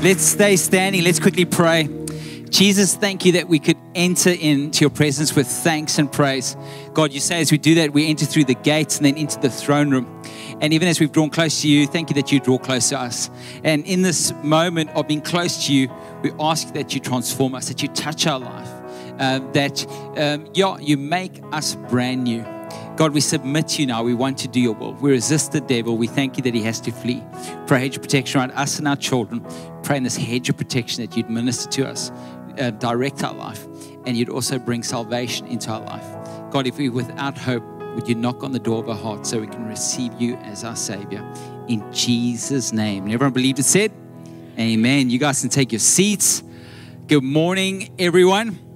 Let's 0.00 0.22
stay 0.22 0.54
standing. 0.54 1.02
Let's 1.02 1.18
quickly 1.18 1.44
pray. 1.44 1.88
Jesus, 2.50 2.94
thank 2.94 3.24
you 3.24 3.32
that 3.32 3.48
we 3.48 3.58
could 3.58 3.76
enter 3.96 4.30
into 4.30 4.82
your 4.82 4.90
presence 4.90 5.34
with 5.34 5.48
thanks 5.48 5.98
and 5.98 6.10
praise. 6.10 6.56
God, 6.94 7.12
you 7.12 7.18
say 7.18 7.40
as 7.40 7.50
we 7.50 7.58
do 7.58 7.74
that, 7.74 7.92
we 7.92 8.06
enter 8.06 8.24
through 8.24 8.44
the 8.44 8.54
gates 8.54 8.98
and 8.98 9.06
then 9.06 9.16
into 9.16 9.40
the 9.40 9.50
throne 9.50 9.90
room. 9.90 10.22
And 10.60 10.72
even 10.72 10.86
as 10.86 11.00
we've 11.00 11.10
drawn 11.10 11.30
close 11.30 11.62
to 11.62 11.68
you, 11.68 11.88
thank 11.88 12.10
you 12.10 12.14
that 12.14 12.30
you 12.30 12.38
draw 12.38 12.58
close 12.58 12.90
to 12.90 13.00
us. 13.00 13.28
And 13.64 13.84
in 13.86 14.02
this 14.02 14.32
moment 14.44 14.90
of 14.90 15.08
being 15.08 15.20
close 15.20 15.66
to 15.66 15.74
you, 15.74 15.90
we 16.22 16.30
ask 16.38 16.72
that 16.74 16.94
you 16.94 17.00
transform 17.00 17.56
us, 17.56 17.66
that 17.66 17.82
you 17.82 17.88
touch 17.88 18.24
our 18.28 18.38
life, 18.38 18.70
uh, 19.18 19.40
that 19.52 19.84
um, 20.16 20.48
yeah, 20.54 20.78
you 20.78 20.96
make 20.96 21.42
us 21.50 21.74
brand 21.74 22.22
new. 22.22 22.44
God, 22.96 23.12
we 23.12 23.20
submit 23.20 23.68
to 23.68 23.82
you 23.82 23.86
now. 23.86 24.02
We 24.02 24.14
want 24.14 24.38
to 24.38 24.48
do 24.48 24.60
your 24.60 24.74
will. 24.74 24.94
We 24.94 25.10
resist 25.10 25.52
the 25.52 25.60
devil. 25.60 25.96
We 25.96 26.06
thank 26.06 26.36
you 26.36 26.42
that 26.42 26.54
he 26.54 26.62
has 26.62 26.80
to 26.82 26.90
flee. 26.90 27.22
Pray 27.66 27.80
hedge 27.80 27.96
of 27.96 28.02
protection 28.02 28.40
around 28.40 28.50
us 28.52 28.78
and 28.78 28.88
our 28.88 28.96
children. 28.96 29.44
Pray 29.82 29.96
in 29.96 30.02
this 30.02 30.16
hedge 30.16 30.48
of 30.48 30.56
protection 30.56 31.04
that 31.04 31.16
you'd 31.16 31.30
minister 31.30 31.70
to 31.70 31.88
us, 31.88 32.10
uh, 32.58 32.70
direct 32.70 33.22
our 33.22 33.34
life, 33.34 33.66
and 34.06 34.16
you'd 34.16 34.28
also 34.28 34.58
bring 34.58 34.82
salvation 34.82 35.46
into 35.46 35.70
our 35.70 35.80
life. 35.80 36.50
God, 36.50 36.66
if 36.66 36.78
we're 36.78 36.90
without 36.90 37.38
hope, 37.38 37.62
would 37.94 38.08
you 38.08 38.14
knock 38.14 38.42
on 38.42 38.52
the 38.52 38.58
door 38.58 38.82
of 38.82 38.88
our 38.88 38.96
heart 38.96 39.26
so 39.26 39.40
we 39.40 39.46
can 39.46 39.66
receive 39.66 40.20
you 40.20 40.36
as 40.36 40.64
our 40.64 40.76
Savior? 40.76 41.24
In 41.68 41.84
Jesus' 41.92 42.72
name. 42.72 43.04
And 43.04 43.12
everyone 43.12 43.32
believed 43.32 43.58
it 43.58 43.64
said? 43.64 43.92
Amen. 44.58 45.10
You 45.10 45.18
guys 45.18 45.40
can 45.40 45.50
take 45.50 45.72
your 45.72 45.78
seats. 45.78 46.42
Good 47.06 47.22
morning, 47.22 47.94
everyone. 47.98 48.67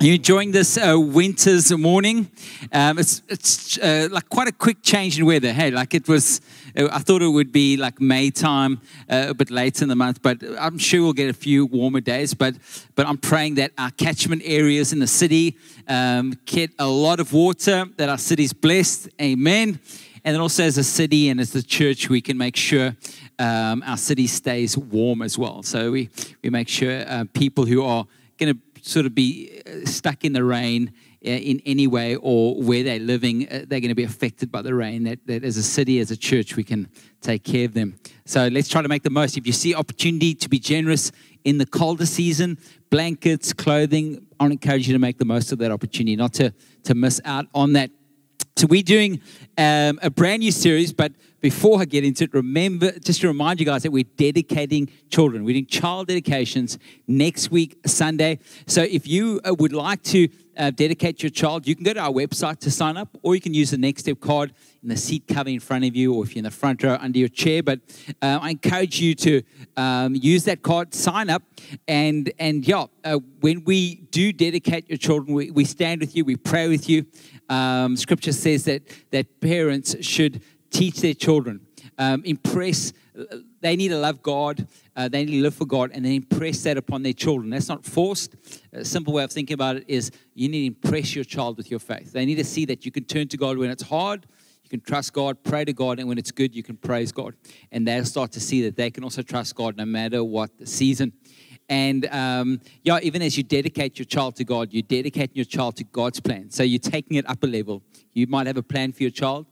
You 0.00 0.14
enjoying 0.14 0.52
this 0.52 0.78
uh, 0.78 0.94
winter's 0.96 1.72
morning? 1.72 2.30
Um, 2.72 3.00
it's 3.00 3.20
it's 3.28 3.78
uh, 3.78 4.06
like 4.12 4.28
quite 4.28 4.46
a 4.46 4.52
quick 4.52 4.80
change 4.80 5.18
in 5.18 5.26
weather. 5.26 5.52
Hey, 5.52 5.72
like 5.72 5.92
it 5.92 6.06
was, 6.06 6.40
uh, 6.76 6.88
I 6.92 7.00
thought 7.00 7.20
it 7.20 7.26
would 7.26 7.50
be 7.50 7.76
like 7.76 8.00
May 8.00 8.30
time, 8.30 8.80
uh, 9.10 9.26
a 9.30 9.34
bit 9.34 9.50
later 9.50 9.84
in 9.84 9.88
the 9.88 9.96
month, 9.96 10.22
but 10.22 10.40
I'm 10.56 10.78
sure 10.78 11.02
we'll 11.02 11.14
get 11.14 11.28
a 11.28 11.32
few 11.32 11.66
warmer 11.66 12.00
days. 12.00 12.32
But 12.32 12.54
but 12.94 13.08
I'm 13.08 13.18
praying 13.18 13.56
that 13.56 13.72
our 13.76 13.90
catchment 13.90 14.42
areas 14.44 14.92
in 14.92 15.00
the 15.00 15.08
city 15.08 15.56
um, 15.88 16.34
get 16.44 16.70
a 16.78 16.86
lot 16.86 17.18
of 17.18 17.32
water, 17.32 17.86
that 17.96 18.08
our 18.08 18.18
city's 18.18 18.52
blessed. 18.52 19.08
Amen. 19.20 19.80
And 20.24 20.34
then 20.34 20.40
also 20.40 20.62
as 20.62 20.78
a 20.78 20.84
city 20.84 21.28
and 21.28 21.40
as 21.40 21.50
the 21.50 21.62
church, 21.62 22.08
we 22.08 22.20
can 22.20 22.38
make 22.38 22.54
sure 22.54 22.96
um, 23.40 23.82
our 23.84 23.96
city 23.96 24.28
stays 24.28 24.78
warm 24.78 25.22
as 25.22 25.36
well. 25.36 25.64
So 25.64 25.90
we 25.90 26.08
we 26.44 26.50
make 26.50 26.68
sure 26.68 27.04
uh, 27.04 27.24
people 27.32 27.66
who 27.66 27.82
are 27.82 28.06
going 28.38 28.54
to 28.54 28.60
sort 28.82 29.06
of 29.06 29.14
be 29.14 29.62
uh, 29.66 29.86
stuck 29.86 30.24
in 30.24 30.32
the 30.32 30.44
rain 30.44 30.92
uh, 31.24 31.30
in 31.30 31.60
any 31.66 31.86
way 31.86 32.14
or 32.16 32.62
where 32.62 32.82
they're 32.82 32.98
living, 32.98 33.48
uh, 33.48 33.64
they're 33.66 33.80
going 33.80 33.88
to 33.88 33.94
be 33.94 34.04
affected 34.04 34.52
by 34.52 34.62
the 34.62 34.74
rain. 34.74 35.04
That, 35.04 35.26
that 35.26 35.44
as 35.44 35.56
a 35.56 35.62
city, 35.62 35.98
as 35.98 36.10
a 36.10 36.16
church, 36.16 36.56
we 36.56 36.64
can 36.64 36.88
take 37.20 37.44
care 37.44 37.64
of 37.64 37.74
them. 37.74 37.98
So 38.24 38.46
let's 38.48 38.68
try 38.68 38.82
to 38.82 38.88
make 38.88 39.02
the 39.02 39.10
most. 39.10 39.36
If 39.36 39.46
you 39.46 39.52
see 39.52 39.74
opportunity 39.74 40.34
to 40.34 40.48
be 40.48 40.58
generous 40.58 41.10
in 41.44 41.58
the 41.58 41.66
colder 41.66 42.06
season, 42.06 42.58
blankets, 42.90 43.52
clothing, 43.52 44.26
I 44.38 44.46
encourage 44.46 44.86
you 44.86 44.92
to 44.92 44.98
make 44.98 45.18
the 45.18 45.24
most 45.24 45.50
of 45.50 45.58
that 45.58 45.72
opportunity, 45.72 46.14
not 46.14 46.34
to, 46.34 46.52
to 46.84 46.94
miss 46.94 47.20
out 47.24 47.46
on 47.54 47.72
that. 47.72 47.90
So 48.58 48.66
we're 48.66 48.82
doing 48.82 49.20
um, 49.56 50.00
a 50.02 50.10
brand 50.10 50.40
new 50.40 50.50
series, 50.50 50.92
but 50.92 51.12
before 51.40 51.80
I 51.80 51.84
get 51.84 52.02
into 52.02 52.24
it, 52.24 52.34
remember 52.34 52.90
just 52.90 53.20
to 53.20 53.28
remind 53.28 53.60
you 53.60 53.66
guys 53.66 53.84
that 53.84 53.92
we're 53.92 54.02
dedicating 54.16 54.90
children. 55.10 55.44
We're 55.44 55.52
doing 55.52 55.66
child 55.66 56.08
dedications 56.08 56.76
next 57.06 57.52
week, 57.52 57.78
Sunday. 57.86 58.40
So 58.66 58.82
if 58.82 59.06
you 59.06 59.40
uh, 59.44 59.54
would 59.54 59.72
like 59.72 60.02
to 60.14 60.26
uh, 60.58 60.70
dedicate 60.70 61.22
your 61.22 61.30
child, 61.30 61.66
you 61.66 61.74
can 61.74 61.84
go 61.84 61.92
to 61.92 62.00
our 62.00 62.10
website 62.10 62.58
to 62.58 62.70
sign 62.70 62.96
up, 62.96 63.16
or 63.22 63.34
you 63.34 63.40
can 63.40 63.54
use 63.54 63.70
the 63.70 63.78
Next 63.78 64.02
Step 64.02 64.20
card 64.20 64.52
in 64.82 64.88
the 64.88 64.96
seat 64.96 65.28
cover 65.28 65.48
in 65.48 65.60
front 65.60 65.84
of 65.84 65.94
you, 65.94 66.14
or 66.14 66.24
if 66.24 66.34
you're 66.34 66.40
in 66.40 66.44
the 66.44 66.50
front 66.50 66.82
row 66.82 66.98
under 67.00 67.18
your 67.18 67.28
chair. 67.28 67.62
But 67.62 67.80
uh, 68.20 68.40
I 68.42 68.50
encourage 68.50 69.00
you 69.00 69.14
to 69.14 69.42
um, 69.76 70.14
use 70.14 70.44
that 70.44 70.62
card, 70.62 70.94
sign 70.94 71.30
up, 71.30 71.42
and 71.86 72.32
and 72.38 72.66
yeah, 72.66 72.86
uh, 73.04 73.18
when 73.40 73.64
we 73.64 73.96
do 74.10 74.32
dedicate 74.32 74.88
your 74.88 74.98
children, 74.98 75.34
we, 75.34 75.50
we 75.50 75.64
stand 75.64 76.00
with 76.00 76.16
you, 76.16 76.24
we 76.24 76.36
pray 76.36 76.68
with 76.68 76.88
you. 76.88 77.06
Um, 77.48 77.96
scripture 77.96 78.32
says 78.32 78.64
that 78.64 78.82
that 79.10 79.40
parents 79.40 79.96
should 80.04 80.42
teach 80.70 81.00
their 81.00 81.14
children, 81.14 81.60
um, 81.98 82.22
impress. 82.24 82.92
They 83.60 83.76
need 83.76 83.88
to 83.88 83.98
love 83.98 84.22
God. 84.22 84.66
Uh, 84.94 85.08
they 85.08 85.24
need 85.24 85.36
to 85.38 85.42
live 85.42 85.54
for 85.54 85.66
God, 85.66 85.90
and 85.92 86.04
then 86.04 86.12
impress 86.12 86.62
that 86.64 86.76
upon 86.76 87.02
their 87.02 87.12
children. 87.12 87.50
That's 87.50 87.68
not 87.68 87.84
forced. 87.84 88.34
A 88.72 88.84
simple 88.84 89.12
way 89.12 89.24
of 89.24 89.32
thinking 89.32 89.54
about 89.54 89.76
it 89.76 89.84
is 89.88 90.10
you 90.34 90.48
need 90.48 90.60
to 90.60 90.66
impress 90.88 91.14
your 91.14 91.24
child 91.24 91.56
with 91.56 91.70
your 91.70 91.80
faith. 91.80 92.12
They 92.12 92.24
need 92.24 92.36
to 92.36 92.44
see 92.44 92.64
that 92.66 92.84
you 92.84 92.90
can 92.90 93.04
turn 93.04 93.28
to 93.28 93.36
God 93.36 93.58
when 93.58 93.70
it's 93.70 93.82
hard. 93.82 94.26
You 94.64 94.70
can 94.70 94.80
trust 94.80 95.12
God, 95.12 95.42
pray 95.42 95.64
to 95.64 95.72
God, 95.72 95.98
and 95.98 96.08
when 96.08 96.18
it's 96.18 96.30
good, 96.30 96.54
you 96.54 96.62
can 96.62 96.76
praise 96.76 97.10
God. 97.10 97.34
And 97.72 97.88
they'll 97.88 98.04
start 98.04 98.32
to 98.32 98.40
see 98.40 98.62
that 98.62 98.76
they 98.76 98.90
can 98.90 99.02
also 99.02 99.22
trust 99.22 99.54
God 99.54 99.76
no 99.76 99.86
matter 99.86 100.22
what 100.22 100.58
the 100.58 100.66
season. 100.66 101.12
And 101.70 102.06
um, 102.06 102.60
yeah, 102.82 102.98
even 103.02 103.22
as 103.22 103.36
you 103.36 103.42
dedicate 103.42 103.98
your 103.98 104.06
child 104.06 104.36
to 104.36 104.44
God, 104.44 104.72
you're 104.72 104.82
dedicating 104.82 105.36
your 105.36 105.44
child 105.44 105.76
to 105.76 105.84
God's 105.84 106.20
plan. 106.20 106.50
So 106.50 106.62
you're 106.62 106.78
taking 106.78 107.16
it 107.16 107.28
up 107.28 107.42
a 107.42 107.46
level. 107.46 107.82
You 108.12 108.26
might 108.26 108.46
have 108.46 108.56
a 108.56 108.62
plan 108.62 108.92
for 108.92 109.02
your 109.02 109.10
child, 109.10 109.46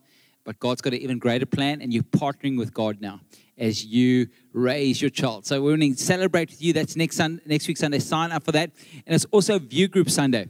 but 0.46 0.60
God's 0.60 0.80
got 0.80 0.94
an 0.94 1.00
even 1.00 1.18
greater 1.18 1.44
plan, 1.44 1.82
and 1.82 1.92
you're 1.92 2.04
partnering 2.04 2.56
with 2.56 2.72
God 2.72 3.00
now 3.00 3.20
as 3.58 3.84
you 3.84 4.28
raise 4.52 5.02
your 5.02 5.10
child. 5.10 5.44
So 5.44 5.60
we're 5.60 5.76
going 5.76 5.94
to 5.94 6.00
celebrate 6.02 6.50
with 6.50 6.62
you. 6.62 6.72
That's 6.72 6.94
next 6.94 7.16
Sunday, 7.16 7.42
next 7.46 7.66
week 7.66 7.76
Sunday. 7.76 7.98
Sign 7.98 8.30
up 8.30 8.44
for 8.44 8.52
that, 8.52 8.70
and 9.04 9.14
it's 9.14 9.26
also 9.32 9.58
View 9.58 9.88
Group 9.88 10.08
Sunday. 10.08 10.48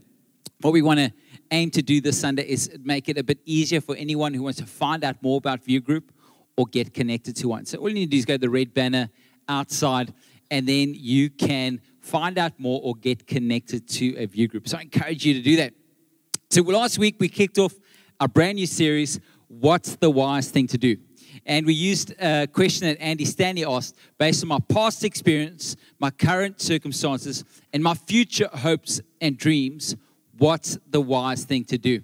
What 0.61 0.73
we 0.73 0.83
want 0.83 1.01
to 1.01 1.13
aim 1.51 1.71
to 1.71 1.83
do 1.83 2.01
this 2.01 2.21
Sunday 2.21 2.47
is 2.47 2.71
make 2.83 3.09
it 3.09 3.17
a 3.17 3.25
bit 3.25 3.39
easier 3.47 3.81
for 3.81 3.97
anyone 3.97 4.35
who 4.35 4.43
wants 4.43 4.59
to 4.59 4.67
find 4.67 5.03
out 5.03 5.23
more 5.23 5.39
about 5.39 5.65
View 5.65 5.81
Group 5.81 6.13
or 6.57 6.67
get 6.67 6.93
connected 6.93 7.35
to 7.37 7.49
one. 7.49 7.65
So 7.65 7.79
all 7.79 7.89
you 7.89 7.95
need 7.95 8.07
to 8.07 8.11
do 8.11 8.19
is 8.19 8.25
go 8.27 8.35
to 8.35 8.39
the 8.39 8.51
red 8.51 8.75
banner 8.75 9.09
outside, 9.49 10.13
and 10.51 10.69
then 10.69 10.93
you 10.95 11.31
can 11.31 11.81
find 12.01 12.37
out 12.37 12.53
more 12.59 12.81
or 12.85 12.95
get 12.95 13.27
connected 13.27 13.89
to 13.89 14.15
a 14.17 14.27
View 14.27 14.47
Group. 14.47 14.69
So 14.69 14.77
I 14.77 14.83
encourage 14.83 15.25
you 15.25 15.33
to 15.35 15.43
do 15.43 15.57
that. 15.57 15.73
So 16.51 16.61
last 16.63 16.99
week 16.99 17.17
we 17.19 17.29
kicked 17.29 17.59
off 17.59 17.73
a 18.21 18.29
brand 18.29 18.57
new 18.57 18.67
series 18.67 19.21
what's 19.49 19.97
the 19.97 20.11
wise 20.11 20.51
thing 20.51 20.67
to 20.69 20.79
do? 20.79 20.97
And 21.45 21.67
we 21.67 21.75
used 21.75 22.13
a 22.21 22.47
question 22.47 22.89
that 22.89 23.01
Andy 23.01 23.25
Stanley 23.25 23.65
asked 23.65 23.97
based 24.19 24.43
on 24.43 24.49
my 24.49 24.59
past 24.69 25.05
experience, 25.05 25.77
my 25.99 26.11
current 26.11 26.61
circumstances, 26.61 27.45
and 27.73 27.83
my 27.83 27.95
future 27.95 28.49
hopes 28.53 29.01
and 29.21 29.37
dreams. 29.37 29.97
What's 30.39 30.79
the 30.91 31.01
wise 31.01 31.45
thing 31.45 31.65
to 31.67 31.79
do? 31.79 32.03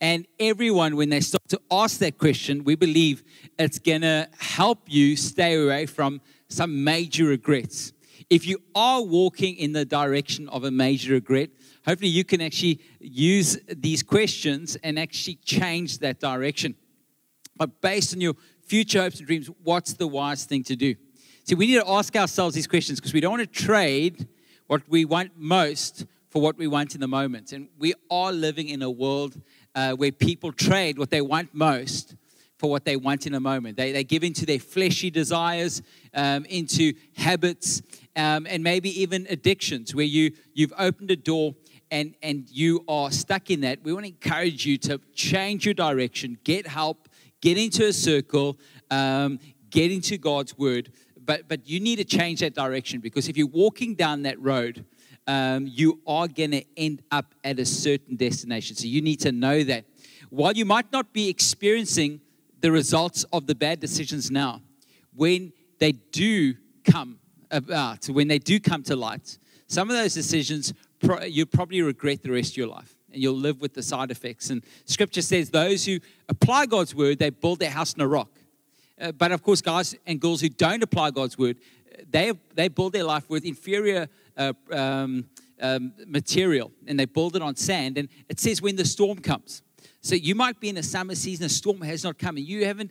And 0.00 0.26
everyone, 0.38 0.96
when 0.96 1.08
they 1.08 1.20
start 1.20 1.48
to 1.48 1.60
ask 1.70 1.98
that 1.98 2.18
question, 2.18 2.64
we 2.64 2.76
believe 2.76 3.24
it's 3.58 3.78
going 3.78 4.02
to 4.02 4.28
help 4.38 4.80
you 4.86 5.16
stay 5.16 5.62
away 5.62 5.86
from 5.86 6.20
some 6.48 6.84
major 6.84 7.24
regrets. 7.26 7.92
If 8.30 8.46
you 8.46 8.58
are 8.74 9.02
walking 9.02 9.56
in 9.56 9.72
the 9.72 9.84
direction 9.84 10.48
of 10.48 10.64
a 10.64 10.70
major 10.70 11.14
regret, 11.14 11.50
hopefully 11.86 12.10
you 12.10 12.24
can 12.24 12.40
actually 12.40 12.80
use 13.00 13.58
these 13.68 14.02
questions 14.02 14.76
and 14.82 14.98
actually 14.98 15.36
change 15.44 15.98
that 15.98 16.20
direction. 16.20 16.74
But 17.56 17.80
based 17.80 18.14
on 18.14 18.20
your 18.20 18.34
future 18.62 19.02
hopes 19.02 19.18
and 19.18 19.26
dreams, 19.26 19.48
what's 19.62 19.92
the 19.94 20.06
wise 20.06 20.44
thing 20.44 20.62
to 20.64 20.76
do? 20.76 20.94
See, 21.44 21.54
we 21.54 21.66
need 21.66 21.80
to 21.80 21.88
ask 21.88 22.16
ourselves 22.16 22.54
these 22.54 22.66
questions 22.66 22.98
because 23.00 23.12
we 23.12 23.20
don't 23.20 23.32
want 23.32 23.52
to 23.52 23.62
trade 23.62 24.26
what 24.66 24.82
we 24.88 25.04
want 25.04 25.32
most 25.36 26.06
for 26.30 26.40
what 26.40 26.56
we 26.56 26.66
want 26.66 26.94
in 26.94 27.00
the 27.00 27.08
moment. 27.08 27.52
And 27.52 27.68
we 27.78 27.94
are 28.10 28.32
living 28.32 28.68
in 28.68 28.82
a 28.82 28.90
world 28.90 29.40
uh, 29.74 29.92
where 29.92 30.10
people 30.10 30.52
trade 30.52 30.98
what 30.98 31.10
they 31.10 31.20
want 31.20 31.54
most 31.54 32.16
for 32.58 32.70
what 32.70 32.84
they 32.84 32.96
want 32.96 33.26
in 33.26 33.34
a 33.34 33.40
moment. 33.40 33.76
They, 33.76 33.92
they 33.92 34.04
give 34.04 34.24
into 34.24 34.46
their 34.46 34.58
fleshy 34.58 35.10
desires, 35.10 35.82
um, 36.14 36.44
into 36.46 36.94
habits, 37.16 37.82
um, 38.16 38.46
and 38.48 38.62
maybe 38.62 39.02
even 39.02 39.26
addictions 39.28 39.94
where 39.94 40.04
you, 40.04 40.32
you've 40.54 40.72
opened 40.78 41.10
a 41.10 41.16
door 41.16 41.54
and, 41.90 42.14
and 42.22 42.48
you 42.50 42.84
are 42.88 43.10
stuck 43.10 43.50
in 43.50 43.60
that. 43.60 43.82
We 43.82 43.92
want 43.92 44.06
to 44.06 44.12
encourage 44.12 44.64
you 44.64 44.78
to 44.78 45.00
change 45.14 45.64
your 45.64 45.74
direction, 45.74 46.38
get 46.42 46.66
help, 46.66 47.03
get 47.44 47.58
into 47.58 47.84
a 47.86 47.92
circle, 47.92 48.58
um, 48.90 49.38
get 49.68 49.92
into 49.92 50.16
God's 50.16 50.56
word. 50.56 50.90
But, 51.22 51.46
but 51.46 51.68
you 51.68 51.78
need 51.78 51.96
to 51.96 52.04
change 52.04 52.40
that 52.40 52.54
direction 52.54 53.00
because 53.00 53.28
if 53.28 53.36
you're 53.36 53.46
walking 53.46 53.94
down 53.94 54.22
that 54.22 54.40
road, 54.40 54.86
um, 55.26 55.66
you 55.66 56.00
are 56.06 56.26
going 56.26 56.52
to 56.52 56.64
end 56.76 57.02
up 57.10 57.34
at 57.44 57.58
a 57.58 57.66
certain 57.66 58.16
destination. 58.16 58.76
So 58.76 58.86
you 58.86 59.02
need 59.02 59.20
to 59.20 59.32
know 59.32 59.62
that. 59.64 59.84
While 60.30 60.54
you 60.54 60.64
might 60.64 60.90
not 60.90 61.12
be 61.12 61.28
experiencing 61.28 62.20
the 62.60 62.72
results 62.72 63.24
of 63.30 63.46
the 63.46 63.54
bad 63.54 63.78
decisions 63.78 64.30
now, 64.30 64.62
when 65.14 65.52
they 65.78 65.92
do 65.92 66.54
come 66.90 67.18
about, 67.50 68.06
when 68.06 68.28
they 68.28 68.38
do 68.38 68.58
come 68.58 68.82
to 68.84 68.96
light, 68.96 69.38
some 69.66 69.90
of 69.90 69.96
those 69.96 70.14
decisions 70.14 70.72
you 71.26 71.44
probably 71.44 71.82
regret 71.82 72.22
the 72.22 72.30
rest 72.30 72.52
of 72.52 72.56
your 72.56 72.68
life 72.68 72.93
and 73.14 73.22
you'll 73.22 73.34
live 73.34 73.60
with 73.60 73.72
the 73.72 73.82
side 73.82 74.10
effects. 74.10 74.50
And 74.50 74.62
scripture 74.84 75.22
says 75.22 75.50
those 75.50 75.86
who 75.86 76.00
apply 76.28 76.66
God's 76.66 76.94
word, 76.94 77.18
they 77.18 77.30
build 77.30 77.60
their 77.60 77.70
house 77.70 77.94
on 77.94 78.00
a 78.00 78.08
rock. 78.08 78.30
Uh, 79.00 79.12
but 79.12 79.32
of 79.32 79.42
course, 79.42 79.60
guys 79.60 79.96
and 80.06 80.20
girls 80.20 80.40
who 80.40 80.48
don't 80.48 80.82
apply 80.82 81.10
God's 81.10 81.38
word, 81.38 81.56
they, 82.10 82.32
they 82.54 82.68
build 82.68 82.92
their 82.92 83.04
life 83.04 83.28
with 83.30 83.44
inferior 83.44 84.08
uh, 84.36 84.52
um, 84.70 85.26
um, 85.60 85.92
material 86.06 86.72
and 86.86 86.98
they 86.98 87.06
build 87.06 87.36
it 87.36 87.42
on 87.42 87.56
sand. 87.56 87.98
And 87.98 88.08
it 88.28 88.40
says 88.40 88.60
when 88.60 88.76
the 88.76 88.84
storm 88.84 89.18
comes. 89.18 89.62
So 90.00 90.14
you 90.14 90.34
might 90.34 90.60
be 90.60 90.68
in 90.68 90.76
a 90.76 90.82
summer 90.82 91.14
season, 91.14 91.46
a 91.46 91.48
storm 91.48 91.80
has 91.80 92.04
not 92.04 92.18
come, 92.18 92.36
and 92.36 92.46
you 92.46 92.66
haven't, 92.66 92.90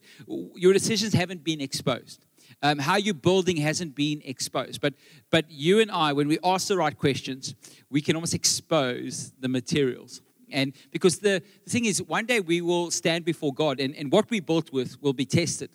your 0.55 0.73
decisions 0.73 1.13
haven't 1.13 1.43
been 1.43 1.61
exposed. 1.61 2.25
Um, 2.61 2.79
how 2.79 2.95
you're 2.95 3.13
building 3.13 3.57
hasn't 3.57 3.95
been 3.95 4.21
exposed. 4.23 4.81
But, 4.81 4.93
but 5.29 5.49
you 5.49 5.79
and 5.79 5.91
I, 5.91 6.13
when 6.13 6.27
we 6.27 6.37
ask 6.43 6.67
the 6.67 6.77
right 6.77 6.97
questions, 6.97 7.55
we 7.89 8.01
can 8.01 8.15
almost 8.15 8.33
expose 8.33 9.31
the 9.39 9.49
materials. 9.49 10.21
And 10.51 10.73
because 10.91 11.19
the, 11.19 11.41
the 11.63 11.69
thing 11.69 11.85
is, 11.85 12.01
one 12.01 12.25
day 12.25 12.39
we 12.39 12.61
will 12.61 12.91
stand 12.91 13.25
before 13.25 13.53
God, 13.53 13.79
and, 13.79 13.95
and 13.95 14.11
what 14.11 14.29
we 14.29 14.39
built 14.39 14.71
with 14.71 15.01
will 15.01 15.13
be 15.13 15.25
tested. 15.25 15.71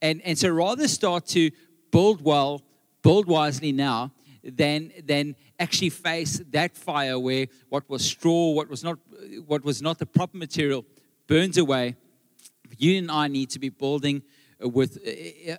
And, 0.00 0.22
and 0.24 0.38
so 0.38 0.48
rather 0.48 0.88
start 0.88 1.26
to 1.28 1.50
build 1.90 2.22
well, 2.22 2.62
build 3.02 3.26
wisely 3.26 3.72
now, 3.72 4.12
than, 4.42 4.92
than 5.04 5.36
actually 5.58 5.90
face 5.90 6.40
that 6.50 6.76
fire 6.76 7.18
where 7.18 7.46
what 7.68 7.88
was 7.90 8.04
straw, 8.04 8.52
what 8.52 8.70
was 8.70 8.82
not, 8.82 8.98
what 9.46 9.64
was 9.64 9.82
not 9.82 9.98
the 9.98 10.06
proper 10.06 10.36
material, 10.36 10.84
burns 11.26 11.58
away. 11.58 11.96
You 12.78 12.98
and 12.98 13.10
I 13.10 13.28
need 13.28 13.50
to 13.50 13.58
be 13.58 13.68
building 13.68 14.22
with 14.60 14.98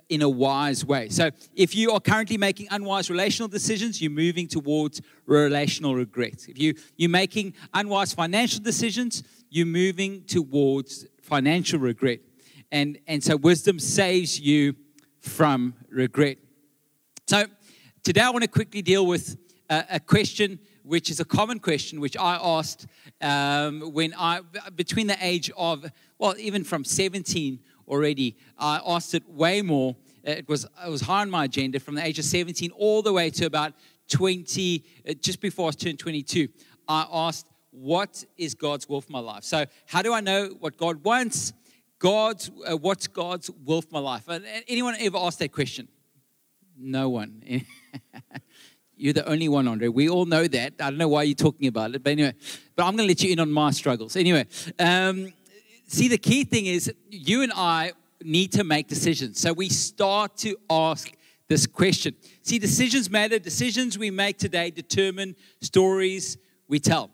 in 0.08 0.22
a 0.22 0.28
wise 0.28 0.84
way. 0.84 1.08
So 1.08 1.30
if 1.54 1.74
you 1.74 1.90
are 1.92 2.00
currently 2.00 2.38
making 2.38 2.68
unwise 2.70 3.10
relational 3.10 3.48
decisions, 3.48 4.00
you're 4.00 4.10
moving 4.10 4.46
towards 4.46 5.00
relational 5.26 5.94
regret. 5.94 6.46
If 6.48 6.58
you 6.58 6.74
you're 6.96 7.10
making 7.10 7.54
unwise 7.74 8.12
financial 8.14 8.62
decisions, 8.62 9.22
you're 9.50 9.66
moving 9.66 10.24
towards 10.24 11.06
financial 11.20 11.80
regret. 11.80 12.20
And 12.70 12.98
and 13.06 13.22
so 13.22 13.36
wisdom 13.36 13.78
saves 13.78 14.38
you 14.38 14.74
from 15.20 15.74
regret. 15.88 16.38
So 17.26 17.44
today 18.02 18.20
I 18.20 18.30
want 18.30 18.42
to 18.42 18.50
quickly 18.50 18.82
deal 18.82 19.06
with 19.06 19.36
a, 19.68 19.84
a 19.90 20.00
question 20.00 20.58
which 20.84 21.10
is 21.10 21.20
a 21.20 21.24
common 21.24 21.60
question 21.60 22.00
which 22.00 22.16
I 22.16 22.38
asked 22.42 22.86
um, 23.20 23.92
when 23.92 24.14
I 24.18 24.40
between 24.74 25.06
the 25.06 25.16
age 25.20 25.50
of 25.56 25.86
well 26.18 26.34
even 26.38 26.64
from 26.64 26.84
17 26.84 27.60
already. 27.92 28.36
I 28.58 28.80
asked 28.84 29.14
it 29.14 29.28
way 29.28 29.62
more. 29.62 29.94
It 30.24 30.48
was, 30.48 30.64
it 30.64 30.90
was 30.90 31.02
high 31.02 31.20
on 31.20 31.30
my 31.30 31.44
agenda 31.44 31.78
from 31.78 31.94
the 31.94 32.04
age 32.04 32.18
of 32.18 32.24
17 32.24 32.70
all 32.72 33.02
the 33.02 33.12
way 33.12 33.30
to 33.30 33.44
about 33.44 33.74
20, 34.08 34.84
uh, 35.08 35.14
just 35.14 35.40
before 35.40 35.68
I 35.68 35.72
turned 35.72 35.98
22. 35.98 36.48
I 36.88 37.06
asked, 37.12 37.46
What 37.70 38.24
is 38.36 38.54
God's 38.54 38.88
will 38.88 39.00
for 39.00 39.12
my 39.12 39.18
life? 39.18 39.44
So, 39.44 39.66
how 39.86 40.02
do 40.02 40.12
I 40.12 40.20
know 40.20 40.56
what 40.58 40.76
God 40.76 41.04
wants? 41.04 41.52
God's, 41.98 42.50
uh, 42.66 42.76
what's 42.76 43.06
God's 43.06 43.50
will 43.64 43.82
for 43.82 43.88
my 43.92 44.00
life? 44.00 44.28
Anyone 44.66 44.96
ever 44.98 45.18
asked 45.18 45.38
that 45.38 45.52
question? 45.52 45.88
No 46.76 47.10
one. 47.10 47.42
You're 48.96 49.12
the 49.12 49.28
only 49.28 49.48
one, 49.48 49.66
Andre. 49.68 49.88
We 49.88 50.08
all 50.08 50.26
know 50.26 50.46
that. 50.46 50.74
I 50.78 50.90
don't 50.90 50.98
know 50.98 51.08
why 51.08 51.24
you're 51.24 51.34
talking 51.34 51.66
about 51.66 51.92
it, 51.94 52.04
but 52.04 52.10
anyway. 52.10 52.34
But 52.76 52.84
I'm 52.84 52.94
going 52.94 53.08
to 53.08 53.10
let 53.10 53.22
you 53.22 53.32
in 53.32 53.40
on 53.40 53.50
my 53.50 53.72
struggles. 53.72 54.14
Anyway, 54.14 54.46
um, 54.78 55.32
see, 55.92 56.08
the 56.08 56.18
key 56.18 56.44
thing 56.44 56.66
is 56.66 56.92
you 57.10 57.42
and 57.42 57.52
I 57.54 57.92
need 58.22 58.52
to 58.52 58.64
make 58.64 58.88
decisions. 58.88 59.40
So 59.40 59.52
we 59.52 59.68
start 59.68 60.36
to 60.38 60.56
ask 60.70 61.12
this 61.48 61.66
question. 61.66 62.14
See, 62.42 62.58
decisions 62.58 63.10
matter. 63.10 63.38
Decisions 63.38 63.98
we 63.98 64.10
make 64.10 64.38
today 64.38 64.70
determine 64.70 65.36
stories 65.60 66.38
we 66.68 66.78
tell. 66.78 67.10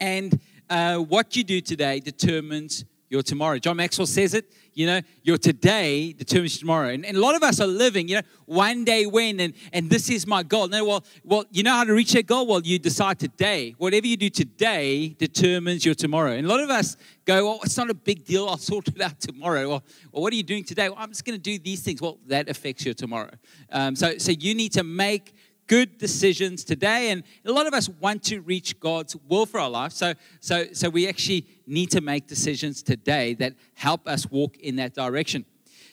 And 0.00 0.40
uh, 0.70 0.98
what 0.98 1.36
you 1.36 1.44
do 1.44 1.60
today 1.60 2.00
determines 2.00 2.84
your 3.14 3.22
tomorrow. 3.22 3.58
John 3.60 3.76
Maxwell 3.76 4.08
says 4.08 4.34
it, 4.34 4.52
you 4.74 4.86
know, 4.86 5.00
your 5.22 5.38
today 5.38 6.12
determines 6.12 6.58
tomorrow. 6.58 6.88
And, 6.88 7.06
and, 7.06 7.16
a 7.16 7.20
lot 7.20 7.36
of 7.36 7.44
us 7.44 7.60
are 7.60 7.66
living, 7.66 8.08
you 8.08 8.16
know, 8.16 8.22
one 8.46 8.84
day 8.84 9.06
when, 9.06 9.38
and, 9.38 9.54
and 9.72 9.88
this 9.88 10.10
is 10.10 10.26
my 10.26 10.42
goal. 10.42 10.66
No, 10.66 10.84
well, 10.84 11.04
well, 11.22 11.44
you 11.52 11.62
know 11.62 11.70
how 11.70 11.84
to 11.84 11.94
reach 11.94 12.12
that 12.14 12.26
goal? 12.26 12.44
Well, 12.44 12.60
you 12.60 12.80
decide 12.80 13.20
today. 13.20 13.76
Whatever 13.78 14.08
you 14.08 14.16
do 14.16 14.28
today 14.28 15.10
determines 15.16 15.84
your 15.84 15.94
tomorrow. 15.94 16.32
And 16.32 16.44
a 16.44 16.50
lot 16.50 16.58
of 16.58 16.70
us 16.70 16.96
go, 17.24 17.46
well, 17.46 17.60
it's 17.62 17.76
not 17.76 17.88
a 17.88 17.94
big 17.94 18.24
deal. 18.24 18.48
I'll 18.48 18.56
sort 18.56 18.88
it 18.88 19.00
out 19.00 19.20
tomorrow. 19.20 19.68
Well, 19.68 19.84
well 20.10 20.22
what 20.22 20.32
are 20.32 20.36
you 20.36 20.42
doing 20.42 20.64
today? 20.64 20.88
Well, 20.88 20.98
I'm 20.98 21.10
just 21.10 21.24
going 21.24 21.38
to 21.38 21.42
do 21.42 21.56
these 21.56 21.80
things. 21.80 22.02
Well, 22.02 22.18
that 22.26 22.48
affects 22.48 22.84
your 22.84 22.94
tomorrow. 22.94 23.30
Um, 23.70 23.94
so, 23.94 24.18
so 24.18 24.32
you 24.32 24.56
need 24.56 24.72
to 24.72 24.82
make 24.82 25.34
good 25.66 25.98
decisions 25.98 26.64
today. 26.64 27.10
And 27.10 27.22
a 27.44 27.52
lot 27.52 27.66
of 27.66 27.74
us 27.74 27.88
want 27.88 28.22
to 28.24 28.40
reach 28.40 28.78
God's 28.80 29.16
will 29.28 29.46
for 29.46 29.60
our 29.60 29.70
life. 29.70 29.92
So, 29.92 30.14
so, 30.40 30.66
so 30.72 30.88
we 30.88 31.08
actually 31.08 31.46
need 31.66 31.90
to 31.90 32.00
make 32.00 32.26
decisions 32.26 32.82
today 32.82 33.34
that 33.34 33.54
help 33.74 34.06
us 34.06 34.30
walk 34.30 34.56
in 34.58 34.76
that 34.76 34.94
direction. 34.94 35.44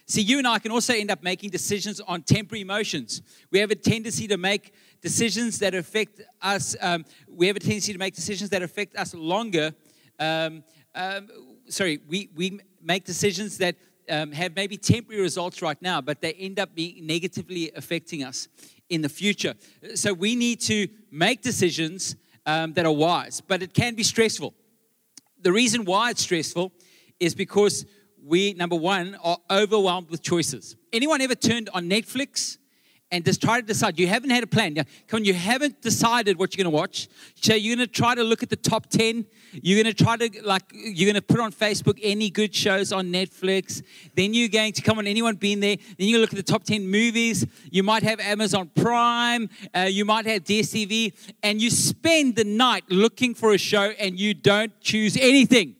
See, 0.06 0.21
you 0.21 0.39
and 0.39 0.47
I 0.47 0.59
can 0.59 0.71
also 0.71 0.94
end 0.94 1.12
up 1.12 1.23
making 1.23 1.51
decisions 1.51 2.01
on 2.01 2.23
temporary 2.23 2.62
emotions. 2.62 3.21
We 3.50 3.59
have 3.59 3.71
a 3.71 3.75
tendency 3.75 4.27
to 4.27 4.38
make 4.38 4.73
decisions 5.01 5.59
that 5.59 5.73
affect 5.73 6.21
us. 6.41 6.75
Um, 6.81 7.06
we 7.29 7.47
have 7.47 7.56
a 7.56 7.59
tendency 7.59 7.94
to 7.94 8.00
make 8.00 8.15
decisions 8.15 8.50
that 8.50 8.62
affect 8.62 8.95
us 8.97 9.13
longer. 9.13 9.73
Um, 10.19 10.63
um, 10.95 11.29
sorry, 11.69 12.00
we, 12.07 12.29
we 12.35 12.59
make 12.81 13.06
decisions 13.06 13.57
that 13.59 13.75
um, 14.09 14.31
have 14.31 14.56
maybe 14.56 14.77
temporary 14.77 15.21
results 15.21 15.62
right 15.62 15.81
now, 15.81 16.01
but 16.01 16.19
they 16.19 16.33
end 16.33 16.59
up 16.59 16.75
being 16.75 17.06
negatively 17.06 17.71
affecting 17.75 18.23
us 18.23 18.47
in 18.89 19.01
the 19.01 19.09
future. 19.09 19.53
So 19.95 20.13
we 20.13 20.35
need 20.35 20.59
to 20.62 20.88
make 21.09 21.41
decisions 21.41 22.15
um, 22.45 22.73
that 22.73 22.85
are 22.85 22.91
wise, 22.91 23.39
but 23.39 23.63
it 23.63 23.73
can 23.73 23.95
be 23.95 24.03
stressful. 24.03 24.53
The 25.41 25.51
reason 25.51 25.85
why 25.85 26.11
it's 26.11 26.21
stressful 26.21 26.71
is 27.19 27.33
because 27.35 27.85
we, 28.23 28.53
number 28.53 28.75
one, 28.75 29.15
are 29.23 29.38
overwhelmed 29.49 30.09
with 30.09 30.21
choices. 30.21 30.75
Anyone 30.93 31.21
ever 31.21 31.35
turned 31.35 31.69
on 31.73 31.89
Netflix 31.89 32.57
and 33.11 33.25
just 33.25 33.41
try 33.41 33.59
to 33.59 33.65
decide. 33.65 33.99
You 33.99 34.07
haven't 34.07 34.29
had 34.29 34.43
a 34.43 34.47
plan. 34.47 34.75
Come 34.75 34.85
on, 35.19 35.25
you 35.25 35.33
haven't 35.33 35.81
decided 35.81 36.39
what 36.39 36.55
you're 36.55 36.63
going 36.63 36.71
to 36.71 36.77
watch. 36.77 37.09
So 37.35 37.53
you're 37.53 37.75
going 37.75 37.85
to 37.85 37.91
try 37.91 38.15
to 38.15 38.23
look 38.23 38.41
at 38.41 38.49
the 38.49 38.55
top 38.55 38.87
10. 38.87 39.25
You're 39.51 39.83
going 39.83 39.93
to 39.93 40.03
try 40.03 40.15
to, 40.15 40.29
like, 40.43 40.63
you're 40.71 41.11
going 41.11 41.21
to 41.21 41.21
put 41.21 41.39
on 41.39 41.51
Facebook 41.51 41.99
any 42.01 42.29
good 42.29 42.55
shows 42.55 42.93
on 42.93 43.07
Netflix. 43.07 43.83
Then 44.15 44.33
you're 44.33 44.47
going 44.47 44.71
to, 44.73 44.81
come 44.81 44.97
on, 44.97 45.07
anyone 45.07 45.35
been 45.35 45.59
there? 45.59 45.75
Then 45.97 46.07
you 46.07 46.19
look 46.19 46.31
at 46.31 46.37
the 46.37 46.43
top 46.43 46.63
10 46.63 46.89
movies. 46.89 47.45
You 47.69 47.83
might 47.83 48.03
have 48.03 48.19
Amazon 48.21 48.71
Prime. 48.73 49.49
Uh, 49.75 49.81
you 49.81 50.05
might 50.05 50.25
have 50.25 50.45
DSTV. 50.45 51.13
And 51.43 51.61
you 51.61 51.69
spend 51.69 52.37
the 52.37 52.45
night 52.45 52.85
looking 52.89 53.35
for 53.35 53.53
a 53.53 53.57
show 53.57 53.91
and 53.99 54.17
you 54.17 54.33
don't 54.33 54.79
choose 54.79 55.17
anything. 55.17 55.75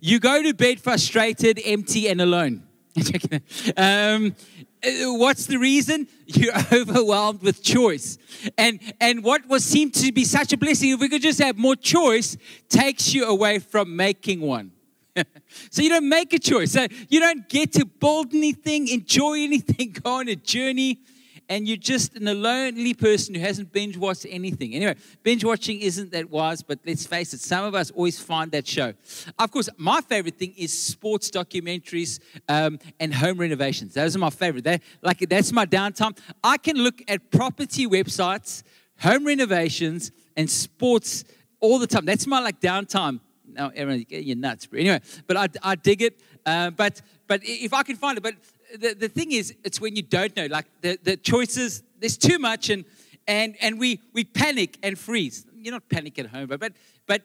You 0.00 0.18
go 0.18 0.42
to 0.42 0.54
bed 0.54 0.80
frustrated, 0.80 1.60
empty, 1.64 2.08
and 2.08 2.20
alone. 2.20 2.62
um, 3.76 4.34
what's 4.82 5.46
the 5.46 5.58
reason? 5.58 6.08
You're 6.26 6.54
overwhelmed 6.72 7.42
with 7.42 7.62
choice. 7.62 8.18
And, 8.56 8.80
and 9.00 9.22
what 9.24 9.46
was 9.48 9.64
seemed 9.64 9.94
to 9.94 10.12
be 10.12 10.24
such 10.24 10.52
a 10.52 10.56
blessing, 10.56 10.90
if 10.90 11.00
we 11.00 11.08
could 11.08 11.22
just 11.22 11.40
have 11.40 11.56
more 11.56 11.76
choice, 11.76 12.36
takes 12.68 13.14
you 13.14 13.26
away 13.26 13.58
from 13.58 13.96
making 13.96 14.40
one. 14.40 14.72
so 15.70 15.82
you 15.82 15.88
don't 15.88 16.08
make 16.08 16.32
a 16.32 16.38
choice. 16.38 16.72
So 16.72 16.86
you 17.08 17.20
don't 17.20 17.48
get 17.48 17.72
to 17.72 17.84
build 17.84 18.34
anything, 18.34 18.88
enjoy 18.88 19.40
anything, 19.40 19.96
go 20.02 20.14
on 20.14 20.28
a 20.28 20.36
journey 20.36 21.00
and 21.48 21.66
you're 21.66 21.76
just 21.76 22.16
a 22.16 22.34
lonely 22.34 22.94
person 22.94 23.34
who 23.34 23.40
hasn't 23.40 23.72
binge 23.72 23.96
watched 23.96 24.26
anything. 24.28 24.74
Anyway, 24.74 24.94
binge 25.22 25.44
watching 25.44 25.80
isn't 25.80 26.12
that 26.12 26.30
wise, 26.30 26.62
but 26.62 26.78
let's 26.86 27.06
face 27.06 27.32
it, 27.32 27.40
some 27.40 27.64
of 27.64 27.74
us 27.74 27.90
always 27.90 28.20
find 28.20 28.52
that 28.52 28.66
show. 28.66 28.92
Of 29.38 29.50
course, 29.50 29.68
my 29.76 30.00
favorite 30.00 30.38
thing 30.38 30.54
is 30.56 30.78
sports 30.78 31.30
documentaries 31.30 32.20
um, 32.48 32.78
and 33.00 33.14
home 33.14 33.38
renovations. 33.38 33.94
Those 33.94 34.14
are 34.14 34.18
my 34.18 34.30
favorite. 34.30 34.64
They, 34.64 34.80
like 35.02 35.18
that's 35.28 35.52
my 35.52 35.66
downtime. 35.66 36.18
I 36.44 36.58
can 36.58 36.76
look 36.76 37.02
at 37.08 37.30
property 37.30 37.86
websites, 37.86 38.62
home 39.00 39.26
renovations, 39.26 40.12
and 40.36 40.50
sports 40.50 41.24
all 41.60 41.78
the 41.78 41.86
time. 41.86 42.04
That's 42.04 42.26
my 42.26 42.40
like 42.40 42.60
downtime. 42.60 43.20
Now, 43.50 43.72
Aaron, 43.74 44.04
you're 44.08 44.36
nuts, 44.36 44.66
bro. 44.66 44.80
Anyway, 44.80 45.00
but 45.26 45.36
I, 45.36 45.48
I 45.62 45.74
dig 45.74 46.02
it. 46.02 46.20
Uh, 46.44 46.70
but 46.70 47.00
but 47.26 47.40
if 47.42 47.72
I 47.72 47.82
can 47.82 47.96
find 47.96 48.18
it, 48.18 48.22
but 48.22 48.34
the, 48.76 48.94
the 48.94 49.08
thing 49.08 49.32
is, 49.32 49.54
it's 49.64 49.80
when 49.80 49.96
you 49.96 50.02
don't 50.02 50.36
know, 50.36 50.46
like 50.46 50.66
the, 50.80 50.98
the 51.02 51.16
choices, 51.16 51.82
there's 51.98 52.16
too 52.16 52.38
much, 52.38 52.70
and, 52.70 52.84
and, 53.26 53.56
and 53.60 53.78
we, 53.78 54.00
we 54.12 54.24
panic 54.24 54.78
and 54.82 54.98
freeze. 54.98 55.46
You're 55.54 55.72
not 55.72 55.88
panic 55.88 56.18
at 56.18 56.26
home, 56.26 56.46
but, 56.48 56.72
but, 57.06 57.22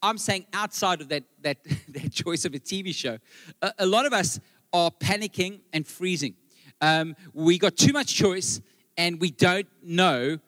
I'm 0.00 0.16
saying 0.16 0.46
outside 0.52 1.00
of 1.00 1.08
that, 1.08 1.24
that, 1.40 1.58
that 1.88 2.12
choice 2.12 2.44
of 2.44 2.54
a 2.54 2.58
TV 2.60 2.94
show, 2.94 3.18
a, 3.60 3.72
a 3.80 3.86
lot 3.86 4.06
of 4.06 4.12
us 4.12 4.38
are 4.72 4.90
panicking 4.90 5.60
and 5.72 5.86
freezing. 5.86 6.34
Um, 6.80 7.16
we 7.32 7.58
got 7.58 7.76
too 7.76 7.92
much 7.92 8.14
choice, 8.14 8.60
and 8.96 9.20
we 9.20 9.30
don't 9.30 9.66
know 9.82 10.38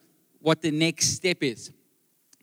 what 0.41 0.63
the 0.63 0.71
next 0.71 1.15
step 1.15 1.43
is. 1.43 1.73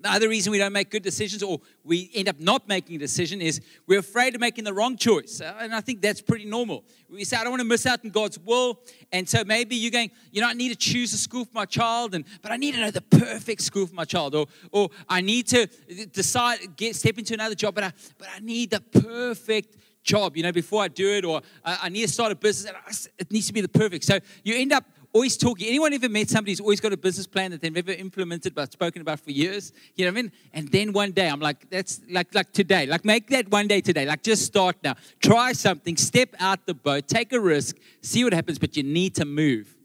The 0.01 0.11
other 0.11 0.29
reason 0.29 0.51
we 0.51 0.57
don't 0.57 0.73
make 0.73 0.89
good 0.89 1.03
decisions 1.03 1.43
or 1.43 1.61
we 1.83 2.09
end 2.15 2.27
up 2.27 2.39
not 2.39 2.67
making 2.67 2.95
a 2.95 2.99
decision 2.99 3.41
is 3.41 3.61
we're 3.85 3.99
afraid 3.99 4.33
of 4.33 4.41
making 4.41 4.63
the 4.63 4.73
wrong 4.73 4.97
choice. 4.97 5.41
Uh, 5.41 5.55
and 5.59 5.75
I 5.75 5.81
think 5.81 6.01
that's 6.01 6.21
pretty 6.21 6.45
normal. 6.45 6.83
We 7.09 7.23
say, 7.23 7.37
I 7.37 7.43
don't 7.43 7.51
want 7.51 7.61
to 7.61 7.67
miss 7.67 7.85
out 7.85 8.03
on 8.03 8.09
God's 8.09 8.39
will. 8.39 8.79
And 9.11 9.29
so 9.29 9.43
maybe 9.43 9.75
you're 9.75 9.91
going, 9.91 10.11
you 10.31 10.41
know, 10.41 10.47
I 10.47 10.53
need 10.53 10.69
to 10.69 10.75
choose 10.75 11.13
a 11.13 11.17
school 11.17 11.45
for 11.45 11.51
my 11.53 11.65
child, 11.65 12.15
and 12.15 12.25
but 12.41 12.51
I 12.51 12.57
need 12.57 12.73
to 12.73 12.79
know 12.79 12.91
the 12.91 13.01
perfect 13.01 13.61
school 13.61 13.85
for 13.85 13.93
my 13.93 14.05
child. 14.05 14.33
Or, 14.33 14.47
or 14.71 14.89
I 15.07 15.21
need 15.21 15.47
to 15.47 15.67
decide, 16.11 16.75
get 16.75 16.95
step 16.95 17.17
into 17.17 17.33
another 17.33 17.55
job, 17.55 17.75
but 17.75 17.83
I, 17.83 17.93
but 18.17 18.29
I 18.35 18.39
need 18.39 18.71
the 18.71 18.81
perfect 18.81 19.77
job, 20.03 20.35
you 20.35 20.43
know, 20.43 20.51
before 20.51 20.81
I 20.81 20.87
do 20.87 21.09
it. 21.09 21.25
Or 21.25 21.41
I, 21.63 21.79
I 21.83 21.89
need 21.89 22.03
to 22.03 22.11
start 22.11 22.31
a 22.31 22.35
business, 22.35 22.73
and 22.73 23.09
it 23.19 23.31
needs 23.31 23.47
to 23.47 23.53
be 23.53 23.61
the 23.61 23.69
perfect. 23.69 24.05
So 24.05 24.19
you 24.43 24.55
end 24.55 24.73
up 24.73 24.85
always 25.13 25.37
talking. 25.37 25.67
Anyone 25.67 25.93
ever 25.93 26.09
met 26.09 26.29
somebody 26.29 26.51
who's 26.51 26.59
always 26.59 26.79
got 26.79 26.93
a 26.93 26.97
business 26.97 27.27
plan 27.27 27.51
that 27.51 27.61
they've 27.61 27.73
never 27.73 27.91
implemented 27.91 28.55
but 28.55 28.71
spoken 28.71 29.01
about 29.01 29.19
for 29.19 29.31
years? 29.31 29.73
You 29.95 30.05
know 30.05 30.11
what 30.11 30.19
I 30.19 30.21
mean? 30.23 30.31
And 30.53 30.71
then 30.71 30.93
one 30.93 31.11
day, 31.11 31.29
I'm 31.29 31.39
like, 31.39 31.69
that's 31.69 32.01
like 32.09 32.33
like 32.33 32.51
today. 32.51 32.85
Like 32.85 33.05
make 33.05 33.27
that 33.29 33.49
one 33.49 33.67
day 33.67 33.81
today. 33.81 34.05
Like 34.05 34.23
just 34.23 34.45
start 34.45 34.77
now. 34.83 34.95
Try 35.19 35.53
something. 35.53 35.97
Step 35.97 36.35
out 36.39 36.65
the 36.65 36.73
boat. 36.73 37.07
Take 37.07 37.33
a 37.33 37.39
risk. 37.39 37.77
See 38.01 38.23
what 38.23 38.33
happens. 38.33 38.59
But 38.59 38.77
you 38.77 38.83
need 38.83 39.15
to 39.15 39.25
move. 39.25 39.75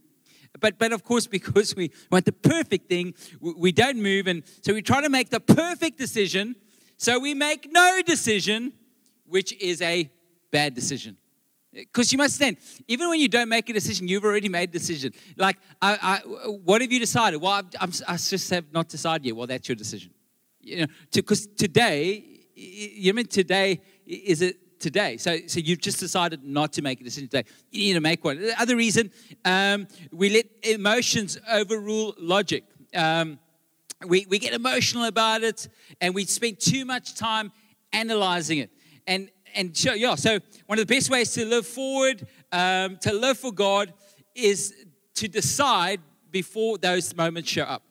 But, 0.60 0.78
but 0.78 0.92
of 0.92 1.04
course, 1.04 1.26
because 1.38 1.74
we 1.76 1.90
want 2.10 2.24
the 2.24 2.32
perfect 2.32 2.88
thing, 2.88 3.14
we 3.40 3.72
don't 3.72 4.00
move. 4.00 4.26
And 4.26 4.42
so 4.62 4.74
we 4.74 4.82
try 4.82 5.00
to 5.00 5.08
make 5.08 5.30
the 5.30 5.40
perfect 5.40 5.98
decision. 5.98 6.56
So 6.96 7.18
we 7.18 7.34
make 7.34 7.70
no 7.70 8.00
decision, 8.04 8.72
which 9.26 9.52
is 9.60 9.82
a 9.82 10.10
bad 10.50 10.74
decision. 10.74 11.16
Because 11.76 12.10
you 12.10 12.16
must 12.16 12.40
understand, 12.40 12.56
even 12.88 13.10
when 13.10 13.20
you 13.20 13.28
don't 13.28 13.50
make 13.50 13.68
a 13.68 13.72
decision, 13.74 14.08
you've 14.08 14.24
already 14.24 14.48
made 14.48 14.70
a 14.70 14.72
decision. 14.72 15.12
Like, 15.36 15.58
I, 15.82 15.98
I, 16.24 16.28
what 16.64 16.80
have 16.80 16.90
you 16.90 16.98
decided? 16.98 17.40
Well, 17.40 17.52
I'm, 17.52 17.68
I'm, 17.78 17.92
i 18.08 18.16
just 18.16 18.48
have 18.48 18.72
not 18.72 18.88
decided 18.88 19.26
yet. 19.26 19.36
Well, 19.36 19.46
that's 19.46 19.68
your 19.68 19.76
decision. 19.76 20.12
You 20.62 20.80
know, 20.80 20.86
because 21.12 21.46
today, 21.46 22.24
you 22.54 23.12
mean 23.12 23.26
today 23.26 23.82
is 24.06 24.40
it 24.40 24.80
today? 24.80 25.18
So, 25.18 25.38
so 25.46 25.60
you've 25.60 25.80
just 25.80 26.00
decided 26.00 26.42
not 26.44 26.72
to 26.74 26.82
make 26.82 27.00
a 27.00 27.04
decision 27.04 27.28
today. 27.28 27.48
You 27.70 27.88
need 27.88 27.94
to 27.94 28.00
make 28.00 28.24
one. 28.24 28.40
The 28.40 28.60
other 28.60 28.76
reason, 28.76 29.10
um, 29.44 29.86
we 30.10 30.30
let 30.30 30.46
emotions 30.62 31.38
overrule 31.50 32.14
logic. 32.18 32.64
Um, 32.94 33.38
we, 34.06 34.26
we 34.28 34.38
get 34.38 34.54
emotional 34.54 35.04
about 35.04 35.42
it, 35.42 35.68
and 36.00 36.14
we 36.14 36.24
spend 36.24 36.60
too 36.60 36.84
much 36.84 37.14
time 37.14 37.52
analyzing 37.92 38.58
it. 38.58 38.70
And 39.06 39.30
and 39.56 39.74
so, 39.74 39.94
yeah, 39.94 40.14
so 40.14 40.38
one 40.66 40.78
of 40.78 40.86
the 40.86 40.94
best 40.94 41.10
ways 41.10 41.32
to 41.32 41.44
live 41.46 41.66
forward, 41.66 42.26
um, 42.52 42.98
to 42.98 43.12
live 43.12 43.38
for 43.38 43.52
God, 43.52 43.92
is 44.34 44.74
to 45.14 45.28
decide 45.28 46.00
before 46.30 46.76
those 46.76 47.16
moments 47.16 47.50
show 47.50 47.62
up. 47.62 47.82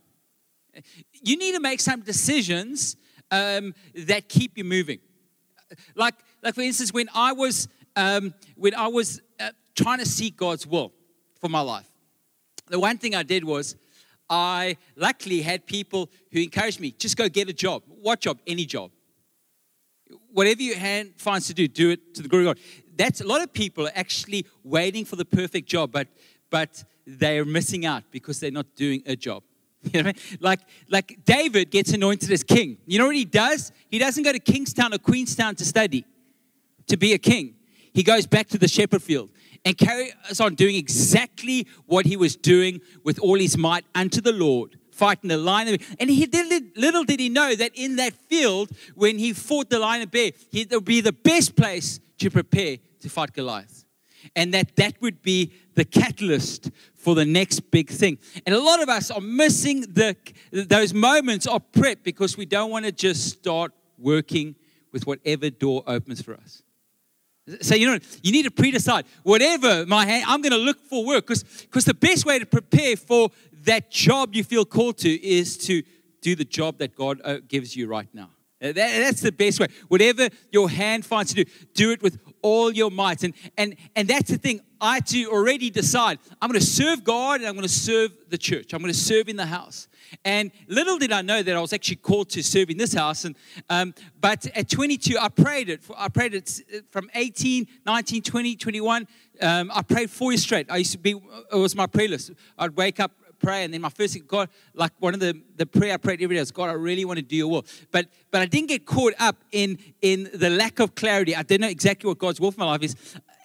You 1.12 1.38
need 1.38 1.54
to 1.54 1.60
make 1.60 1.82
some 1.82 2.02
decisions 2.02 2.96
um, 3.32 3.74
that 3.96 4.30
keep 4.30 4.58
you 4.58 4.64
moving. 4.64 5.00
Like, 5.96 6.14
like 6.44 6.54
for 6.54 6.62
instance, 6.62 6.94
when 6.94 7.10
I 7.16 7.32
was 7.32 7.68
um, 7.96 8.36
when 8.56 8.76
I 8.76 8.88
was 8.88 9.22
uh, 9.40 9.50
trying 9.76 10.00
to 10.00 10.06
seek 10.06 10.38
God's 10.38 10.68
will 10.68 10.94
for 11.42 11.50
my 11.50 11.62
life, 11.62 11.90
the 12.68 12.80
one 12.80 13.00
thing 13.00 13.16
I 13.16 13.24
did 13.24 13.44
was 13.44 13.76
I 14.30 14.78
luckily 14.96 15.42
had 15.42 15.66
people 15.66 16.12
who 16.32 16.42
encouraged 16.42 16.80
me 16.80 16.92
just 16.92 17.18
go 17.18 17.28
get 17.28 17.50
a 17.50 17.54
job. 17.54 17.82
What 17.88 18.20
job? 18.20 18.40
Any 18.46 18.66
job 18.66 18.92
whatever 20.36 20.62
your 20.62 20.78
hand 20.78 21.14
finds 21.16 21.48
to 21.48 21.54
do, 21.54 21.66
do 21.68 21.92
it 21.92 22.14
to 22.14 22.22
the 22.22 22.28
glory 22.28 22.46
of 22.46 22.56
God. 22.56 22.64
That's 22.98 23.22
a 23.22 23.26
lot 23.26 23.42
of 23.42 23.54
people 23.54 23.88
are 23.88 23.96
actually 23.96 24.46
waiting 24.64 25.06
for 25.06 25.16
the 25.16 25.24
perfect 25.26 25.68
job, 25.68 25.92
but 25.92 26.10
but 26.50 26.84
they're 27.08 27.46
missing 27.46 27.86
out 27.86 28.04
because 28.12 28.40
they're 28.40 28.52
not 28.52 28.68
doing 28.76 29.02
a 29.06 29.16
job. 29.16 29.44
You 29.94 30.02
know? 30.02 30.14
Like, 30.40 30.62
like 30.90 31.20
David 31.26 31.70
gets 31.70 31.94
anointed 31.94 32.32
as 32.32 32.42
king. 32.42 32.80
You 32.88 32.98
know 32.98 33.06
what 33.06 33.16
he 33.16 33.24
does? 33.24 33.72
He 33.88 34.00
doesn't 34.00 34.24
go 34.24 34.32
to 34.32 34.40
Kingstown 34.40 34.96
or 34.96 34.98
Queenstown 34.98 35.54
to 35.56 35.66
study, 35.66 36.06
to 36.88 36.98
be 36.98 37.14
a 37.14 37.20
king. 37.20 37.54
He 37.94 38.02
goes 38.02 38.26
back 38.26 38.48
to 38.48 38.58
the 38.58 38.68
shepherd 38.68 39.04
field 39.04 39.30
and 39.64 39.78
carries 39.78 40.42
on 40.42 40.56
doing 40.56 40.76
exactly 40.76 41.68
what 41.86 42.08
he 42.08 42.18
was 42.18 42.36
doing 42.36 42.82
with 43.04 43.20
all 43.20 43.38
his 43.38 43.58
might 43.60 43.86
unto 43.94 44.22
the 44.22 44.32
Lord 44.32 44.80
fighting 44.96 45.28
the 45.28 45.38
lion. 45.38 45.78
And 46.00 46.10
he 46.10 46.26
did, 46.26 46.78
little 46.78 47.04
did 47.04 47.20
he 47.20 47.30
know 47.30 47.56
that 47.56 47.72
in 47.76 47.98
that 47.98 48.14
field, 48.14 48.70
when 48.96 49.18
he 49.18 49.34
fought 49.34 49.70
the 49.70 49.80
lion 49.80 50.02
and 50.02 50.12
bear, 50.12 50.32
it 50.52 50.72
would 50.72 50.86
be 50.86 51.02
the 51.02 51.12
best 51.12 51.56
place 51.56 52.00
to 52.20 52.30
prepare 52.30 52.78
to 53.02 53.10
fight 53.10 53.34
Goliath. 53.34 53.86
And 54.36 54.54
that 54.54 54.76
that 54.78 55.00
would 55.02 55.22
be 55.22 55.52
the 55.76 55.86
catalyst 55.86 56.72
for 56.96 57.14
the 57.14 57.26
next 57.26 57.60
big 57.70 57.90
thing. 57.90 58.18
And 58.46 58.56
a 58.56 58.60
lot 58.60 58.82
of 58.82 58.90
us 58.90 59.12
are 59.12 59.22
missing 59.22 59.82
the, 59.82 60.16
those 60.52 60.94
moments 60.94 61.46
of 61.46 61.72
prep 61.72 62.04
because 62.04 62.36
we 62.36 62.46
don't 62.46 62.72
want 62.72 62.86
to 62.86 62.92
just 62.92 63.30
start 63.30 63.72
working 63.98 64.56
with 64.92 65.06
whatever 65.06 65.50
door 65.50 65.84
opens 65.86 66.22
for 66.22 66.34
us. 66.34 66.64
So 67.62 67.76
you 67.76 67.86
know, 67.86 68.00
you 68.24 68.32
need 68.32 68.44
to 68.44 68.52
pre-decide. 68.52 69.06
Whatever 69.22 69.86
my 69.86 70.06
hand, 70.06 70.24
I'm 70.28 70.42
going 70.42 70.54
to 70.54 70.58
look 70.58 70.80
for 70.90 71.06
work 71.06 71.28
because 71.28 71.44
because 71.44 71.86
the 71.86 71.94
best 71.94 72.26
way 72.26 72.40
to 72.40 72.46
prepare 72.46 72.96
for 72.96 73.30
that 73.66 73.92
job 73.92 74.36
you 74.36 74.44
feel 74.44 74.66
called 74.66 74.98
to 75.00 75.10
is 75.10 75.58
to 75.58 75.84
do 76.22 76.36
the 76.36 76.46
job 76.46 76.80
that 76.80 76.96
God 76.96 77.22
uh, 77.24 77.38
gives 77.48 77.76
you 77.76 77.88
right 77.88 78.08
now. 78.14 78.30
Uh, 78.62 78.68
that, 78.68 78.76
that's 78.76 79.22
the 79.22 79.32
best 79.32 79.60
way. 79.60 79.68
Whatever 79.90 80.30
your 80.52 80.70
hand 80.70 81.06
finds 81.06 81.34
to 81.34 81.44
do, 81.44 81.52
do 81.74 81.92
it 81.92 82.02
with 82.02 82.20
all 82.42 82.72
your 82.72 82.90
might. 82.90 83.24
And, 83.24 83.34
and, 83.58 83.76
and 83.96 84.08
that's 84.08 84.32
the 84.32 84.38
thing. 84.38 84.62
I 84.80 85.00
to 85.02 85.26
already 85.26 85.70
decide 85.70 86.20
I'm 86.42 86.50
going 86.50 86.60
to 86.60 86.66
serve 86.66 87.04
God 87.04 87.40
and 87.40 87.48
I'm 87.48 87.56
going 87.56 87.68
to 87.68 87.74
serve 87.74 88.12
the 88.30 88.38
church. 88.38 88.74
I'm 88.74 88.82
going 88.82 88.94
to 88.94 89.00
serve 89.00 89.30
in 89.30 89.36
the 89.36 89.46
house. 89.46 89.88
And 90.24 90.52
little 90.68 90.98
did 90.98 91.12
I 91.12 91.22
know 91.22 91.44
that 91.44 91.56
I 91.56 91.60
was 91.60 91.74
actually 91.74 91.98
called 91.98 92.30
to 92.32 92.44
serve 92.44 92.70
in 92.70 92.78
this 92.78 92.94
house. 92.94 93.26
And 93.26 93.36
um, 93.70 93.94
but 94.20 94.46
at 94.56 94.70
22, 94.70 95.18
I 95.20 95.30
prayed 95.30 95.70
it. 95.70 95.82
I 95.98 96.10
prayed 96.10 96.34
it 96.34 96.62
from 96.92 97.10
18, 97.14 97.68
19, 97.86 98.22
20, 98.22 98.56
21. 98.56 99.08
Um, 99.42 99.72
I 99.74 99.82
prayed 99.82 100.10
four 100.10 100.32
years 100.32 100.44
straight. 100.44 100.68
I 100.70 100.78
used 100.78 100.92
to 100.94 100.98
be. 100.98 101.12
It 101.52 101.56
was 101.56 101.76
my 101.76 101.88
prayer 101.88 102.08
list. 102.08 102.32
I'd 102.58 102.76
wake 102.76 103.00
up 103.00 103.12
pray. 103.40 103.64
And 103.64 103.74
then 103.74 103.82
my 103.82 103.90
first 103.90 104.14
thing, 104.14 104.24
God, 104.28 104.50
like 104.74 104.92
one 105.00 105.14
of 105.14 105.20
the, 105.20 105.40
the 105.56 105.66
prayer 105.66 105.94
I 105.94 105.98
prayed 105.98 106.22
every 106.22 106.36
day 106.36 106.40
was, 106.40 106.52
God, 106.52 106.70
I 106.70 106.74
really 106.74 107.06
want 107.06 107.18
to 107.18 107.24
do 107.24 107.36
your 107.36 107.48
will. 107.48 107.66
But 107.92 108.08
but 108.32 108.42
I 108.42 108.46
didn't 108.46 108.70
get 108.70 108.86
caught 108.86 109.14
up 109.20 109.38
in 109.52 109.78
in 110.02 110.30
the 110.34 110.50
lack 110.50 110.80
of 110.80 110.96
clarity. 110.96 111.36
I 111.36 111.44
didn't 111.44 111.62
know 111.62 111.70
exactly 111.70 112.08
what 112.08 112.18
God's 112.18 112.40
will 112.40 112.52
for 112.52 112.62
my 112.62 112.68
life 112.68 112.84
is. 112.84 112.96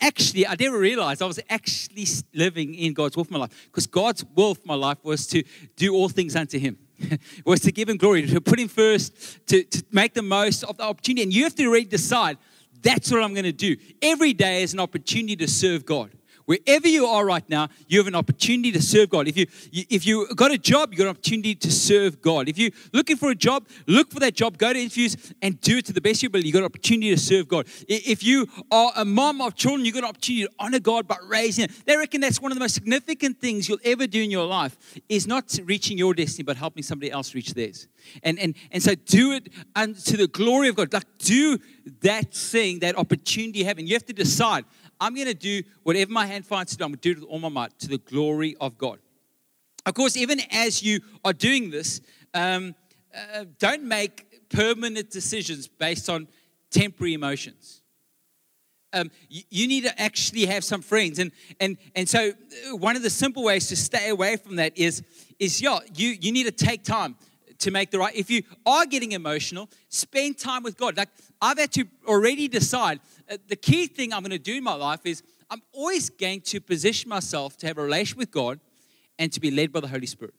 Actually, 0.01 0.47
I 0.47 0.57
never 0.59 0.79
realized 0.79 1.21
I 1.21 1.27
was 1.27 1.41
actually 1.51 2.07
living 2.35 2.75
in 2.75 2.95
God's 2.95 3.17
will 3.17 3.25
for 3.25 3.35
my 3.35 3.41
life. 3.41 3.69
Because 3.71 3.87
God's 3.87 4.25
will 4.35 4.55
for 4.55 4.67
my 4.67 4.75
life 4.75 4.99
was 5.03 5.27
to 5.29 5.43
do 5.77 5.95
all 5.95 6.09
things 6.09 6.37
unto 6.37 6.59
Him. 6.59 6.79
was 7.45 7.61
to 7.61 7.73
give 7.73 7.89
him 7.89 7.97
glory, 7.97 8.27
to 8.27 8.41
put 8.41 8.59
him 8.59 8.69
first, 8.69 9.47
to, 9.47 9.65
to 9.65 9.83
make 9.91 10.15
the 10.15 10.23
most 10.23 10.65
of 10.65 10.77
the 10.77 10.83
opportunity. 10.83 11.23
And 11.23 11.33
you 11.33 11.45
have 11.45 11.55
to 11.55 11.67
already 11.67 11.87
decide 11.87 12.37
that's 12.83 13.11
what 13.11 13.23
I'm 13.23 13.35
going 13.35 13.45
to 13.45 13.53
do. 13.53 13.77
Every 14.03 14.33
day 14.33 14.63
is 14.63 14.73
an 14.73 14.81
opportunity 14.81 15.37
to 15.37 15.49
serve 15.49 15.85
God. 15.85 16.11
Wherever 16.51 16.89
you 16.89 17.07
are 17.07 17.25
right 17.25 17.49
now, 17.49 17.69
you 17.87 17.99
have 17.99 18.09
an 18.09 18.17
opportunity 18.17 18.73
to 18.73 18.83
serve 18.83 19.09
God. 19.09 19.29
If 19.29 19.37
you 19.37 19.47
if 19.71 20.05
you 20.05 20.27
got 20.35 20.51
a 20.51 20.59
job, 20.59 20.91
you 20.91 20.99
got 20.99 21.05
an 21.05 21.11
opportunity 21.11 21.55
to 21.55 21.71
serve 21.71 22.21
God. 22.21 22.49
If 22.49 22.59
you're 22.59 22.73
looking 22.93 23.17
for 23.17 23.31
a 23.31 23.37
job, 23.37 23.69
look 23.87 24.11
for 24.11 24.19
that 24.19 24.35
job, 24.35 24.59
go 24.59 24.73
to 24.73 24.77
interviews 24.81 25.33
and 25.43 25.61
do 25.61 25.79
it 25.79 25.87
to 25.87 25.93
the 25.93 26.01
best 26.01 26.19
of 26.19 26.23
your 26.25 26.31
ability. 26.31 26.49
You 26.49 26.53
got 26.53 26.59
an 26.59 26.65
opportunity 26.65 27.11
to 27.11 27.21
serve 27.21 27.47
God. 27.47 27.69
If 27.87 28.25
you 28.25 28.49
are 28.73 28.91
a 28.97 29.05
mom 29.05 29.41
of 29.41 29.55
children, 29.55 29.85
you 29.85 29.93
got 29.93 30.03
an 30.03 30.09
opportunity 30.09 30.47
to 30.47 30.53
honor 30.59 30.81
God 30.81 31.07
by 31.07 31.19
raising 31.23 31.69
them. 31.69 31.77
They 31.87 31.97
reckon 31.97 32.21
that's 32.21 32.43
one 32.43 32.51
of 32.51 32.57
the 32.57 32.65
most 32.65 32.75
significant 32.75 33.41
things 33.41 33.69
you'll 33.69 33.79
ever 33.85 34.09
do 34.09 34.21
in 34.21 34.33
your 34.33 34.47
life 34.47 34.77
is 35.09 35.29
not 35.29 35.57
reaching 35.67 35.99
your 35.99 36.15
destiny, 36.15 36.43
but 36.43 36.57
helping 36.57 36.83
somebody 36.83 37.13
else 37.13 37.33
reach 37.33 37.55
theirs. 37.55 37.87
And 38.23 38.39
and 38.39 38.55
and 38.71 38.83
so 38.83 38.95
do 38.95 39.33
it 39.33 39.49
unto 39.75 40.17
the 40.17 40.29
glory 40.29 40.69
of 40.69 40.77
God. 40.77 40.93
Like 40.93 41.05
do 41.19 41.59
that 42.01 42.33
thing, 42.35 42.81
that 42.81 42.97
opportunity 42.97 43.61
you 43.61 43.65
have, 43.67 43.79
and 43.79 43.89
you 43.89 43.95
have 43.95 44.07
to 44.07 44.13
decide. 44.13 44.65
I'm 45.01 45.15
going 45.15 45.29
to 45.29 45.35
do 45.35 45.63
whatever 45.83 46.13
my 46.13 46.27
hand 46.27 46.45
finds 46.45 46.73
to 46.73 46.79
do. 46.79 46.85
I'm 46.85 46.91
going 46.91 46.99
to 46.99 47.15
do 47.15 47.19
it 47.19 47.21
with 47.21 47.29
all 47.31 47.39
my 47.39 47.49
might 47.49 47.79
to 47.81 47.89
the 47.89 47.99
glory 47.99 48.55
of 48.61 48.77
God. 48.77 48.99
Of 49.87 49.95
course, 49.95 50.17
even 50.17 50.41
as 50.51 50.83
you 50.83 51.01
are 51.25 51.33
doing 51.33 51.71
this, 51.71 52.03
um, 52.35 52.75
uh, 53.15 53.45
don't 53.59 53.83
make 53.85 54.49
permanent 54.51 55.11
decisions 55.11 55.69
based 55.69 56.11
on 56.11 56.29
temporary 56.71 57.15
emotions. 57.15 57.83
Um, 58.93 59.11
you, 59.29 59.43
you, 59.51 59.69
need 59.69 59.85
to 59.85 60.01
actually 60.01 60.47
have 60.47 60.65
some 60.65 60.83
friends, 60.83 61.21
and 61.21 61.31
and 61.61 61.79
and 61.95 62.09
so 62.09 62.31
uh, 62.31 62.77
one 62.77 62.97
of 62.97 63.03
the 63.03 63.11
simple 63.11 63.45
ways 63.45 63.69
to 63.69 63.77
stay 63.77 64.09
away 64.09 64.37
from 64.37 64.57
that 64.57 64.77
is 64.77 65.03
is 65.39 65.63
yeah, 65.63 65.79
you 65.95 66.09
you 66.21 66.33
need 66.33 66.45
to 66.45 66.51
take 66.51 66.83
time 66.83 67.15
to 67.61 67.71
make 67.71 67.91
the 67.91 67.99
right. 67.99 68.15
If 68.15 68.31
you 68.31 68.43
are 68.67 68.87
getting 68.87 69.13
emotional, 69.13 69.69
spend 69.89 70.39
time 70.39 70.63
with 70.63 70.77
God. 70.77 70.97
Like 70.97 71.09
I've 71.41 71.59
had 71.59 71.73
to 71.73 71.85
already 72.07 72.49
decide 72.49 73.01
uh, 73.31 73.37
the 73.49 73.57
key 73.57 73.87
thing 73.87 74.13
I'm 74.13 74.23
going 74.23 74.31
to 74.31 74.39
do 74.39 74.57
in 74.57 74.65
my 74.65 74.75
life 74.75 75.01
is 75.05 75.23
I'm 75.51 75.63
always 75.73 76.11
going 76.11 76.43
to 76.43 76.61
position 76.61 77.09
myself 77.09 77.57
to 77.59 77.67
have 77.67 77.79
a 77.79 77.83
relation 77.83 78.19
with 78.19 78.31
God 78.31 78.61
and 79.19 79.33
to 79.33 79.41
be 79.41 79.51
led 79.51 79.73
by 79.73 79.81
the 79.81 79.89
Holy 79.89 80.07
Spirit. 80.07 80.35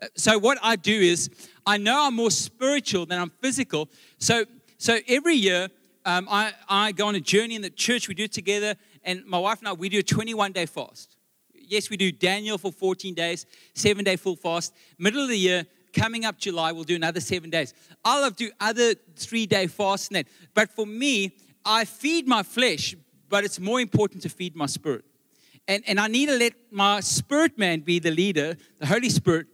Uh, 0.00 0.06
so 0.16 0.38
what 0.38 0.58
I 0.62 0.76
do 0.76 0.92
is 0.92 1.30
I 1.66 1.76
know 1.78 2.06
I'm 2.06 2.16
more 2.16 2.30
spiritual 2.30 3.06
than 3.06 3.18
I'm 3.20 3.30
physical. 3.40 3.88
So 4.18 4.44
so 4.78 4.98
every 5.06 5.36
year 5.36 5.68
um, 6.04 6.26
I, 6.28 6.52
I 6.68 6.92
go 6.92 7.06
on 7.06 7.14
a 7.14 7.20
journey 7.20 7.54
in 7.54 7.62
the 7.62 7.70
church. 7.70 8.08
We 8.08 8.14
do 8.14 8.24
it 8.24 8.32
together, 8.32 8.74
and 9.04 9.24
my 9.24 9.38
wife 9.38 9.60
and 9.60 9.68
I 9.68 9.72
we 9.72 9.88
do 9.88 10.00
a 10.00 10.02
21 10.02 10.52
day 10.52 10.66
fast. 10.66 11.16
Yes, 11.54 11.88
we 11.88 11.96
do 11.96 12.10
Daniel 12.10 12.58
for 12.58 12.72
14 12.72 13.14
days, 13.14 13.46
seven 13.74 14.04
day 14.04 14.16
full 14.16 14.36
fast. 14.36 14.74
Middle 14.98 15.22
of 15.22 15.28
the 15.28 15.38
year, 15.38 15.66
coming 15.92 16.24
up 16.24 16.38
July, 16.38 16.72
we'll 16.72 16.84
do 16.84 16.96
another 16.96 17.20
seven 17.20 17.50
days. 17.50 17.74
I'll 18.04 18.24
to 18.24 18.34
do 18.34 18.50
other 18.60 18.94
three 19.16 19.46
day 19.46 19.66
fasts 19.66 20.10
and. 20.10 20.26
But 20.54 20.70
for 20.70 20.86
me, 20.86 21.36
I 21.64 21.84
feed 21.84 22.26
my 22.26 22.42
flesh, 22.42 22.94
but 23.28 23.44
it's 23.44 23.60
more 23.60 23.80
important 23.80 24.22
to 24.22 24.28
feed 24.28 24.56
my 24.56 24.66
spirit. 24.66 25.04
And, 25.68 25.84
and 25.86 26.00
I 26.00 26.08
need 26.08 26.26
to 26.26 26.36
let 26.36 26.54
my 26.70 27.00
spirit 27.00 27.56
man 27.56 27.80
be 27.80 27.98
the 27.98 28.10
leader, 28.10 28.56
the 28.78 28.86
Holy 28.86 29.08
Spirit, 29.08 29.46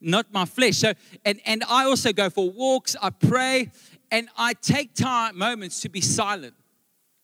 not 0.00 0.32
my 0.32 0.44
flesh. 0.44 0.76
So, 0.76 0.92
and, 1.24 1.40
and 1.46 1.64
I 1.68 1.86
also 1.86 2.12
go 2.12 2.28
for 2.28 2.50
walks, 2.50 2.94
I 3.00 3.10
pray, 3.10 3.70
and 4.10 4.28
I 4.36 4.52
take 4.52 4.94
time, 4.94 5.38
moments 5.38 5.80
to 5.80 5.88
be 5.88 6.00
silent. 6.00 6.54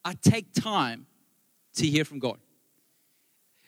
I 0.03 0.13
take 0.13 0.53
time 0.53 1.05
to 1.75 1.85
hear 1.85 2.03
from 2.03 2.19
God. 2.19 2.39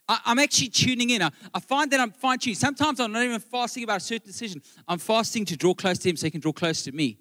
I, 0.07 0.19
am 0.25 0.39
actually 0.39 0.69
tuning 0.69 1.10
in. 1.12 1.22
I, 1.22 1.29
I 1.53 1.60
find 1.60 1.89
that 1.91 2.00
I'm 2.00 2.12
fine 2.12 2.39
tuning. 2.39 2.55
Sometimes 2.55 3.00
I'm 3.00 3.12
not 3.12 3.24
even 3.24 3.39
fasting 3.39 3.83
about 3.83 3.98
a 3.98 4.00
certain 4.01 4.27
decision. 4.27 4.62
I'm 4.88 5.00
fasting 5.00 5.45
to 5.45 5.57
draw 5.57 5.74
close 5.74 5.98
to 6.00 6.10
Him 6.10 6.17
so 6.17 6.27
He 6.27 6.31
can 6.31 6.41
draw 6.41 6.51
close 6.51 6.83
to 6.83 6.91
me. 6.91 7.17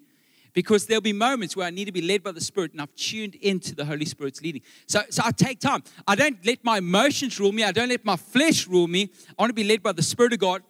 Because 0.53 0.85
there'll 0.85 1.01
be 1.01 1.13
moments 1.13 1.55
where 1.55 1.65
I 1.65 1.71
need 1.71 1.85
to 1.85 1.91
be 1.91 2.01
led 2.01 2.21
by 2.21 2.31
the 2.31 2.41
Spirit 2.41 2.73
and 2.73 2.81
I've 2.81 2.93
tuned 2.93 3.35
into 3.35 3.73
the 3.73 3.85
Holy 3.85 4.05
Spirit's 4.05 4.41
leading. 4.41 4.61
So, 4.85 5.01
so 5.09 5.23
I 5.25 5.31
take 5.31 5.59
time. 5.59 5.83
I 6.07 6.13
don't 6.13 6.45
let 6.45 6.63
my 6.63 6.77
emotions 6.77 7.39
rule 7.39 7.51
me. 7.51 7.63
I 7.63 7.71
don't 7.71 7.89
let 7.89 8.05
my 8.05 8.17
flesh 8.17 8.67
rule 8.67 8.87
me. 8.87 9.09
I 9.29 9.41
want 9.41 9.49
to 9.49 9.55
be 9.55 9.63
led 9.63 9.81
by 9.81 9.93
the 9.93 10.03
Spirit 10.03 10.33
of 10.33 10.39
God. 10.39 10.61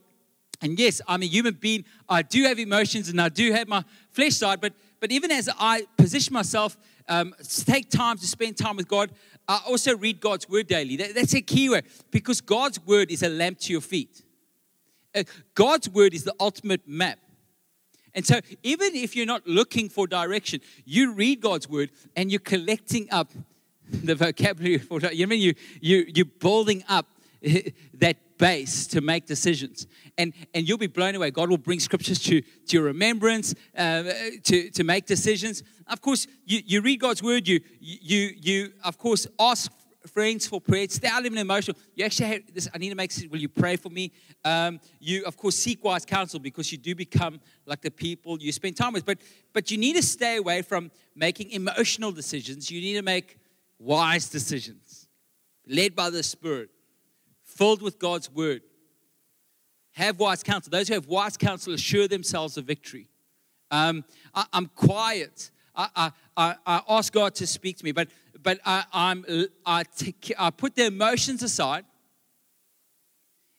And 0.62 0.79
yes, 0.79 1.01
I'm 1.05 1.22
a 1.22 1.25
human 1.25 1.55
being. 1.55 1.84
I 2.08 2.22
do 2.22 2.43
have 2.43 2.60
emotions 2.60 3.10
and 3.10 3.20
I 3.20 3.27
do 3.27 3.51
have 3.51 3.67
my 3.67 3.84
flesh 4.12 4.36
side. 4.36 4.62
But, 4.62 4.74
but 5.01 5.12
even 5.12 5.29
as 5.29 5.50
I 5.60 5.86
position 5.98 6.34
myself, 6.34 6.77
um, 7.10 7.36
take 7.65 7.89
time 7.89 8.17
to 8.17 8.25
spend 8.25 8.58
time 8.58 8.77
with 8.77 8.88
God, 8.88 9.12
I 9.47 9.62
also 9.67 9.97
read 9.97 10.19
God's 10.19 10.47
word 10.47 10.67
daily. 10.67 10.95
That, 10.95 11.15
that's 11.15 11.33
a 11.33 11.41
key 11.41 11.69
word 11.69 11.85
because 12.12 12.41
God's 12.41 12.79
word 12.85 13.12
is 13.12 13.23
a 13.23 13.29
lamp 13.29 13.59
to 13.59 13.71
your 13.71 13.81
feet. 13.81 14.23
Uh, 15.13 15.23
God's 15.53 15.89
word 15.89 16.13
is 16.13 16.23
the 16.23 16.33
ultimate 16.39 16.88
map. 16.88 17.19
And 18.15 18.25
so, 18.25 18.39
even 18.62 18.95
if 18.95 19.15
you're 19.15 19.25
not 19.25 19.47
looking 19.47 19.89
for 19.89 20.05
direction, 20.05 20.62
you 20.85 21.13
read 21.13 21.41
God's 21.41 21.67
word 21.67 21.89
and 22.15 22.31
you're 22.31 22.39
collecting 22.39 23.07
up 23.12 23.31
the 23.89 24.15
vocabulary 24.15 24.77
for 24.77 25.00
you 25.12 25.25
know 25.25 25.29
mean 25.29 25.41
you 25.41 25.53
you 25.81 26.05
you're 26.13 26.25
building 26.25 26.83
up 26.88 27.07
that 27.93 28.17
base 28.38 28.88
to 28.88 29.01
make 29.01 29.25
decisions 29.25 29.88
and 30.17 30.34
and 30.53 30.67
you'll 30.67 30.77
be 30.77 30.88
blown 30.88 31.15
away 31.15 31.32
god 31.32 31.50
will 31.50 31.58
bring 31.58 31.79
scriptures 31.79 32.20
to 32.20 32.41
to 32.41 32.77
your 32.77 32.84
remembrance 32.84 33.55
uh, 33.77 34.03
to 34.43 34.70
to 34.70 34.84
make 34.84 35.05
decisions 35.05 35.63
of 35.88 36.01
course 36.01 36.27
you 36.46 36.62
you 36.65 36.82
read 36.82 37.00
god's 37.00 37.24
word 37.24 37.48
you 37.48 37.60
you 37.79 38.32
you 38.41 38.74
of 38.84 38.98
course 38.98 39.27
ask 39.39 39.72
friends 40.08 40.48
for 40.48 40.60
prayer. 40.60 40.88
Stay 40.89 41.08
out 41.08 41.25
of 41.25 41.34
emotional. 41.34 41.77
You 41.96 42.05
actually 42.05 42.27
have 42.27 42.41
this. 42.53 42.67
I 42.74 42.77
need 42.77 42.89
to 42.89 42.96
make. 42.96 43.12
Will 43.29 43.39
you 43.39 43.50
pray 43.50 43.75
for 43.75 43.89
me? 43.89 44.12
Um, 44.43 44.79
you 45.00 45.24
of 45.25 45.38
course 45.38 45.55
seek 45.55 45.84
wise 45.84 46.05
counsel 46.05 46.39
because 46.39 46.72
you 46.72 46.77
do 46.77 46.96
become 46.96 47.39
like 47.65 47.82
the 47.82 47.91
people 47.91 48.39
you 48.39 48.51
spend 48.51 48.77
time 48.77 48.93
with. 48.93 49.05
But 49.05 49.20
but 49.53 49.72
you 49.72 49.77
need 49.77 49.96
to 49.96 50.03
stay 50.03 50.38
away 50.38 50.62
from 50.62 50.91
making 51.15 51.51
emotional 51.51 52.12
decisions. 52.12 52.70
You 52.70 52.82
need 52.82 52.96
to 52.96 53.01
make 53.01 53.38
wise 53.79 54.29
decisions, 54.29 55.08
led 55.67 55.96
by 55.96 56.10
the 56.10 56.24
Spirit, 56.24 56.70
filled 57.43 57.82
with 57.82 58.00
God's 58.00 58.29
word. 58.32 58.62
Have 59.93 60.19
wise 60.19 60.43
counsel. 60.43 60.71
Those 60.71 60.88
who 60.88 60.95
have 60.95 61.07
wise 61.07 61.38
counsel 61.38 61.73
assure 61.73 62.07
themselves 62.07 62.57
of 62.57 62.65
victory. 62.65 63.07
Um, 63.71 64.03
I, 64.33 64.45
am 64.53 64.69
quiet. 64.75 65.51
I, 65.75 66.12
I, 66.38 66.55
I, 66.65 66.81
ask 66.89 67.12
God 67.12 67.35
to 67.35 67.47
speak 67.47 67.77
to 67.77 67.85
me, 67.85 67.91
but 67.91 68.09
but 68.41 68.59
I, 68.65 68.83
I'm 68.91 69.25
I, 69.65 69.83
take, 69.83 70.33
I 70.38 70.50
put 70.50 70.75
the 70.75 70.85
emotions 70.85 71.41
aside. 71.41 71.85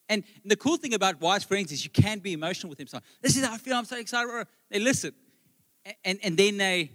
And 0.08 0.22
the 0.44 0.56
cool 0.56 0.76
thing 0.76 0.92
about 0.92 1.20
wise 1.20 1.44
friends 1.44 1.72
is 1.72 1.82
you 1.82 1.90
can 1.90 2.18
be 2.18 2.34
emotional 2.34 2.68
with 2.68 2.78
them. 2.78 2.86
So 2.86 3.00
this 3.22 3.36
is 3.36 3.44
how 3.44 3.54
I 3.54 3.58
feel. 3.58 3.74
I'm 3.74 3.86
so 3.86 3.96
excited. 3.96 4.46
They 4.70 4.78
listen, 4.78 5.12
and 6.04 6.18
and 6.22 6.36
then 6.36 6.58
they 6.58 6.90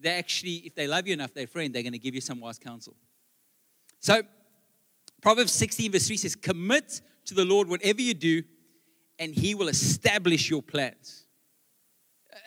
they 0.00 0.10
actually, 0.10 0.54
if 0.64 0.74
they 0.74 0.86
love 0.86 1.06
you 1.06 1.12
enough, 1.12 1.34
they're 1.34 1.46
friend, 1.46 1.74
they're 1.74 1.82
going 1.82 1.92
to 1.92 1.98
give 1.98 2.14
you 2.14 2.20
some 2.20 2.40
wise 2.40 2.58
counsel. 2.58 2.94
So, 4.00 4.22
Proverbs 5.20 5.52
16, 5.52 5.92
verse 5.92 6.06
3 6.06 6.16
says, 6.16 6.36
Commit 6.36 7.00
to 7.26 7.34
the 7.34 7.44
Lord 7.44 7.68
whatever 7.68 8.00
you 8.00 8.14
do, 8.14 8.42
and 9.18 9.34
he 9.34 9.54
will 9.54 9.68
establish 9.68 10.48
your 10.48 10.62
plans. 10.62 11.26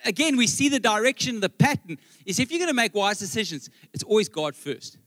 Again, 0.05 0.37
we 0.37 0.47
see 0.47 0.69
the 0.69 0.79
direction, 0.79 1.39
the 1.39 1.49
pattern 1.49 1.97
is 2.25 2.39
if 2.39 2.51
you're 2.51 2.59
going 2.59 2.69
to 2.69 2.73
make 2.73 2.95
wise 2.95 3.19
decisions, 3.19 3.69
it's 3.93 4.03
always 4.03 4.27
God 4.27 4.55
first. 4.55 4.97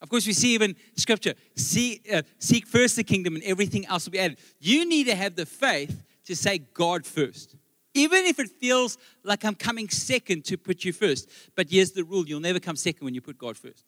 Of 0.00 0.08
course, 0.08 0.26
we 0.26 0.32
see 0.32 0.54
even 0.54 0.74
scripture 0.96 1.34
see, 1.56 2.00
uh, 2.12 2.22
seek 2.38 2.66
first 2.66 2.96
the 2.96 3.04
kingdom 3.04 3.36
and 3.36 3.44
everything 3.44 3.86
else 3.86 4.04
will 4.04 4.12
be 4.12 4.18
added. 4.18 4.38
You 4.58 4.84
need 4.84 5.04
to 5.04 5.14
have 5.14 5.36
the 5.36 5.46
faith 5.46 6.02
to 6.26 6.34
say 6.34 6.58
God 6.58 7.06
first. 7.06 7.54
Even 7.94 8.24
if 8.24 8.38
it 8.40 8.48
feels 8.48 8.98
like 9.22 9.44
I'm 9.44 9.54
coming 9.54 9.88
second 9.88 10.44
to 10.46 10.56
put 10.56 10.84
you 10.84 10.92
first. 10.92 11.28
But 11.54 11.70
here's 11.70 11.92
the 11.92 12.04
rule 12.04 12.26
you'll 12.26 12.40
never 12.40 12.58
come 12.58 12.74
second 12.74 13.04
when 13.04 13.14
you 13.14 13.20
put 13.20 13.38
God 13.38 13.56
first. 13.56 13.84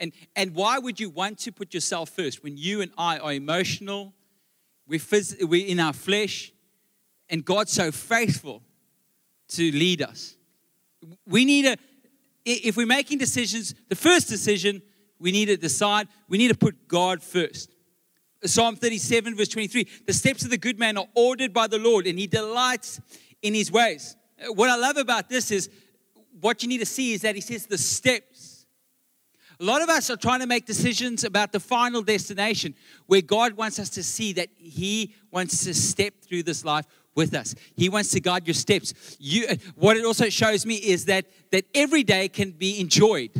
And, 0.00 0.12
and 0.34 0.54
why 0.54 0.78
would 0.78 0.98
you 0.98 1.10
want 1.10 1.38
to 1.40 1.52
put 1.52 1.72
yourself 1.74 2.08
first 2.08 2.42
when 2.42 2.56
you 2.56 2.80
and 2.80 2.90
I 2.98 3.18
are 3.18 3.32
emotional, 3.32 4.14
we're, 4.88 4.98
phys- 4.98 5.42
we're 5.44 5.66
in 5.66 5.78
our 5.78 5.92
flesh, 5.92 6.52
and 7.28 7.44
God's 7.44 7.70
so 7.70 7.92
faithful 7.92 8.62
to 9.48 9.70
lead 9.70 10.02
us? 10.02 10.36
We 11.26 11.44
need 11.44 11.66
a, 11.66 11.76
if 12.44 12.76
we're 12.76 12.86
making 12.86 13.18
decisions, 13.18 13.74
the 13.88 13.94
first 13.94 14.28
decision 14.28 14.82
we 15.18 15.30
need 15.30 15.46
to 15.46 15.56
decide, 15.56 16.08
we 16.28 16.38
need 16.38 16.48
to 16.48 16.58
put 16.58 16.88
God 16.88 17.22
first. 17.22 17.70
Psalm 18.44 18.74
37, 18.74 19.36
verse 19.36 19.48
23 19.48 19.86
The 20.06 20.12
steps 20.12 20.44
of 20.44 20.50
the 20.50 20.58
good 20.58 20.78
man 20.78 20.96
are 20.96 21.06
ordered 21.14 21.52
by 21.52 21.66
the 21.66 21.78
Lord, 21.78 22.06
and 22.06 22.18
he 22.18 22.26
delights 22.26 23.00
in 23.42 23.54
his 23.54 23.70
ways. 23.70 24.16
Uh, 24.40 24.52
what 24.52 24.70
I 24.70 24.76
love 24.76 24.96
about 24.96 25.28
this 25.28 25.50
is 25.50 25.68
what 26.40 26.62
you 26.62 26.68
need 26.68 26.78
to 26.78 26.86
see 26.86 27.12
is 27.12 27.20
that 27.20 27.34
he 27.34 27.40
says 27.40 27.66
the 27.66 27.78
steps. 27.78 28.29
A 29.60 29.64
lot 29.64 29.82
of 29.82 29.90
us 29.90 30.08
are 30.08 30.16
trying 30.16 30.40
to 30.40 30.46
make 30.46 30.64
decisions 30.64 31.22
about 31.22 31.52
the 31.52 31.60
final 31.60 32.00
destination 32.00 32.74
where 33.06 33.20
God 33.20 33.52
wants 33.58 33.78
us 33.78 33.90
to 33.90 34.02
see 34.02 34.32
that 34.32 34.48
he 34.56 35.14
wants 35.30 35.64
to 35.64 35.74
step 35.74 36.14
through 36.22 36.44
this 36.44 36.64
life 36.64 36.86
with 37.14 37.34
us. 37.34 37.54
He 37.76 37.90
wants 37.90 38.10
to 38.12 38.20
guide 38.20 38.46
your 38.46 38.54
steps. 38.54 39.18
You, 39.20 39.48
what 39.74 39.98
it 39.98 40.04
also 40.06 40.30
shows 40.30 40.64
me 40.64 40.76
is 40.76 41.04
that, 41.06 41.26
that 41.50 41.66
every 41.74 42.04
day 42.04 42.28
can 42.28 42.52
be 42.52 42.80
enjoyed. 42.80 43.30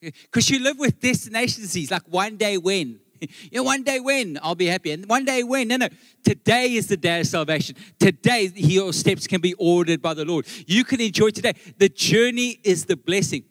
Because 0.00 0.50
you 0.50 0.58
live 0.58 0.78
with 0.78 1.00
destination 1.00 1.62
disease, 1.62 1.92
like 1.92 2.02
one 2.08 2.36
day 2.36 2.58
when. 2.58 2.98
you 3.50 3.50
know, 3.52 3.62
one 3.62 3.82
day 3.82 4.00
when 4.00 4.38
I'll 4.42 4.54
be 4.54 4.66
happy, 4.66 4.90
and 4.90 5.06
one 5.08 5.24
day 5.24 5.42
when. 5.42 5.68
No, 5.68 5.76
no. 5.76 5.88
Today 6.24 6.74
is 6.74 6.88
the 6.88 6.96
day 6.96 7.20
of 7.20 7.26
salvation. 7.26 7.76
Today, 7.98 8.50
your 8.54 8.92
steps 8.92 9.26
can 9.26 9.40
be 9.40 9.54
ordered 9.54 10.02
by 10.02 10.14
the 10.14 10.24
Lord. 10.24 10.46
You 10.66 10.84
can 10.84 11.00
enjoy 11.00 11.30
today. 11.30 11.54
The 11.78 11.88
journey 11.88 12.60
is 12.64 12.84
the 12.84 12.96
blessing. 12.96 13.44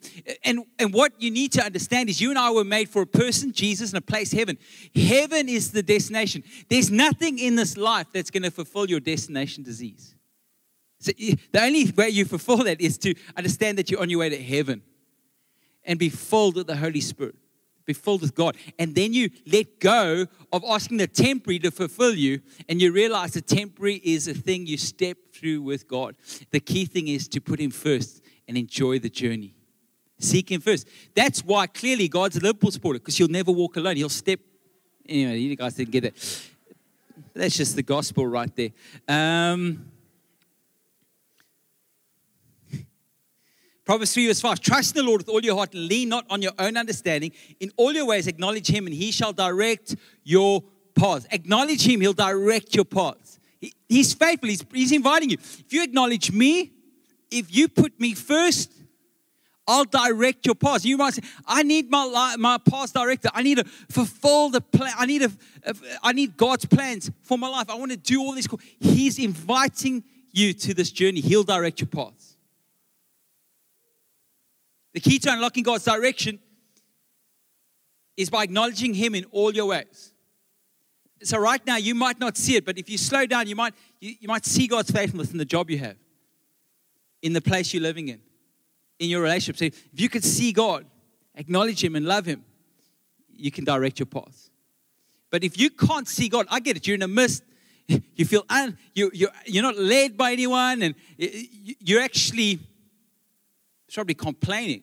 And, 0.44 0.64
and 0.78 0.92
what 0.92 1.12
you 1.20 1.30
need 1.30 1.52
to 1.52 1.64
understand 1.64 2.08
is 2.08 2.20
you 2.20 2.30
and 2.30 2.38
I 2.38 2.50
were 2.50 2.64
made 2.64 2.88
for 2.88 3.02
a 3.02 3.06
person, 3.06 3.52
Jesus, 3.52 3.90
and 3.90 3.98
a 3.98 4.02
place, 4.02 4.32
heaven. 4.32 4.58
Heaven 4.94 5.48
is 5.48 5.72
the 5.72 5.82
destination. 5.82 6.44
There's 6.68 6.90
nothing 6.90 7.38
in 7.38 7.56
this 7.56 7.76
life 7.76 8.06
that's 8.12 8.30
going 8.30 8.44
to 8.44 8.50
fulfill 8.50 8.88
your 8.88 9.00
destination 9.00 9.64
disease. 9.64 10.14
So 11.00 11.12
the 11.12 11.62
only 11.62 11.90
way 11.92 12.08
you 12.10 12.24
fulfill 12.24 12.58
that 12.58 12.80
is 12.80 12.98
to 12.98 13.14
understand 13.36 13.78
that 13.78 13.90
you're 13.90 14.00
on 14.00 14.10
your 14.10 14.20
way 14.20 14.30
to 14.30 14.42
heaven 14.42 14.82
and 15.84 15.98
be 15.98 16.08
filled 16.08 16.56
with 16.56 16.66
the 16.66 16.76
Holy 16.76 17.00
Spirit 17.00 17.36
be 17.88 17.94
filled 17.94 18.20
with 18.20 18.34
God. 18.34 18.56
And 18.78 18.94
then 18.94 19.12
you 19.12 19.30
let 19.46 19.80
go 19.80 20.26
of 20.52 20.62
asking 20.64 20.98
the 20.98 21.08
temporary 21.08 21.58
to 21.60 21.70
fulfill 21.72 22.14
you, 22.14 22.40
and 22.68 22.80
you 22.80 22.92
realize 22.92 23.32
the 23.32 23.40
temporary 23.40 24.00
is 24.04 24.28
a 24.28 24.34
thing 24.34 24.66
you 24.66 24.76
step 24.76 25.16
through 25.32 25.62
with 25.62 25.88
God. 25.88 26.14
The 26.52 26.60
key 26.60 26.84
thing 26.84 27.08
is 27.08 27.26
to 27.28 27.40
put 27.40 27.58
Him 27.58 27.70
first 27.72 28.22
and 28.46 28.56
enjoy 28.56 29.00
the 29.00 29.08
journey. 29.08 29.54
Seek 30.20 30.50
Him 30.50 30.60
first. 30.60 30.86
That's 31.14 31.44
why 31.44 31.66
clearly 31.66 32.08
God's 32.08 32.36
a 32.36 32.40
Liverpool 32.40 32.70
supporter, 32.70 32.98
because 33.00 33.18
you'll 33.18 33.28
never 33.28 33.50
walk 33.50 33.76
alone. 33.76 33.96
He'll 33.96 34.08
step. 34.08 34.40
Anyway, 35.08 35.38
you 35.38 35.56
guys 35.56 35.74
didn't 35.74 35.90
get 35.90 36.04
it. 36.04 36.14
That's 37.34 37.56
just 37.56 37.74
the 37.74 37.82
gospel 37.82 38.26
right 38.26 38.54
there. 38.54 38.70
Um, 39.08 39.90
Proverbs 43.88 44.12
3 44.12 44.26
verse 44.26 44.40
5 44.42 44.60
Trust 44.60 44.94
in 44.94 45.02
the 45.02 45.08
Lord 45.08 45.22
with 45.22 45.30
all 45.30 45.42
your 45.42 45.56
heart 45.56 45.72
and 45.72 45.86
lean 45.86 46.10
not 46.10 46.26
on 46.28 46.42
your 46.42 46.52
own 46.58 46.76
understanding. 46.76 47.32
In 47.58 47.72
all 47.78 47.90
your 47.90 48.04
ways, 48.04 48.26
acknowledge 48.26 48.68
Him, 48.68 48.84
and 48.84 48.94
He 48.94 49.10
shall 49.10 49.32
direct 49.32 49.96
your 50.24 50.62
paths. 50.94 51.26
Acknowledge 51.30 51.88
Him, 51.88 52.02
He'll 52.02 52.12
direct 52.12 52.74
your 52.74 52.84
paths. 52.84 53.40
He, 53.58 53.72
he's 53.88 54.12
faithful, 54.12 54.50
he's, 54.50 54.62
he's 54.74 54.92
inviting 54.92 55.30
you. 55.30 55.38
If 55.40 55.72
you 55.72 55.82
acknowledge 55.82 56.30
me, 56.30 56.70
if 57.30 57.46
you 57.56 57.66
put 57.66 57.98
me 57.98 58.12
first, 58.12 58.70
I'll 59.66 59.86
direct 59.86 60.44
your 60.44 60.54
paths. 60.54 60.84
You 60.84 60.98
might 60.98 61.14
say, 61.14 61.22
I 61.46 61.62
need 61.62 61.90
my 61.90 62.04
life, 62.04 62.36
my 62.36 62.58
path 62.58 62.92
director. 62.92 63.30
I 63.32 63.42
need 63.42 63.56
to 63.56 63.64
fulfill 63.64 64.50
the 64.50 64.60
plan. 64.60 64.92
I 64.98 65.06
need, 65.06 65.22
a, 65.22 65.30
I 66.02 66.12
need 66.12 66.36
God's 66.36 66.66
plans 66.66 67.10
for 67.22 67.38
my 67.38 67.48
life. 67.48 67.70
I 67.70 67.74
want 67.76 67.92
to 67.92 67.96
do 67.96 68.20
all 68.20 68.34
this. 68.34 68.48
He's 68.80 69.18
inviting 69.18 70.04
you 70.30 70.52
to 70.52 70.74
this 70.74 70.90
journey. 70.90 71.22
He'll 71.22 71.42
direct 71.42 71.80
your 71.80 71.88
paths. 71.88 72.27
The 74.94 75.00
key 75.00 75.18
to 75.20 75.32
unlocking 75.32 75.62
God's 75.62 75.84
direction 75.84 76.38
is 78.16 78.30
by 78.30 78.42
acknowledging 78.42 78.94
Him 78.94 79.14
in 79.14 79.24
all 79.30 79.54
your 79.54 79.66
ways. 79.66 80.12
So 81.22 81.38
right 81.38 81.64
now 81.66 81.76
you 81.76 81.94
might 81.94 82.20
not 82.20 82.36
see 82.36 82.56
it, 82.56 82.64
but 82.64 82.78
if 82.78 82.88
you 82.88 82.98
slow 82.98 83.26
down, 83.26 83.48
you 83.48 83.56
might 83.56 83.74
you, 84.00 84.14
you 84.20 84.28
might 84.28 84.44
see 84.44 84.66
God's 84.66 84.90
faithfulness 84.90 85.32
in 85.32 85.38
the 85.38 85.44
job 85.44 85.70
you 85.70 85.78
have, 85.78 85.96
in 87.22 87.32
the 87.32 87.40
place 87.40 87.74
you're 87.74 87.82
living 87.82 88.08
in, 88.08 88.20
in 88.98 89.10
your 89.10 89.22
relationship. 89.22 89.56
So 89.56 89.64
if 89.66 90.00
you 90.00 90.08
could 90.08 90.24
see 90.24 90.52
God, 90.52 90.84
acknowledge 91.34 91.82
Him, 91.82 91.96
and 91.96 92.06
love 92.06 92.26
Him, 92.26 92.44
you 93.28 93.50
can 93.50 93.64
direct 93.64 93.98
your 93.98 94.06
path. 94.06 94.50
But 95.30 95.44
if 95.44 95.58
you 95.58 95.70
can't 95.70 96.08
see 96.08 96.28
God, 96.28 96.46
I 96.50 96.60
get 96.60 96.76
it. 96.76 96.86
You're 96.86 96.96
in 96.96 97.02
a 97.02 97.08
mist. 97.08 97.42
You 98.16 98.26
feel 98.26 98.44
un, 98.50 98.76
you, 98.94 99.10
you're, 99.14 99.30
you're 99.46 99.62
not 99.62 99.78
led 99.78 100.18
by 100.18 100.32
anyone, 100.32 100.82
and 100.82 100.94
you're 101.16 102.02
actually 102.02 102.58
probably 103.94 104.14
complaining. 104.14 104.82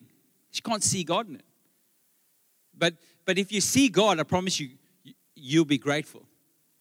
She 0.50 0.62
can't 0.62 0.82
see 0.82 1.04
God 1.04 1.28
in 1.28 1.36
it. 1.36 1.44
But, 2.76 2.94
but 3.24 3.38
if 3.38 3.52
you 3.52 3.60
see 3.60 3.88
God, 3.88 4.20
I 4.20 4.22
promise 4.22 4.60
you, 4.60 4.70
you'll 5.34 5.64
be 5.64 5.78
grateful. 5.78 6.26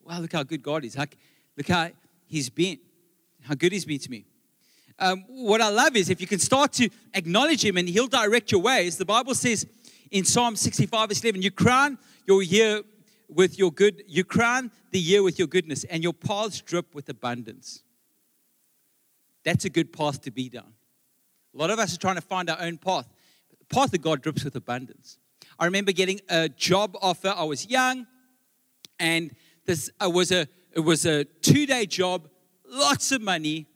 Wow, 0.03 0.19
look 0.19 0.33
how 0.33 0.43
good 0.43 0.61
God 0.61 0.85
is. 0.85 0.97
Look 0.97 1.67
how 1.67 1.89
He's 2.27 2.49
been, 2.49 2.79
how 3.41 3.55
good 3.55 3.71
He's 3.71 3.85
been 3.85 3.99
to 3.99 4.11
me. 4.11 4.25
Um, 4.97 5.25
what 5.27 5.61
I 5.61 5.69
love 5.69 5.95
is 5.95 6.09
if 6.09 6.21
you 6.21 6.27
can 6.27 6.39
start 6.39 6.73
to 6.73 6.89
acknowledge 7.13 7.63
Him 7.65 7.77
and 7.77 7.87
He'll 7.87 8.07
direct 8.07 8.51
your 8.51 8.61
ways. 8.61 8.97
The 8.97 9.05
Bible 9.05 9.35
says 9.35 9.65
in 10.11 10.25
Psalm 10.25 10.55
65, 10.55 11.09
verse 11.09 11.23
11, 11.23 11.41
you 11.41 11.51
crown 11.51 11.97
your 12.25 12.41
year 12.41 12.81
with 13.27 13.57
your 13.57 13.71
good, 13.71 14.03
you 14.07 14.23
crown 14.23 14.71
the 14.91 14.99
year 14.99 15.23
with 15.23 15.39
your 15.39 15.47
goodness, 15.47 15.83
and 15.85 16.03
your 16.03 16.13
paths 16.13 16.61
drip 16.61 16.93
with 16.93 17.09
abundance. 17.09 17.83
That's 19.43 19.65
a 19.65 19.69
good 19.69 19.91
path 19.91 20.21
to 20.21 20.31
be 20.31 20.49
down. 20.49 20.74
A 21.55 21.57
lot 21.57 21.69
of 21.69 21.79
us 21.79 21.95
are 21.95 21.99
trying 21.99 22.15
to 22.15 22.21
find 22.21 22.49
our 22.49 22.59
own 22.59 22.77
path. 22.77 23.07
The 23.59 23.65
path 23.73 23.93
of 23.93 24.01
God 24.01 24.21
drips 24.21 24.43
with 24.43 24.55
abundance. 24.55 25.17
I 25.57 25.65
remember 25.65 25.93
getting 25.93 26.19
a 26.27 26.49
job 26.49 26.97
offer. 27.01 27.33
I 27.35 27.45
was 27.45 27.67
young, 27.67 28.07
and 28.99 29.33
this 29.65 29.89
was 30.01 30.31
a 30.33 30.47
it 30.73 30.81
was 30.81 31.05
a 31.05 31.23
two 31.23 31.65
day 31.65 31.85
job, 31.85 32.27
lots 32.67 33.13
of 33.13 33.21
money, 33.21 33.67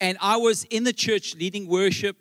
and 0.00 0.16
I 0.20 0.36
was 0.36 0.62
in 0.64 0.84
the 0.84 0.92
church 0.92 1.34
leading 1.34 1.66
worship. 1.66 2.16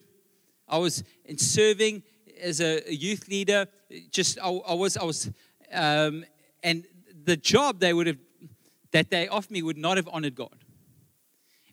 I 0.67 0.79
was 0.79 1.03
in 1.25 1.37
serving 1.37 2.01
as 2.41 2.59
a, 2.59 2.81
youth 2.91 3.27
leader. 3.27 3.67
Just 4.09 4.39
I, 4.41 4.49
I 4.49 4.73
was 4.73 4.97
I 4.97 5.03
was, 5.03 5.29
um, 5.71 6.25
and 6.63 6.85
the 7.23 7.37
job 7.37 7.79
they 7.79 7.93
would 7.93 8.07
have 8.07 8.17
that 8.93 9.11
they 9.11 9.27
offered 9.27 9.51
me 9.51 9.61
would 9.61 9.77
not 9.77 9.97
have 9.97 10.09
honored 10.11 10.33
God. 10.33 10.55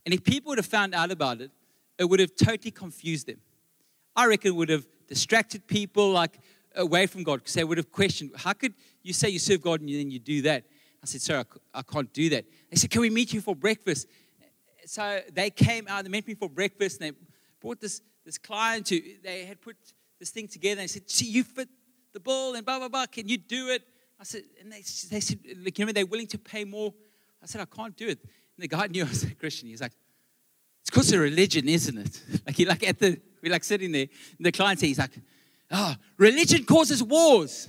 And 0.05 0.13
if 0.13 0.23
people 0.25 0.51
would 0.51 0.59
have 0.59 0.67
found 0.67 0.95
out 0.95 1.11
about 1.11 1.41
it, 1.41 1.51
it 1.99 2.05
would 2.05 2.21
have 2.21 2.35
totally 2.37 2.71
confused 2.71 3.27
them. 3.27 3.41
I 4.15 4.27
reckon 4.27 4.53
it 4.53 4.55
would 4.55 4.69
have 4.69 4.87
distracted 5.07 5.67
people 5.67 6.11
like 6.11 6.39
away 6.77 7.07
from 7.07 7.23
God 7.23 7.41
because 7.41 7.55
they 7.55 7.65
would 7.65 7.79
have 7.79 7.91
questioned, 7.91 8.31
how 8.37 8.53
could 8.53 8.75
you 9.03 9.13
say 9.13 9.29
you 9.29 9.39
serve 9.39 9.63
God 9.63 9.81
and 9.81 9.89
then 9.89 10.11
you 10.11 10.19
do 10.19 10.43
that? 10.43 10.65
I 11.03 11.07
said, 11.07 11.21
sir, 11.23 11.45
I, 11.75 11.83
can't 11.83 12.13
do 12.13 12.29
that. 12.31 12.45
They 12.71 12.77
said, 12.77 12.91
can 12.91 13.01
we 13.01 13.11
meet 13.11 13.33
you 13.33 13.41
for 13.41 13.55
breakfast? 13.55 14.09
So 14.85 15.21
they 15.33 15.51
came 15.51 15.87
out, 15.89 16.05
they 16.05 16.11
met 16.11 16.27
me 16.27 16.35
for 16.35 16.49
breakfast, 16.49 17.01
and 17.01 17.11
they 17.13 17.19
brought 17.61 17.81
this, 17.81 18.01
this 18.25 18.39
client 18.39 18.89
who 18.89 18.99
they 19.23 19.45
had 19.45 19.61
put 19.61 19.77
this 20.19 20.31
thing 20.31 20.49
together. 20.49 20.81
And 20.81 20.89
they 20.89 20.93
said, 20.93 21.09
see, 21.09 21.27
you 21.27 21.45
fit 21.45 21.69
the 22.13 22.21
bill 22.21 22.55
and 22.55 22.65
blah, 22.65 22.79
blah, 22.79 22.89
blah. 22.89 23.07
Can 23.07 23.29
you 23.29 23.39
do 23.39 23.69
it? 23.69 23.83
I 24.19 24.25
said, 24.25 24.43
and 24.61 24.73
they, 24.73 24.83
they 25.11 25.21
said, 25.21 25.39
like, 25.63 25.79
you 25.79 25.87
know, 25.87 25.93
they're 25.93 26.07
willing 26.07 26.27
to 26.29 26.39
pay 26.39 26.65
more. 26.65 26.93
I 27.43 27.47
said, 27.47 27.61
I 27.61 27.67
can't 27.67 27.97
do 27.97 28.09
it. 28.09 28.19
And 28.21 28.65
the 28.65 28.69
guy 28.69 28.87
knew 28.91 29.05
I 29.05 29.09
was 29.09 29.23
a 29.23 29.35
Christian. 29.35 29.69
He's 29.69 29.81
like, 29.81 29.93
it's 30.89 30.97
because 30.97 31.13
of 31.13 31.21
religion, 31.21 31.69
isn't 31.69 31.99
it? 31.99 32.23
Like 32.47 32.59
like 32.67 32.89
at 32.89 32.99
the 32.99 33.21
we're 33.43 33.53
like 33.53 33.63
sitting 33.65 33.93
there, 33.93 34.07
and 34.39 34.47
the 34.47 34.51
client 34.51 34.81
says, 34.81 34.89
he's 34.89 34.99
like, 34.99 35.11
oh, 35.71 35.95
religion 36.17 36.65
causes 36.65 37.03
wars. 37.03 37.69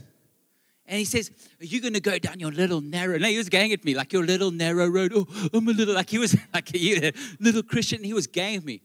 And 0.85 0.97
he 0.97 1.05
says, 1.05 1.29
Are 1.61 1.65
you 1.65 1.81
going 1.81 1.93
to 1.93 1.99
go 1.99 2.17
down 2.17 2.39
your 2.39 2.51
little 2.51 2.81
narrow? 2.81 3.17
No, 3.17 3.27
he 3.27 3.37
was 3.37 3.49
going 3.49 3.73
at 3.73 3.83
me 3.83 3.93
like 3.93 4.13
your 4.13 4.25
little 4.25 4.51
narrow 4.51 4.87
road. 4.87 5.11
Oh, 5.13 5.27
I'm 5.53 5.67
a 5.67 5.71
little, 5.71 5.93
like 5.93 6.09
he 6.09 6.17
was 6.17 6.35
like 6.53 6.73
a 6.73 7.09
uh, 7.09 7.11
little 7.39 7.61
Christian. 7.61 8.03
He 8.03 8.13
was 8.13 8.25
going 8.25 8.55
at 8.55 8.63
me. 8.63 8.81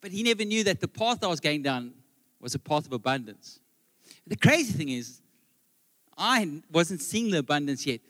But 0.00 0.12
he 0.12 0.22
never 0.22 0.44
knew 0.44 0.62
that 0.64 0.80
the 0.80 0.88
path 0.88 1.24
I 1.24 1.26
was 1.26 1.40
going 1.40 1.62
down 1.62 1.92
was 2.40 2.54
a 2.54 2.58
path 2.60 2.86
of 2.86 2.92
abundance. 2.92 3.58
The 4.26 4.36
crazy 4.36 4.72
thing 4.72 4.90
is, 4.90 5.20
I 6.16 6.62
wasn't 6.72 7.02
seeing 7.02 7.32
the 7.32 7.38
abundance 7.38 7.84
yet, 7.84 8.00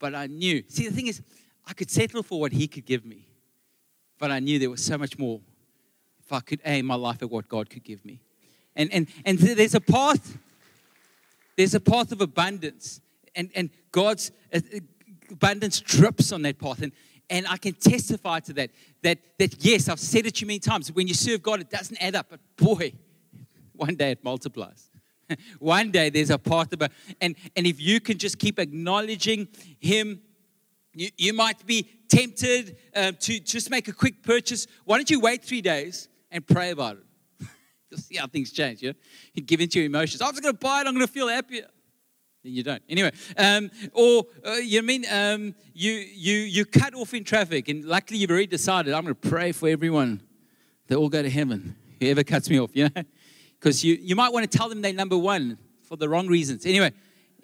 but 0.00 0.14
I 0.14 0.26
knew. 0.26 0.64
See, 0.68 0.88
the 0.88 0.94
thing 0.94 1.06
is, 1.06 1.22
I 1.64 1.72
could 1.72 1.90
settle 1.90 2.22
for 2.22 2.40
what 2.40 2.52
he 2.52 2.68
could 2.68 2.84
give 2.84 3.06
me, 3.06 3.25
but 4.18 4.30
I 4.30 4.38
knew 4.38 4.58
there 4.58 4.70
was 4.70 4.84
so 4.84 4.98
much 4.98 5.18
more 5.18 5.40
if 6.24 6.32
I 6.32 6.40
could 6.40 6.60
aim 6.64 6.86
my 6.86 6.94
life 6.94 7.22
at 7.22 7.30
what 7.30 7.48
God 7.48 7.70
could 7.70 7.84
give 7.84 8.04
me. 8.04 8.20
And, 8.74 8.92
and, 8.92 9.06
and 9.24 9.38
there's 9.38 9.74
a 9.74 9.80
path 9.80 10.36
there's 11.56 11.74
a 11.74 11.80
path 11.80 12.12
of 12.12 12.20
abundance, 12.20 13.00
and, 13.34 13.50
and 13.54 13.70
God's 13.90 14.30
uh, 14.52 14.60
abundance 15.30 15.80
drips 15.80 16.30
on 16.30 16.42
that 16.42 16.58
path. 16.58 16.82
And, 16.82 16.92
and 17.30 17.46
I 17.48 17.56
can 17.56 17.72
testify 17.72 18.40
to 18.40 18.52
that, 18.54 18.70
that. 19.02 19.18
That 19.38 19.64
yes, 19.64 19.88
I've 19.88 19.98
said 19.98 20.26
it 20.26 20.36
to 20.36 20.40
you 20.42 20.46
many 20.46 20.58
times. 20.58 20.92
When 20.92 21.08
you 21.08 21.14
serve 21.14 21.42
God, 21.42 21.60
it 21.60 21.70
doesn't 21.70 21.96
add 22.00 22.14
up, 22.14 22.26
but 22.30 22.40
boy, 22.56 22.92
one 23.72 23.96
day 23.96 24.12
it 24.12 24.22
multiplies. 24.22 24.90
one 25.58 25.90
day 25.90 26.10
there's 26.10 26.30
a 26.30 26.38
path 26.38 26.72
of, 26.72 26.88
and 27.20 27.34
and 27.56 27.66
if 27.66 27.80
you 27.80 28.00
can 28.00 28.18
just 28.18 28.38
keep 28.38 28.58
acknowledging 28.58 29.48
Him, 29.80 30.20
you, 30.96 31.10
you 31.18 31.32
might 31.34 31.64
be 31.66 31.86
tempted 32.08 32.78
uh, 32.94 33.12
to 33.20 33.38
just 33.38 33.70
make 33.70 33.86
a 33.86 33.92
quick 33.92 34.22
purchase. 34.22 34.66
Why 34.86 34.96
don't 34.96 35.10
you 35.10 35.20
wait 35.20 35.44
three 35.44 35.60
days 35.60 36.08
and 36.30 36.44
pray 36.46 36.70
about 36.70 36.96
it? 36.96 37.46
You'll 37.90 38.00
see 38.00 38.16
how 38.16 38.26
things 38.26 38.50
change. 38.50 38.80
You 38.80 38.94
give 39.44 39.60
into 39.60 39.78
your 39.78 39.86
emotions. 39.86 40.22
I'm 40.22 40.30
just 40.30 40.42
going 40.42 40.54
to 40.54 40.58
buy 40.58 40.80
it. 40.80 40.86
I'm 40.86 40.94
going 40.94 41.06
to 41.06 41.12
feel 41.12 41.28
happier. 41.28 41.66
Then 42.42 42.54
you 42.54 42.62
don't. 42.62 42.82
Anyway, 42.88 43.10
um, 43.36 43.70
or 43.92 44.24
uh, 44.46 44.52
you 44.52 44.82
mean 44.82 45.04
um, 45.10 45.54
you 45.74 45.92
you 45.92 46.38
you 46.38 46.64
cut 46.64 46.94
off 46.94 47.12
in 47.12 47.24
traffic, 47.24 47.68
and 47.68 47.84
luckily 47.84 48.20
you've 48.20 48.30
already 48.30 48.46
decided 48.46 48.94
I'm 48.94 49.02
going 49.02 49.14
to 49.14 49.28
pray 49.28 49.52
for 49.52 49.68
everyone. 49.68 50.22
They 50.86 50.94
all 50.94 51.08
go 51.08 51.22
to 51.22 51.30
heaven. 51.30 51.76
Whoever 52.00 52.22
cuts 52.22 52.48
me 52.48 52.58
off, 52.60 52.70
you 52.72 52.84
know, 52.94 53.02
because 53.58 53.84
you 53.84 53.98
you 54.00 54.16
might 54.16 54.32
want 54.32 54.50
to 54.50 54.58
tell 54.58 54.68
them 54.68 54.80
they're 54.80 54.92
number 54.92 55.18
one 55.18 55.58
for 55.82 55.96
the 55.96 56.08
wrong 56.08 56.28
reasons. 56.28 56.64
Anyway, 56.64 56.92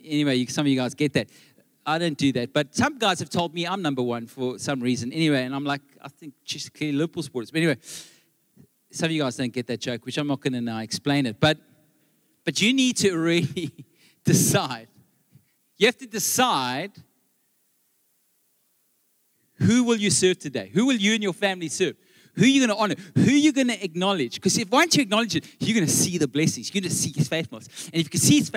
anyway, 0.05 0.37
you, 0.37 0.47
some 0.47 0.67
of 0.67 0.71
you 0.71 0.77
guys 0.77 0.95
get 0.95 1.13
that. 1.15 1.29
I 1.85 1.99
don't 1.99 2.17
do 2.17 2.33
that. 2.33 2.53
But 2.53 2.75
some 2.75 2.99
guys 2.99 3.19
have 3.19 3.31
told 3.31 3.55
me 3.55 3.67
I'm 3.67 3.83
number 3.83 4.03
one 4.03 4.27
for 4.27 4.59
some 4.59 4.81
reason. 4.81 5.13
Anyway, 5.13 5.43
and 5.43 5.55
I'm 5.55 5.65
like, 5.65 5.83
I 6.01 6.09
think 6.09 6.35
just 6.45 6.73
clearly 6.75 6.97
Liverpool 6.97 7.23
sports. 7.23 7.51
But 7.51 7.59
anyway, 7.59 7.79
some 8.91 9.07
of 9.07 9.13
you 9.13 9.23
guys 9.23 9.37
don't 9.37 9.53
get 9.53 9.67
that 9.67 9.81
joke, 9.81 10.05
which 10.05 10.19
I'm 10.19 10.27
not 10.27 10.41
going 10.41 10.53
to 10.53 10.59
uh, 10.59 10.63
now 10.63 10.79
explain 10.79 11.27
it. 11.27 11.41
But, 11.41 11.59
but 12.45 12.61
you 12.61 12.73
need 12.73 12.97
to 12.99 13.17
really 13.17 13.73
decide. 14.25 14.89
You 15.77 15.87
have 15.87 15.99
to 15.99 16.07
decide 16.07 16.93
who 19.55 19.85
will 19.85 19.97
you 19.97 20.11
serve 20.11 20.39
today? 20.39 20.71
Who 20.75 20.87
will 20.87 20.97
you 20.97 21.15
and 21.15 21.23
your 21.23 21.33
family 21.33 21.69
serve? 21.69 21.97
Who 22.35 22.45
are 22.45 22.47
you 22.47 22.67
going 22.67 22.77
to 22.77 22.83
honor? 22.83 22.95
Who 23.15 23.31
are 23.31 23.31
you 23.31 23.53
going 23.53 23.69
to 23.69 23.85
acknowledge? 23.85 24.37
Because 24.37 24.57
if 24.57 24.71
once 24.71 24.97
you 24.97 25.03
acknowledge 25.03 25.37
it, 25.37 25.45
you're 25.61 25.75
going 25.75 25.87
to 25.87 25.93
see 25.93 26.17
the 26.17 26.29
blessings. 26.29 26.73
You're 26.73 26.81
going 26.81 26.91
to 26.91 26.97
see 26.97 27.13
His 27.15 27.29
faithfulness. 27.29 27.69
And 27.93 27.97
if 27.97 28.05
you 28.05 28.11
can 28.11 28.21
see 28.21 28.39
His 28.39 28.51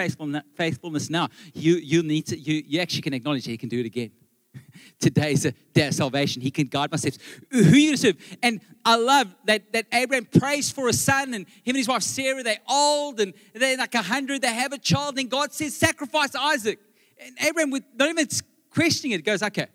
faithfulness 0.55 1.09
now, 1.09 1.27
you 1.53 1.75
you 1.75 2.01
need 2.01 2.27
to 2.27 2.39
you, 2.39 2.63
you 2.65 2.79
actually 2.79 3.01
can 3.01 3.13
acknowledge 3.13 3.43
that 3.43 3.51
He 3.51 3.57
can 3.57 3.69
do 3.69 3.79
it 3.79 3.85
again. 3.85 4.11
Today 4.99 5.33
is 5.33 5.45
a 5.45 5.51
day 5.73 5.87
of 5.87 5.93
salvation. 5.93 6.41
He 6.41 6.51
can 6.51 6.67
guide 6.67 6.91
my 6.91 6.97
steps. 6.97 7.19
Who 7.51 7.59
are 7.59 7.63
you 7.63 7.87
going 7.87 7.91
to 7.91 7.97
serve? 7.97 8.37
And 8.41 8.61
I 8.83 8.95
love 8.95 9.27
that, 9.45 9.73
that 9.73 9.87
Abraham 9.93 10.25
prays 10.25 10.71
for 10.71 10.87
a 10.87 10.93
son, 10.93 11.33
and 11.33 11.45
him 11.45 11.63
and 11.67 11.77
his 11.77 11.87
wife 11.87 12.03
Sarah, 12.03 12.43
they're 12.43 12.57
old 12.69 13.19
and 13.19 13.33
they're 13.53 13.77
like 13.77 13.95
a 13.95 14.01
hundred, 14.01 14.41
they 14.41 14.53
have 14.53 14.73
a 14.73 14.77
child, 14.77 15.17
and 15.17 15.29
God 15.29 15.53
says, 15.53 15.75
sacrifice 15.75 16.35
Isaac. 16.35 16.79
And 17.19 17.35
Abraham, 17.45 17.71
with 17.71 17.83
not 17.95 18.09
even 18.09 18.27
questioning 18.69 19.11
it, 19.13 19.25
goes, 19.25 19.41
okay. 19.43 19.67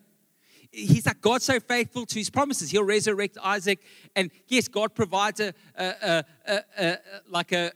He's 0.72 1.06
like, 1.06 1.20
God's 1.20 1.44
so 1.44 1.58
faithful 1.58 2.06
to 2.06 2.18
his 2.18 2.30
promises. 2.30 2.70
He'll 2.70 2.84
resurrect 2.84 3.36
Isaac. 3.42 3.80
And 4.14 4.30
yes, 4.46 4.68
God 4.68 4.94
provides 4.94 5.40
a, 5.40 5.52
a, 5.76 6.24
a, 6.46 6.62
a 6.78 6.98
like 7.28 7.52
a, 7.52 7.72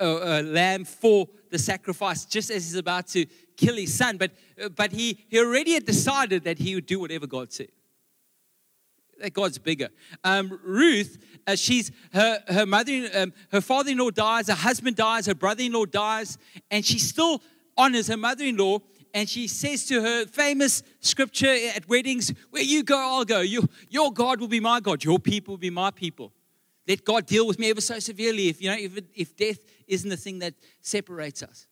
lamb 0.00 0.84
for 0.84 1.28
the 1.50 1.58
sacrifice 1.58 2.24
just 2.24 2.50
as 2.50 2.64
he's 2.64 2.74
about 2.74 3.06
to 3.06 3.24
kill 3.56 3.76
his 3.76 3.94
son, 3.94 4.16
but, 4.16 4.32
but 4.74 4.90
he, 4.90 5.24
he 5.28 5.38
already 5.38 5.74
had 5.74 5.84
decided 5.84 6.44
that 6.44 6.58
he 6.58 6.74
would 6.74 6.86
do 6.86 6.98
whatever 6.98 7.26
God 7.26 7.52
said. 7.52 7.68
That 9.20 9.32
God's 9.32 9.58
bigger. 9.58 9.90
Um, 10.24 10.58
Ruth, 10.64 11.18
uh, 11.46 11.54
she's 11.54 11.92
her 12.12 12.42
her 12.48 12.66
mother, 12.66 13.08
um, 13.14 13.32
her 13.52 13.60
father-in-law 13.60 14.10
dies, 14.10 14.48
her 14.48 14.54
husband 14.54 14.96
dies, 14.96 15.26
her 15.26 15.34
brother-in-law 15.34 15.84
dies, 15.84 16.38
and 16.72 16.84
she 16.84 16.98
still 16.98 17.40
honors 17.76 18.08
her 18.08 18.16
mother-in-law. 18.16 18.80
And 19.14 19.28
she 19.28 19.46
says 19.46 19.84
to 19.86 20.00
her 20.00 20.26
famous 20.26 20.82
scripture 21.00 21.54
at 21.74 21.88
weddings, 21.88 22.32
"Where 22.50 22.62
you 22.62 22.82
go, 22.82 22.98
I'll 22.98 23.24
go. 23.24 23.40
You, 23.40 23.68
your 23.90 24.12
God 24.12 24.40
will 24.40 24.48
be 24.48 24.60
my 24.60 24.80
God. 24.80 25.04
Your 25.04 25.18
people 25.18 25.52
will 25.52 25.58
be 25.58 25.70
my 25.70 25.90
people. 25.90 26.32
Let 26.88 27.04
God 27.04 27.26
deal 27.26 27.46
with 27.46 27.58
me 27.58 27.70
ever 27.70 27.80
so 27.80 27.98
severely. 27.98 28.48
If 28.48 28.62
you 28.62 28.70
know, 28.70 28.76
if, 28.78 28.98
if 29.14 29.36
death 29.36 29.58
isn't 29.86 30.08
the 30.08 30.16
thing 30.16 30.38
that 30.38 30.54
separates 30.80 31.42
us." 31.42 31.66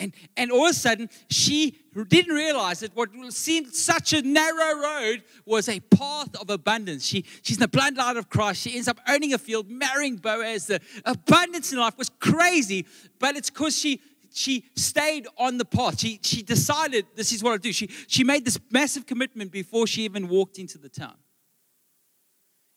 And, 0.00 0.14
and 0.36 0.52
all 0.52 0.66
of 0.66 0.70
a 0.70 0.74
sudden, 0.74 1.10
she 1.28 1.76
didn't 2.06 2.32
realize 2.32 2.78
that 2.80 2.94
what 2.94 3.10
seemed 3.30 3.74
such 3.74 4.12
a 4.12 4.22
narrow 4.22 4.80
road 4.80 5.24
was 5.44 5.68
a 5.68 5.80
path 5.80 6.36
of 6.36 6.50
abundance. 6.50 7.04
She, 7.04 7.24
she's 7.42 7.56
in 7.56 7.62
the 7.62 7.68
bloodline 7.68 8.16
of 8.16 8.30
Christ. 8.30 8.62
She 8.62 8.76
ends 8.76 8.86
up 8.86 9.00
owning 9.08 9.34
a 9.34 9.38
field, 9.38 9.68
marrying 9.68 10.14
Boaz. 10.14 10.68
The 10.68 10.80
abundance 11.04 11.72
in 11.72 11.80
life 11.80 11.98
was 11.98 12.10
crazy, 12.10 12.86
but 13.18 13.36
it's 13.36 13.50
because 13.50 13.76
she, 13.76 14.00
she 14.32 14.64
stayed 14.76 15.26
on 15.36 15.58
the 15.58 15.64
path. 15.64 16.00
She, 16.00 16.20
she 16.22 16.42
decided, 16.42 17.06
this 17.16 17.32
is 17.32 17.42
what 17.42 17.52
I'll 17.52 17.58
do. 17.58 17.72
She, 17.72 17.88
she 18.06 18.24
made 18.24 18.44
this 18.44 18.58
massive 18.70 19.06
commitment 19.06 19.52
before 19.52 19.86
she 19.86 20.02
even 20.04 20.28
walked 20.28 20.58
into 20.58 20.78
the 20.78 20.88
town. 20.88 21.14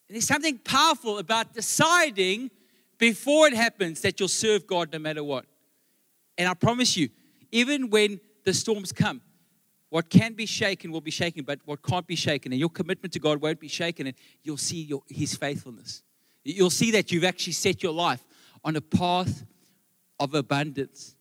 And 0.08 0.16
there's 0.16 0.26
something 0.26 0.58
powerful 0.58 1.18
about 1.18 1.54
deciding 1.54 2.50
before 2.98 3.46
it 3.46 3.54
happens 3.54 4.00
that 4.02 4.20
you'll 4.20 4.28
serve 4.28 4.66
God 4.66 4.92
no 4.92 4.98
matter 4.98 5.24
what. 5.24 5.46
And 6.38 6.48
I 6.48 6.54
promise 6.54 6.96
you, 6.96 7.08
even 7.50 7.90
when 7.90 8.20
the 8.44 8.54
storms 8.54 8.92
come, 8.92 9.20
what 9.88 10.08
can 10.08 10.32
be 10.32 10.46
shaken 10.46 10.90
will 10.90 11.02
be 11.02 11.10
shaken, 11.10 11.44
but 11.44 11.60
what 11.66 11.82
can't 11.82 12.06
be 12.06 12.16
shaken, 12.16 12.52
and 12.52 12.58
your 12.58 12.70
commitment 12.70 13.12
to 13.12 13.18
God 13.18 13.42
won't 13.42 13.60
be 13.60 13.68
shaken, 13.68 14.06
and 14.06 14.16
you'll 14.42 14.56
see 14.56 14.82
your, 14.82 15.02
His 15.08 15.34
faithfulness. 15.34 16.02
You'll 16.44 16.70
see 16.70 16.90
that 16.92 17.12
you've 17.12 17.24
actually 17.24 17.52
set 17.52 17.82
your 17.82 17.92
life 17.92 18.24
on 18.64 18.76
a 18.76 18.80
path 18.80 19.44
of 20.18 20.34
abundance. 20.34 21.14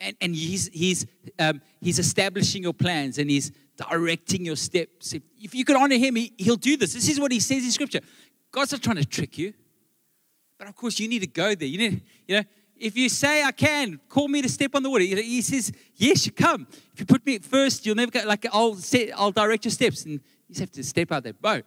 And, 0.00 0.16
and 0.20 0.34
he's, 0.34 0.68
he's, 0.68 1.06
um, 1.38 1.60
he's 1.80 1.98
establishing 1.98 2.62
your 2.62 2.72
plans 2.72 3.18
and 3.18 3.30
he's 3.30 3.52
directing 3.76 4.44
your 4.44 4.56
steps. 4.56 5.12
If, 5.12 5.22
if 5.38 5.54
you 5.54 5.64
could 5.64 5.76
honor 5.76 5.96
him, 5.96 6.16
he, 6.16 6.32
he'll 6.38 6.56
do 6.56 6.76
this. 6.76 6.94
This 6.94 7.08
is 7.08 7.20
what 7.20 7.32
he 7.32 7.40
says 7.40 7.64
in 7.64 7.70
scripture. 7.70 8.00
God's 8.50 8.72
not 8.72 8.82
trying 8.82 8.96
to 8.96 9.04
trick 9.04 9.36
you. 9.38 9.52
But 10.58 10.68
of 10.68 10.76
course, 10.76 10.98
you 10.98 11.08
need 11.08 11.20
to 11.20 11.26
go 11.26 11.54
there. 11.54 11.68
You 11.68 11.78
need, 11.78 12.02
you 12.26 12.36
know, 12.36 12.44
if 12.76 12.96
you 12.96 13.08
say 13.08 13.42
I 13.42 13.52
can, 13.52 14.00
call 14.08 14.26
me 14.26 14.42
to 14.42 14.48
step 14.48 14.74
on 14.74 14.82
the 14.82 14.90
water. 14.90 15.04
He 15.04 15.42
says, 15.42 15.70
Yes, 15.94 16.24
you 16.26 16.32
come. 16.32 16.66
If 16.92 17.00
you 17.00 17.06
put 17.06 17.24
me 17.24 17.38
first, 17.38 17.84
you'll 17.84 17.94
never 17.94 18.10
go. 18.10 18.22
Like 18.24 18.46
I'll 18.52 18.74
set, 18.74 19.10
I'll 19.14 19.30
direct 19.30 19.64
your 19.66 19.72
steps, 19.72 20.04
and 20.04 20.14
you 20.14 20.20
just 20.48 20.60
have 20.60 20.70
to 20.72 20.82
step 20.82 21.12
out 21.12 21.22
that 21.24 21.40
boat. 21.40 21.64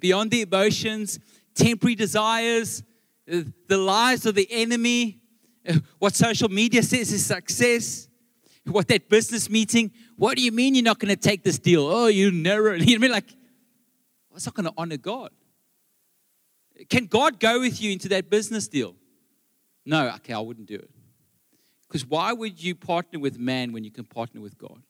Beyond 0.00 0.30
the 0.30 0.42
emotions, 0.42 1.20
temporary 1.54 1.94
desires, 1.94 2.82
the 3.26 3.76
lies 3.76 4.26
of 4.26 4.34
the 4.34 4.46
enemy, 4.50 5.20
what 5.98 6.14
social 6.14 6.48
media 6.48 6.82
says 6.82 7.12
is 7.12 7.24
success, 7.24 8.08
what 8.64 8.88
that 8.88 9.08
business 9.08 9.48
meeting. 9.50 9.90
What 10.16 10.36
do 10.36 10.42
you 10.42 10.52
mean 10.52 10.74
you're 10.74 10.84
not 10.84 10.98
going 10.98 11.14
to 11.14 11.20
take 11.20 11.42
this 11.42 11.58
deal? 11.58 11.86
Oh, 11.86 12.06
you 12.06 12.30
narrow. 12.30 12.74
You 12.78 12.86
know 12.86 12.94
I 12.96 12.98
mean? 12.98 13.10
Like, 13.12 13.34
what's 14.28 14.46
not 14.46 14.54
going 14.54 14.66
to 14.66 14.72
honor 14.76 14.96
God? 14.96 15.30
Can 16.88 17.06
God 17.06 17.38
go 17.38 17.60
with 17.60 17.80
you 17.80 17.92
into 17.92 18.08
that 18.08 18.30
business 18.30 18.68
deal? 18.68 18.96
No, 19.86 20.08
okay, 20.16 20.32
I 20.32 20.40
wouldn't 20.40 20.66
do 20.66 20.76
it. 20.76 20.90
Because 21.86 22.06
why 22.06 22.32
would 22.32 22.62
you 22.62 22.74
partner 22.74 23.20
with 23.20 23.38
man 23.38 23.72
when 23.72 23.84
you 23.84 23.90
can 23.90 24.04
partner 24.04 24.40
with 24.40 24.58
God? 24.58 24.82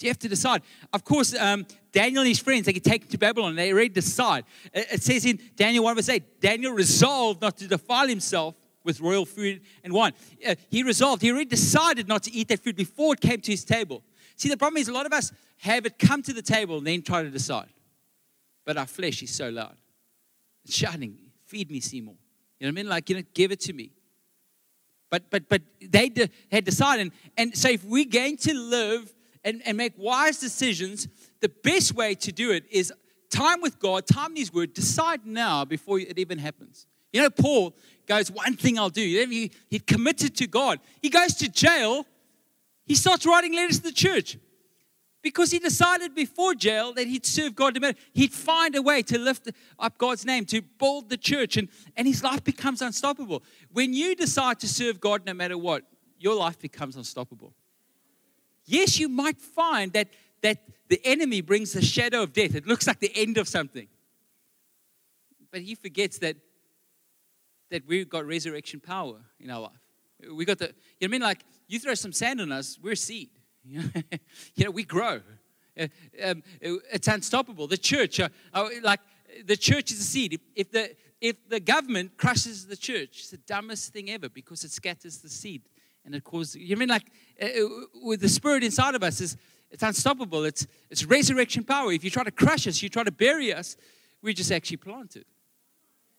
So 0.00 0.06
you 0.06 0.10
have 0.10 0.18
to 0.20 0.30
decide. 0.30 0.62
Of 0.94 1.04
course, 1.04 1.34
um, 1.34 1.66
Daniel 1.92 2.22
and 2.22 2.28
his 2.28 2.38
friends, 2.38 2.64
they 2.64 2.72
get 2.72 2.84
taken 2.84 3.06
to 3.08 3.18
Babylon. 3.18 3.54
They 3.54 3.70
already 3.70 3.90
decide. 3.90 4.44
It 4.72 5.02
says 5.02 5.26
in 5.26 5.38
Daniel 5.56 5.84
1 5.84 5.94
verse 5.94 6.08
8, 6.08 6.40
Daniel 6.40 6.72
resolved 6.72 7.42
not 7.42 7.58
to 7.58 7.68
defile 7.68 8.08
himself 8.08 8.54
with 8.82 8.98
royal 9.02 9.26
food 9.26 9.60
and 9.84 9.92
wine. 9.92 10.14
Uh, 10.46 10.54
he 10.70 10.82
resolved, 10.82 11.20
he 11.20 11.30
already 11.30 11.44
decided 11.50 12.08
not 12.08 12.22
to 12.22 12.32
eat 12.32 12.48
that 12.48 12.64
food 12.64 12.76
before 12.76 13.12
it 13.12 13.20
came 13.20 13.42
to 13.42 13.50
his 13.50 13.62
table. 13.62 14.02
See, 14.36 14.48
the 14.48 14.56
problem 14.56 14.80
is 14.80 14.88
a 14.88 14.92
lot 14.94 15.04
of 15.04 15.12
us 15.12 15.32
have 15.58 15.84
it 15.84 15.98
come 15.98 16.22
to 16.22 16.32
the 16.32 16.40
table 16.40 16.78
and 16.78 16.86
then 16.86 17.02
try 17.02 17.22
to 17.22 17.28
decide. 17.28 17.68
But 18.64 18.78
our 18.78 18.86
flesh 18.86 19.22
is 19.22 19.34
so 19.34 19.50
loud. 19.50 19.76
It's 20.64 20.74
shouting, 20.74 21.18
feed 21.44 21.70
me, 21.70 21.80
Seymour. 21.80 22.14
You 22.58 22.66
know 22.66 22.72
what 22.72 22.80
I 22.80 22.82
mean? 22.82 22.88
Like, 22.88 23.10
you 23.10 23.16
know, 23.16 23.22
give 23.34 23.52
it 23.52 23.60
to 23.60 23.74
me. 23.74 23.92
But 25.10 25.28
but 25.28 25.46
but 25.50 25.60
they 25.82 26.08
de- 26.08 26.30
had 26.50 26.64
decided, 26.64 27.02
and, 27.02 27.12
and 27.36 27.56
so 27.56 27.68
if 27.68 27.84
we're 27.84 28.06
going 28.06 28.38
to 28.38 28.54
live 28.54 29.12
and, 29.44 29.62
and 29.64 29.76
make 29.76 29.94
wise 29.96 30.38
decisions, 30.38 31.08
the 31.40 31.48
best 31.48 31.94
way 31.94 32.14
to 32.14 32.32
do 32.32 32.50
it 32.50 32.64
is 32.70 32.92
time 33.30 33.60
with 33.60 33.78
God, 33.78 34.06
time 34.06 34.32
in 34.32 34.36
His 34.36 34.52
Word, 34.52 34.74
decide 34.74 35.24
now 35.24 35.64
before 35.64 35.98
it 35.98 36.18
even 36.18 36.38
happens. 36.38 36.86
You 37.12 37.22
know, 37.22 37.30
Paul 37.30 37.74
goes, 38.06 38.30
One 38.30 38.56
thing 38.56 38.78
I'll 38.78 38.90
do. 38.90 39.02
He, 39.02 39.50
he 39.68 39.78
committed 39.78 40.36
to 40.36 40.46
God. 40.46 40.80
He 41.00 41.08
goes 41.08 41.34
to 41.36 41.48
jail. 41.48 42.06
He 42.86 42.94
starts 42.94 43.24
writing 43.26 43.54
letters 43.54 43.78
to 43.78 43.84
the 43.84 43.92
church 43.92 44.36
because 45.22 45.50
he 45.50 45.58
decided 45.58 46.14
before 46.14 46.54
jail 46.54 46.92
that 46.94 47.06
he'd 47.06 47.26
serve 47.26 47.54
God. 47.54 47.78
He'd 48.12 48.32
find 48.32 48.74
a 48.74 48.82
way 48.82 49.02
to 49.02 49.18
lift 49.18 49.50
up 49.78 49.98
God's 49.98 50.24
name, 50.24 50.44
to 50.46 50.62
build 50.62 51.08
the 51.08 51.16
church, 51.16 51.56
and, 51.56 51.68
and 51.96 52.06
his 52.06 52.22
life 52.22 52.42
becomes 52.42 52.82
unstoppable. 52.82 53.42
When 53.72 53.92
you 53.92 54.14
decide 54.14 54.60
to 54.60 54.68
serve 54.68 55.00
God 55.00 55.24
no 55.26 55.34
matter 55.34 55.58
what, 55.58 55.84
your 56.18 56.34
life 56.34 56.58
becomes 56.58 56.96
unstoppable. 56.96 57.54
Yes, 58.70 59.00
you 59.00 59.08
might 59.08 59.36
find 59.36 59.92
that, 59.94 60.06
that 60.42 60.58
the 60.88 61.00
enemy 61.04 61.40
brings 61.40 61.72
the 61.72 61.82
shadow 61.82 62.22
of 62.22 62.32
death. 62.32 62.54
It 62.54 62.68
looks 62.68 62.86
like 62.86 63.00
the 63.00 63.10
end 63.16 63.36
of 63.36 63.48
something. 63.48 63.88
But 65.50 65.62
he 65.62 65.74
forgets 65.74 66.18
that, 66.18 66.36
that 67.72 67.84
we've 67.88 68.08
got 68.08 68.24
resurrection 68.24 68.78
power 68.78 69.16
in 69.40 69.50
our 69.50 69.62
life. 69.62 69.80
We 70.32 70.44
got 70.44 70.58
the, 70.58 70.66
you 70.66 70.70
know 70.70 70.74
what 71.00 71.08
I 71.08 71.10
mean? 71.10 71.20
Like, 71.22 71.44
you 71.66 71.80
throw 71.80 71.94
some 71.94 72.12
sand 72.12 72.40
on 72.40 72.52
us, 72.52 72.78
we're 72.80 72.94
seed. 72.94 73.30
you 73.64 73.82
know, 74.58 74.70
we 74.70 74.84
grow. 74.84 75.20
Uh, 75.78 75.88
um, 76.22 76.44
it's 76.60 77.08
unstoppable. 77.08 77.66
The 77.66 77.76
church, 77.76 78.20
uh, 78.20 78.28
uh, 78.54 78.68
like 78.84 79.00
the 79.46 79.56
church 79.56 79.90
is 79.90 79.98
a 79.98 80.04
seed. 80.04 80.34
If, 80.34 80.40
if, 80.54 80.70
the 80.70 80.94
if 81.20 81.48
the 81.48 81.58
government 81.58 82.16
crushes 82.16 82.66
the 82.66 82.76
church, 82.76 83.18
it's 83.18 83.30
the 83.30 83.36
dumbest 83.38 83.92
thing 83.92 84.10
ever 84.10 84.28
because 84.28 84.62
it 84.62 84.70
scatters 84.70 85.18
the 85.18 85.28
seed 85.28 85.62
and 86.10 86.16
it 86.16 86.24
causes. 86.24 86.56
You 86.56 86.76
mean 86.76 86.88
like 86.88 87.06
uh, 87.40 87.46
uh, 87.46 87.68
with 88.02 88.20
the 88.20 88.28
spirit 88.28 88.64
inside 88.64 88.96
of 88.96 89.02
us 89.04 89.20
is 89.20 89.36
it's 89.70 89.82
unstoppable. 89.82 90.44
It's 90.44 90.66
it's 90.90 91.04
resurrection 91.04 91.62
power. 91.62 91.92
If 91.92 92.02
you 92.02 92.10
try 92.10 92.24
to 92.24 92.32
crush 92.32 92.66
us, 92.66 92.82
you 92.82 92.88
try 92.88 93.04
to 93.04 93.12
bury 93.12 93.54
us, 93.54 93.76
we 94.20 94.34
just 94.34 94.50
actually 94.50 94.78
planted. 94.78 95.24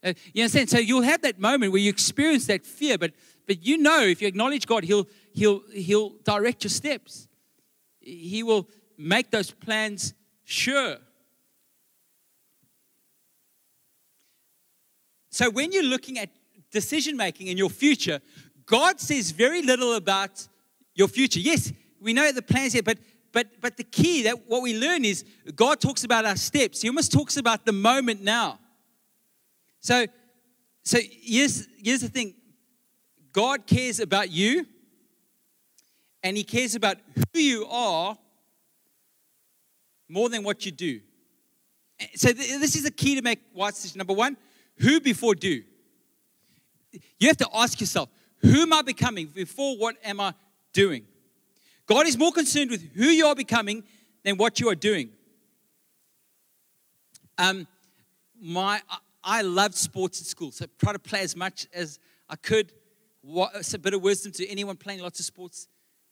Uh, 0.01 0.13
you 0.33 0.43
understand? 0.43 0.69
So 0.69 0.79
you'll 0.79 1.01
have 1.01 1.21
that 1.23 1.39
moment 1.39 1.73
where 1.73 1.81
you 1.81 1.89
experience 1.89 2.47
that 2.47 2.65
fear, 2.65 2.97
but 2.97 3.11
but 3.47 3.65
you 3.65 3.77
know 3.77 4.01
if 4.01 4.21
you 4.21 4.29
acknowledge 4.29 4.65
God, 4.65 4.85
He'll 4.85 5.07
He'll 5.33 5.61
He'll 5.73 6.11
direct 6.23 6.63
your 6.63 6.71
steps. 6.71 7.27
He 7.99 8.43
will 8.43 8.69
make 8.97 9.29
those 9.29 9.51
plans 9.51 10.13
sure. 10.45 10.97
So 15.29 15.49
when 15.49 15.71
you're 15.71 15.83
looking 15.83 16.17
at 16.17 16.29
decision 16.71 17.17
making 17.17 17.47
in 17.47 17.57
your 17.57 17.69
future, 17.69 18.21
God 18.71 19.01
says 19.01 19.31
very 19.31 19.61
little 19.61 19.95
about 19.95 20.47
your 20.95 21.09
future. 21.09 21.41
Yes, 21.41 21.73
we 21.99 22.13
know 22.13 22.31
the 22.31 22.41
plans 22.41 22.71
here, 22.71 22.81
but 22.81 22.97
but 23.33 23.47
but 23.59 23.75
the 23.75 23.83
key 23.83 24.23
that 24.23 24.47
what 24.47 24.61
we 24.61 24.79
learn 24.79 25.03
is 25.03 25.25
God 25.53 25.81
talks 25.81 26.05
about 26.05 26.23
our 26.23 26.37
steps. 26.37 26.81
He 26.81 26.87
almost 26.87 27.11
talks 27.11 27.35
about 27.35 27.65
the 27.65 27.73
moment 27.73 28.23
now. 28.23 28.59
So 29.81 30.05
so 30.83 30.99
here's 31.01 31.67
here's 31.83 31.99
the 31.99 32.07
thing. 32.07 32.33
God 33.33 33.67
cares 33.67 33.99
about 33.99 34.31
you 34.31 34.65
and 36.23 36.37
He 36.37 36.45
cares 36.45 36.73
about 36.73 36.95
who 37.33 37.41
you 37.41 37.65
are 37.65 38.17
more 40.07 40.29
than 40.29 40.43
what 40.43 40.65
you 40.65 40.71
do. 40.71 41.01
So, 42.15 42.31
this 42.31 42.75
is 42.75 42.83
the 42.83 42.91
key 42.91 43.15
to 43.15 43.21
make 43.21 43.39
wise 43.53 43.75
decisions. 43.75 43.97
Number 43.97 44.13
one, 44.13 44.35
who 44.77 44.99
before 44.99 45.35
do. 45.35 45.61
You 47.19 47.27
have 47.27 47.37
to 47.37 47.49
ask 47.53 47.79
yourself, 47.79 48.09
who 48.41 48.61
am 48.61 48.73
I 48.73 48.81
becoming 48.81 49.27
before 49.27 49.77
what 49.77 49.95
am 50.03 50.19
I 50.19 50.33
doing? 50.73 51.05
God 51.85 52.07
is 52.07 52.17
more 52.17 52.31
concerned 52.31 52.71
with 52.71 52.83
who 52.93 53.05
you 53.05 53.25
are 53.25 53.35
becoming 53.35 53.83
than 54.23 54.37
what 54.37 54.59
you 54.59 54.69
are 54.69 54.75
doing. 54.75 55.09
Um, 57.37 57.67
my, 58.39 58.81
I 59.23 59.41
loved 59.41 59.75
sports 59.75 60.21
at 60.21 60.27
school, 60.27 60.51
so 60.51 60.65
I 60.65 60.67
tried 60.79 60.93
to 60.93 60.99
play 60.99 61.21
as 61.21 61.35
much 61.35 61.67
as 61.73 61.99
I 62.29 62.35
could. 62.35 62.71
What's 63.21 63.73
a 63.73 63.79
bit 63.79 63.93
of 63.93 64.01
wisdom 64.01 64.31
to 64.33 64.47
anyone 64.47 64.77
playing 64.77 65.01
lots 65.01 65.19
of 65.19 65.25
sports? 65.25 65.67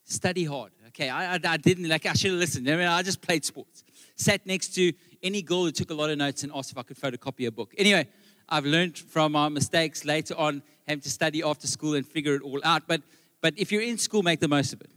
study 0.09 0.43
hard. 0.43 0.71
Okay, 0.87 1.09
I, 1.09 1.35
I, 1.35 1.39
I, 1.43 1.57
didn't 1.57 1.87
like, 1.87 2.05
I 2.05 2.13
should 2.13 2.31
have 2.31 2.39
listened. 2.39 2.67
I 2.67 2.75
mean, 2.75 2.87
I 2.87 3.01
just 3.03 3.21
played 3.21 3.45
sports. 3.45 3.83
Sat 4.15 4.45
next 4.45 4.69
to 4.75 4.91
any 5.21 5.41
girl 5.41 5.65
who 5.65 5.71
took 5.71 5.91
a 5.91 5.93
lot 5.93 6.09
of 6.09 6.17
notes 6.17 6.43
and 6.43 6.51
asked 6.53 6.71
if 6.71 6.77
I 6.77 6.83
could 6.83 6.97
photocopy 6.97 7.47
a 7.47 7.51
book. 7.51 7.73
Anyway, 7.77 8.07
I've 8.49 8.65
learned 8.65 8.97
from 8.97 9.33
my 9.33 9.49
mistakes 9.49 10.05
later 10.05 10.35
on, 10.37 10.63
having 10.87 11.01
to 11.01 11.09
study 11.09 11.43
after 11.43 11.67
school 11.67 11.93
and 11.93 12.05
figure 12.05 12.35
it 12.35 12.41
all 12.41 12.59
out. 12.63 12.83
But, 12.87 13.01
but 13.41 13.53
if 13.57 13.71
you're 13.71 13.81
in 13.81 13.97
school, 13.97 14.23
make 14.23 14.39
the 14.39 14.47
most 14.47 14.73
of 14.73 14.81
it. 14.81 14.89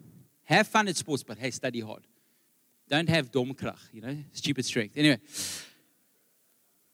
Have 0.45 0.67
fun 0.67 0.89
at 0.89 0.97
sports, 0.97 1.23
but 1.23 1.39
hey, 1.39 1.51
study 1.51 1.81
hard. 1.81 2.03
Don't 2.89 3.09
have 3.09 3.31
domkrag, 3.31 3.79
you 3.93 4.03
know, 4.03 4.17
stupid 4.33 4.65
strength. 4.65 4.97
Anyway, 4.97 5.19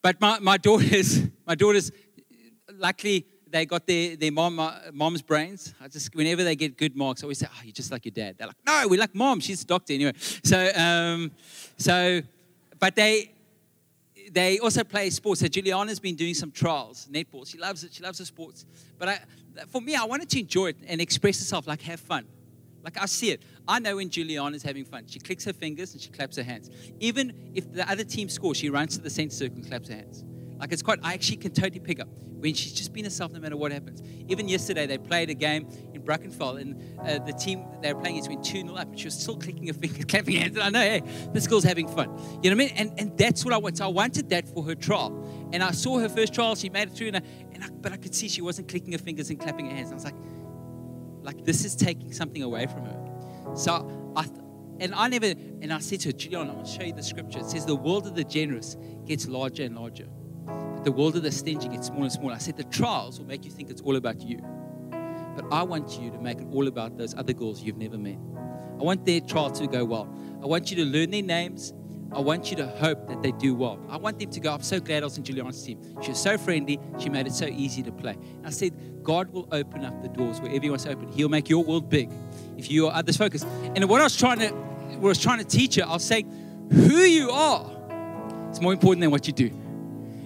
but 0.03 0.21
my, 0.21 0.39
my 0.39 0.57
daughters, 0.57 1.23
my 1.47 1.55
daughters, 1.55 1.91
luckily, 2.73 3.27
they 3.51 3.65
got 3.65 3.87
their, 3.87 4.17
their 4.17 4.33
mom, 4.33 4.61
uh, 4.61 4.75
mom's 4.93 5.23
brains. 5.23 5.75
I 5.81 5.89
just, 5.89 6.15
whenever 6.15 6.45
they 6.45 6.55
get 6.55 6.77
good 6.77 6.97
marks, 6.97 7.23
I 7.23 7.27
always 7.27 7.39
say, 7.39 7.47
oh, 7.51 7.61
you're 7.65 7.73
just 7.73 7.91
like 7.91 8.05
your 8.05 8.13
dad. 8.13 8.37
They're 8.39 8.47
like, 8.47 8.57
no, 8.67 8.85
we're 8.89 9.01
like 9.01 9.15
mom. 9.15 9.41
She's 9.41 9.63
a 9.63 9.67
doctor 9.67 9.95
anyway. 9.95 10.13
So, 10.45 10.71
um, 10.77 11.31
so, 11.79 12.21
but 12.79 12.95
they, 12.95 13.33
they 14.33 14.59
also 14.59 14.85
play 14.85 15.11
sports. 15.11 15.41
So 15.41 15.49
Juliana's 15.49 16.01
been 16.01 16.17
doing 16.17 16.35
some 16.35 16.51
trials, 16.51 17.09
netball. 17.11 17.47
She 17.47 17.59
loves 17.59 17.85
it. 17.85 17.93
She 17.93 18.03
loves 18.03 18.19
the 18.19 18.27
sports. 18.27 18.67
But 18.99 19.09
I, 19.09 19.21
for 19.69 19.81
me, 19.81 19.95
I 19.95 20.05
wanted 20.05 20.29
to 20.31 20.41
enjoy 20.41 20.69
it 20.69 20.77
and 20.87 21.01
express 21.01 21.39
herself, 21.39 21.67
like 21.67 21.83
have 21.83 22.01
fun. 22.01 22.27
Like 22.83 23.01
I 23.01 23.07
see 23.07 23.31
it. 23.31 23.43
I 23.67 23.79
know 23.81 23.97
when 23.97 24.09
Juliana's 24.09 24.63
having 24.63 24.85
fun. 24.85 25.05
She 25.07 25.19
clicks 25.19 25.45
her 25.45 25.53
fingers 25.53 25.93
and 25.93 26.01
she 26.01 26.11
claps 26.11 26.37
her 26.37 26.43
hands. 26.43 26.71
Even 27.01 27.53
if 27.55 27.71
the 27.73 27.89
other 27.91 28.05
team 28.05 28.29
scores, 28.29 28.57
she 28.57 28.71
runs 28.71 28.97
to 28.97 29.03
the 29.03 29.11
center 29.11 29.35
circle 29.35 29.57
and 29.57 29.67
claps 29.67 29.89
her 29.89 29.95
hands. 29.97 30.25
Like 30.59 30.73
it's 30.73 30.83
quite, 30.83 30.99
I 31.03 31.15
actually 31.15 31.37
can 31.37 31.53
totally 31.53 31.81
pick 31.81 32.01
up 32.01 32.09
when 32.39 32.55
she's 32.55 32.73
just 32.73 32.93
been 32.93 33.05
herself 33.05 33.33
no 33.33 33.41
matter 33.41 33.57
what 33.57 33.73
happens. 33.73 34.03
Even 34.29 34.49
yesterday, 34.49 34.87
they 34.87 34.99
played 34.99 35.31
a 35.31 35.35
game 35.35 35.69
in 35.93 36.03
Brackenfell, 36.03 36.61
and 36.61 36.99
uh, 37.01 37.25
the 37.25 37.33
team 37.33 37.65
they 37.83 37.93
were 37.93 38.01
playing 38.01 38.17
against 38.17 38.31
went 38.31 38.45
2 38.45 38.63
0 38.63 38.75
up, 38.75 38.89
and 38.89 38.99
she 38.99 39.07
was 39.07 39.15
still 39.15 39.37
clicking 39.37 39.67
her 39.67 39.73
fingers, 39.75 40.05
clapping 40.05 40.37
her 40.37 40.43
hands. 40.43 40.57
And 40.57 40.65
I 40.65 40.71
know, 40.71 40.81
hey, 40.81 41.03
this 41.33 41.47
girl's 41.47 41.65
having 41.65 41.89
fun. 41.89 42.11
You 42.43 42.51
know 42.51 42.57
what 42.57 42.65
I 42.65 42.67
mean? 42.67 42.73
And, 42.77 42.93
and 42.99 43.19
that's 43.19 43.45
what 43.45 43.55
I 43.55 43.59
want. 43.59 43.79
So 43.79 43.85
I 43.85 43.89
wanted 43.89 44.31
that 44.31 44.49
for 44.49 44.63
her 44.65 44.75
trial. 44.75 45.49
And 45.53 45.63
I 45.63 45.73
saw 45.73 45.99
her 45.99 46.09
first 46.09 46.35
trial, 46.35 46.55
she 46.55 46.71
made 46.71 46.89
it 46.89 46.95
through, 46.95 47.09
and, 47.09 47.17
I, 47.17 47.23
and 47.53 47.65
I, 47.65 47.69
but 47.71 47.93
I 47.93 47.97
could 47.97 48.15
see 48.15 48.29
she 48.29 48.43
wasn't 48.43 48.69
clicking 48.69 48.93
her 48.93 48.99
fingers 48.99 49.31
and 49.31 49.41
clapping 49.41 49.71
her 49.71 49.75
hands. 49.75 49.91
And 49.91 50.01
I 50.01 50.03
was 50.03 50.05
like, 50.05 50.15
like, 51.23 51.45
this 51.45 51.65
is 51.65 51.75
taking 51.75 52.13
something 52.13 52.43
away 52.43 52.67
from 52.67 52.85
her. 52.85 53.55
So 53.55 54.13
I, 54.17 54.27
and 54.81 54.95
I 54.95 55.09
never, 55.09 55.27
and 55.27 55.73
I 55.73 55.79
said 55.81 56.01
to 56.01 56.11
her, 56.11 56.13
Juliana, 56.13 56.57
I'll 56.57 56.65
show 56.65 56.83
you 56.83 56.93
the 56.93 57.03
scripture. 57.03 57.41
It 57.41 57.47
says, 57.47 57.67
the 57.67 57.75
world 57.75 58.07
of 58.07 58.15
the 58.15 58.25
generous 58.25 58.77
gets 59.07 59.27
larger 59.27 59.65
and 59.65 59.75
larger. 59.75 60.07
But 60.75 60.85
the 60.85 60.93
world 60.93 61.17
of 61.17 61.23
the 61.23 61.33
stingy 61.33 61.69
gets 61.69 61.89
smaller 61.89 62.05
and 62.05 62.13
smaller. 62.13 62.35
I 62.35 62.39
said 62.39 62.57
the 62.57 62.65
trials 62.65 63.19
will 63.19 63.27
make 63.27 63.45
you 63.45 63.51
think 63.51 63.71
it's 63.71 63.83
all 63.83 63.97
about 63.97 64.21
you. 64.21 64.39
But 65.37 65.47
I 65.53 65.63
want 65.63 66.01
you 66.01 66.11
to 66.11 66.19
make 66.19 66.41
it 66.41 66.49
all 66.53 66.67
about 66.67 66.97
those 66.97 67.15
other 67.15 67.33
girls 67.33 67.63
you've 67.63 67.77
never 67.77 67.97
met. 67.97 68.19
I 68.79 68.83
want 68.83 69.07
their 69.07 69.21
trial 69.21 69.51
to 69.51 69.67
go 69.67 69.85
well. 69.85 70.09
I 70.43 70.47
want 70.47 70.71
you 70.71 70.77
to 70.77 70.85
learn 70.85 71.11
their 71.11 71.23
names. 71.23 71.73
I 72.11 72.21
want 72.21 72.51
you 72.51 72.57
to 72.57 72.67
hope 72.67 73.07
that 73.09 73.23
they 73.23 73.33
do 73.33 73.55
well. 73.55 73.79
I 73.89 73.99
want 73.99 74.19
them 74.19 74.31
to 74.31 74.41
go, 74.41 74.55
I'm 74.55 74.63
so 74.63 74.81
glad 74.81 75.03
I 75.03 75.07
was 75.07 75.19
in 75.19 75.25
Juliana's 75.25 75.63
team. 75.63 75.79
She 76.03 76.11
was 76.11 76.21
so 76.21 76.39
friendly. 76.39 76.81
She 76.99 77.11
made 77.11 77.27
it 77.27 77.35
so 77.35 77.47
easy 77.47 77.83
to 77.83 77.93
play. 77.93 78.13
And 78.13 78.47
I 78.47 78.51
said, 78.51 79.03
God 79.03 79.31
will 79.31 79.47
open 79.53 79.85
up 79.85 80.01
the 80.03 80.09
doors 80.09 80.41
wherever 80.41 80.63
He 80.63 80.71
wants 80.71 80.85
to 80.85 80.91
open. 80.91 81.13
He'll 81.13 81.29
make 81.29 81.49
your 81.49 81.63
world 81.63 81.91
big 81.91 82.11
if 82.57 82.71
you 82.71 82.87
are 82.87 82.95
others 82.95 83.17
focused. 83.17 83.47
And 83.77 83.89
what 83.89 84.01
I 84.01 84.05
was 84.05 84.17
trying 84.17 84.39
to, 84.39 84.49
what 84.49 85.09
I 85.09 85.11
was 85.11 85.19
trying 85.21 85.39
to 85.39 85.45
teach 85.45 85.75
her, 85.75 85.85
I 85.85 85.93
was 85.93 86.05
saying, 86.05 86.69
who 86.71 86.99
you 86.99 87.31
are 87.31 87.71
is 88.51 88.61
more 88.61 88.73
important 88.73 89.03
than 89.03 89.11
what 89.11 89.27
you 89.27 89.33
do. 89.33 89.51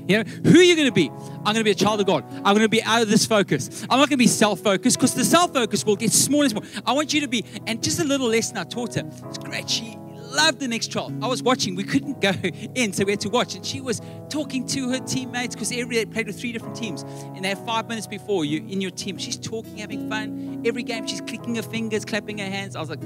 You 0.08 0.24
know, 0.24 0.30
who 0.50 0.58
are 0.58 0.62
you 0.62 0.76
going 0.76 0.88
to 0.88 0.92
be? 0.92 1.08
I'm 1.10 1.54
going 1.54 1.56
to 1.56 1.64
be 1.64 1.70
a 1.70 1.74
child 1.74 2.00
of 2.00 2.06
God. 2.06 2.24
I'm 2.36 2.54
going 2.54 2.60
to 2.60 2.68
be 2.68 2.82
out 2.82 3.02
of 3.02 3.08
this 3.08 3.26
focus. 3.26 3.82
I'm 3.82 3.98
not 3.98 4.08
going 4.08 4.10
to 4.10 4.16
be 4.16 4.26
self 4.26 4.60
focused 4.60 4.98
because 4.98 5.14
the 5.14 5.24
self 5.24 5.52
focus 5.52 5.84
will 5.84 5.96
get 5.96 6.12
smaller 6.12 6.44
and 6.44 6.50
smaller. 6.50 6.66
I 6.86 6.92
want 6.92 7.12
you 7.12 7.20
to 7.22 7.28
be, 7.28 7.44
and 7.66 7.82
just 7.82 7.98
a 8.00 8.04
little 8.04 8.28
lesson 8.28 8.56
I 8.56 8.64
taught 8.64 8.94
her. 8.94 9.02
It's 9.28 9.38
great. 9.38 9.68
She 9.68 9.96
loved 10.32 10.60
the 10.60 10.68
next 10.68 10.88
child. 10.88 11.22
I 11.22 11.28
was 11.28 11.42
watching. 11.42 11.74
We 11.74 11.84
couldn't 11.84 12.20
go 12.20 12.30
in, 12.74 12.92
so 12.92 13.04
we 13.04 13.12
had 13.12 13.20
to 13.20 13.28
watch. 13.28 13.54
And 13.54 13.64
she 13.64 13.80
was 13.80 14.00
talking 14.28 14.66
to 14.68 14.90
her 14.90 14.98
teammates 14.98 15.54
because 15.54 15.70
every 15.72 15.96
day 15.96 16.04
played 16.06 16.26
with 16.26 16.40
three 16.40 16.52
different 16.52 16.76
teams. 16.76 17.02
And 17.02 17.44
they 17.44 17.50
have 17.50 17.64
five 17.64 17.88
minutes 17.88 18.06
before 18.06 18.44
you 18.44 18.58
in 18.58 18.80
your 18.80 18.90
team. 18.90 19.18
She's 19.18 19.38
talking, 19.38 19.78
having 19.78 20.08
fun. 20.08 20.62
Every 20.64 20.82
game, 20.82 21.06
she's 21.06 21.20
clicking 21.20 21.54
her 21.56 21.62
fingers, 21.62 22.04
clapping 22.04 22.38
her 22.38 22.46
hands. 22.46 22.76
I 22.76 22.80
was 22.80 22.90
like, 22.90 23.02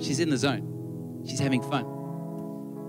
she's 0.00 0.20
in 0.20 0.30
the 0.30 0.36
zone. 0.36 1.22
She's 1.26 1.40
having 1.40 1.62
fun. 1.62 2.03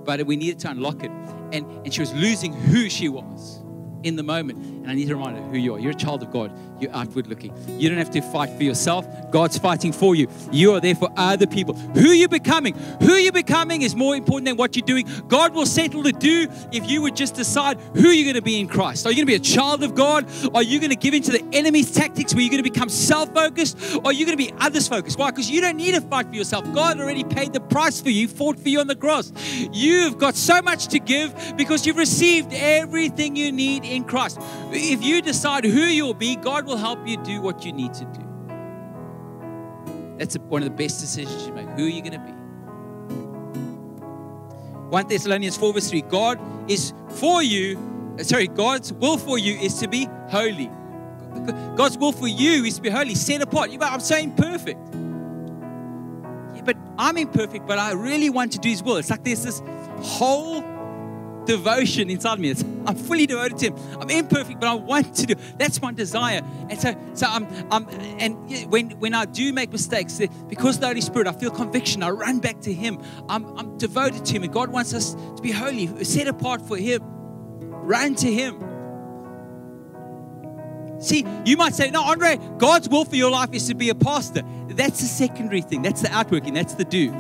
But 0.06 0.26
we 0.26 0.36
needed 0.36 0.60
to 0.60 0.70
unlock 0.72 1.04
it. 1.04 1.12
And, 1.52 1.66
and 1.84 1.94
she 1.94 2.02
was 2.02 2.14
losing 2.14 2.54
who 2.54 2.90
she 2.90 3.10
was 3.10 3.65
in 4.04 4.16
the 4.16 4.24
moment. 4.24 4.60
And 4.60 4.90
I 4.90 4.94
need 4.94 5.08
to 5.08 5.16
remind 5.16 5.38
you 5.38 5.44
who 5.44 5.58
you 5.58 5.74
are. 5.76 5.80
You're 5.80 5.92
a 5.92 5.96
child 5.96 6.22
of 6.22 6.32
God. 6.32 6.52
You're 6.80 6.94
outward 6.94 7.28
looking. 7.28 7.54
You 7.80 7.90
don't 7.90 7.98
have 7.98 8.12
to 8.12 8.22
fight 8.22 8.56
for 8.56 8.64
yourself. 8.64 9.08
God's 9.32 9.58
fighting 9.58 9.92
for 9.92 10.16
you. 10.16 10.28
You 10.52 10.74
are 10.74 10.80
there 10.80 10.96
for 10.96 11.10
other 11.16 11.48
people. 11.48 11.74
Who 11.74 12.10
you're 12.10 12.30
becoming, 12.30 12.76
who 13.02 13.14
you're 13.14 13.32
becoming 13.32 13.82
is 13.82 13.96
more 13.96 14.16
important 14.16 14.46
than 14.48 14.58
what 14.58 14.76
you're 14.76 14.86
doing. 14.86 15.08
God 15.28 15.54
will 15.54 15.66
settle 15.66 16.04
to 16.04 16.12
do 16.12 16.48
if 16.72 16.90
you 16.90 17.02
would 17.02 17.16
just 17.16 17.36
decide 17.36 17.80
who 17.94 18.10
you're 18.10 18.26
going 18.26 18.36
to 18.36 18.42
be 18.42 18.60
in 18.60 18.68
Christ. 18.68 19.06
Are 19.06 19.10
you 19.10 19.26
going 19.26 19.28
to 19.28 19.32
be 19.32 19.36
a 19.36 19.56
child 19.56 19.84
of 19.84 19.96
God? 19.96 20.30
Are 20.54 20.64
you 20.64 20.80
going 20.80 20.90
to 20.90 20.96
give 20.96 21.14
into 21.14 21.32
the 21.32 21.44
enemy's 21.54 21.92
tactics 21.92 22.34
where 22.34 22.42
you're 22.42 22.52
going 22.52 22.64
to 22.64 22.70
become 22.70 22.90
self 22.90 23.34
focused? 23.34 23.96
Or 23.96 24.08
are 24.08 24.14
you 24.14 24.26
going 24.26 24.38
to 24.38 24.44
be 24.44 24.54
others 24.60 24.88
focused? 24.88 25.18
Why? 25.18 25.32
Because 25.32 25.50
you 25.50 25.62
don't 25.62 25.78
need 25.78 25.96
to 25.96 26.02
fight 26.02 26.28
for 26.28 26.36
yourself. 26.36 26.66
God 26.74 27.00
already 27.00 27.24
paid 27.24 27.54
the 27.54 27.62
price 27.62 28.02
for 28.02 28.10
you, 28.10 28.28
fought 28.28 28.60
for 28.60 28.70
you 28.70 28.80
on 28.80 28.88
the 28.88 28.96
cross. 28.96 29.32
You've 29.72 30.18
got 30.18 30.36
so 30.36 30.62
much 30.62 30.88
to 30.88 31.00
give 31.00 31.56
because 31.58 31.88
you've 31.88 31.98
received 31.98 32.54
everything 32.54 33.36
you 33.36 33.52
need 33.52 33.86
in 33.96 34.04
Christ. 34.04 34.38
If 34.72 35.04
you 35.04 35.22
decide 35.22 35.64
who 35.64 35.82
you'll 35.82 36.14
be, 36.14 36.36
God 36.36 36.66
will 36.66 36.78
help 36.78 37.08
you 37.08 37.18
do 37.18 37.42
what 37.42 37.66
you 37.66 37.72
need 37.72 37.94
to 37.96 38.06
do. 38.06 38.22
That's 40.18 40.38
one 40.38 40.62
of 40.62 40.70
the 40.70 40.76
best 40.76 41.02
decisions 41.02 41.46
you 41.48 41.54
make. 41.54 41.68
Who 41.70 41.86
are 41.86 41.90
you 41.90 42.02
going 42.02 42.14
to 42.14 42.20
be? 42.20 42.32
1 44.90 45.08
Thessalonians 45.08 45.58
4, 45.58 45.74
verse 45.74 45.90
3 45.90 46.02
God 46.04 46.40
is 46.70 46.94
for 47.10 47.42
you, 47.44 48.16
sorry, 48.22 48.48
God's 48.48 48.94
will 48.94 49.18
for 49.18 49.38
you 49.38 49.58
is 49.58 49.80
to 49.80 49.88
be 49.88 50.08
holy. 50.30 50.70
God's 51.76 51.98
will 51.98 52.12
for 52.14 52.28
you 52.28 52.64
is 52.64 52.76
to 52.76 52.82
be 52.82 52.90
holy, 52.90 53.16
set 53.16 53.42
apart. 53.42 53.72
You 53.72 53.80
go, 53.80 53.86
I'm 53.86 54.00
so 54.00 54.16
imperfect. 54.16 54.80
Yeah, 56.56 56.62
but 56.64 56.78
I'm 56.98 57.18
imperfect, 57.18 57.68
but 57.68 57.78
I 57.78 57.92
really 57.92 58.30
want 58.30 58.54
to 58.54 58.60
do 58.60 58.70
His 58.70 58.82
will. 58.82 58.96
It's 58.98 59.10
like 59.10 59.24
there's 59.24 59.44
this 59.44 59.62
whole 60.02 60.62
devotion 61.46 62.10
inside 62.10 62.40
me. 62.40 62.50
It's, 62.50 62.64
I'm 62.86 62.96
fully 62.96 63.26
devoted 63.26 63.58
to 63.60 63.66
Him. 63.68 64.00
I'm 64.00 64.10
imperfect, 64.10 64.60
but 64.60 64.68
I 64.68 64.74
want 64.74 65.16
to 65.16 65.26
do. 65.28 65.36
That's 65.58 65.82
my 65.82 65.92
desire. 65.92 66.42
And 66.70 66.80
so, 66.80 66.96
so 67.14 67.28
I'm, 67.28 67.48
I'm 67.72 67.88
and 68.20 68.72
when 68.72 68.92
when 69.00 69.14
I 69.14 69.26
do 69.26 69.54
make 69.54 69.72
mistakes, 69.72 70.20
eh, 70.20 70.28
because 70.48 70.80
the 70.80 70.88
Holy 70.88 71.02
Spirit, 71.02 71.28
I 71.28 71.34
feel 71.34 71.52
conviction. 71.52 72.04
I 72.04 72.10
run 72.10 72.40
back 72.40 72.62
to 72.62 72.74
Him. 72.74 73.02
I'm, 73.30 73.46
I'm 73.58 73.78
devoted 73.78 74.26
to 74.26 74.34
Him, 74.34 74.44
and 74.44 74.54
God 74.54 74.70
wants 74.70 74.94
us 74.94 75.14
to 75.14 75.42
be 75.42 75.52
holy, 75.52 76.04
set 76.04 76.28
apart 76.28 76.62
for 76.62 76.78
Him. 76.78 77.02
Run 77.04 78.16
to 78.16 78.32
Him. 78.32 78.62
See, 81.00 81.26
you 81.46 81.58
might 81.58 81.76
say, 81.76 81.92
no, 81.92 82.02
Andre, 82.02 82.40
God's 82.58 82.88
will 82.88 83.06
for 83.06 83.18
your 83.18 83.30
life 83.30 83.50
is 83.52 83.68
to 83.68 83.76
be 83.76 83.90
a 83.90 83.96
pastor. 83.96 84.42
That's 84.70 85.02
the 85.02 85.08
secondary 85.08 85.62
thing. 85.62 85.82
That's 85.82 86.02
the 86.02 86.12
outworking. 86.12 86.54
That's 86.54 86.74
the 86.74 86.86
do. 86.86 87.12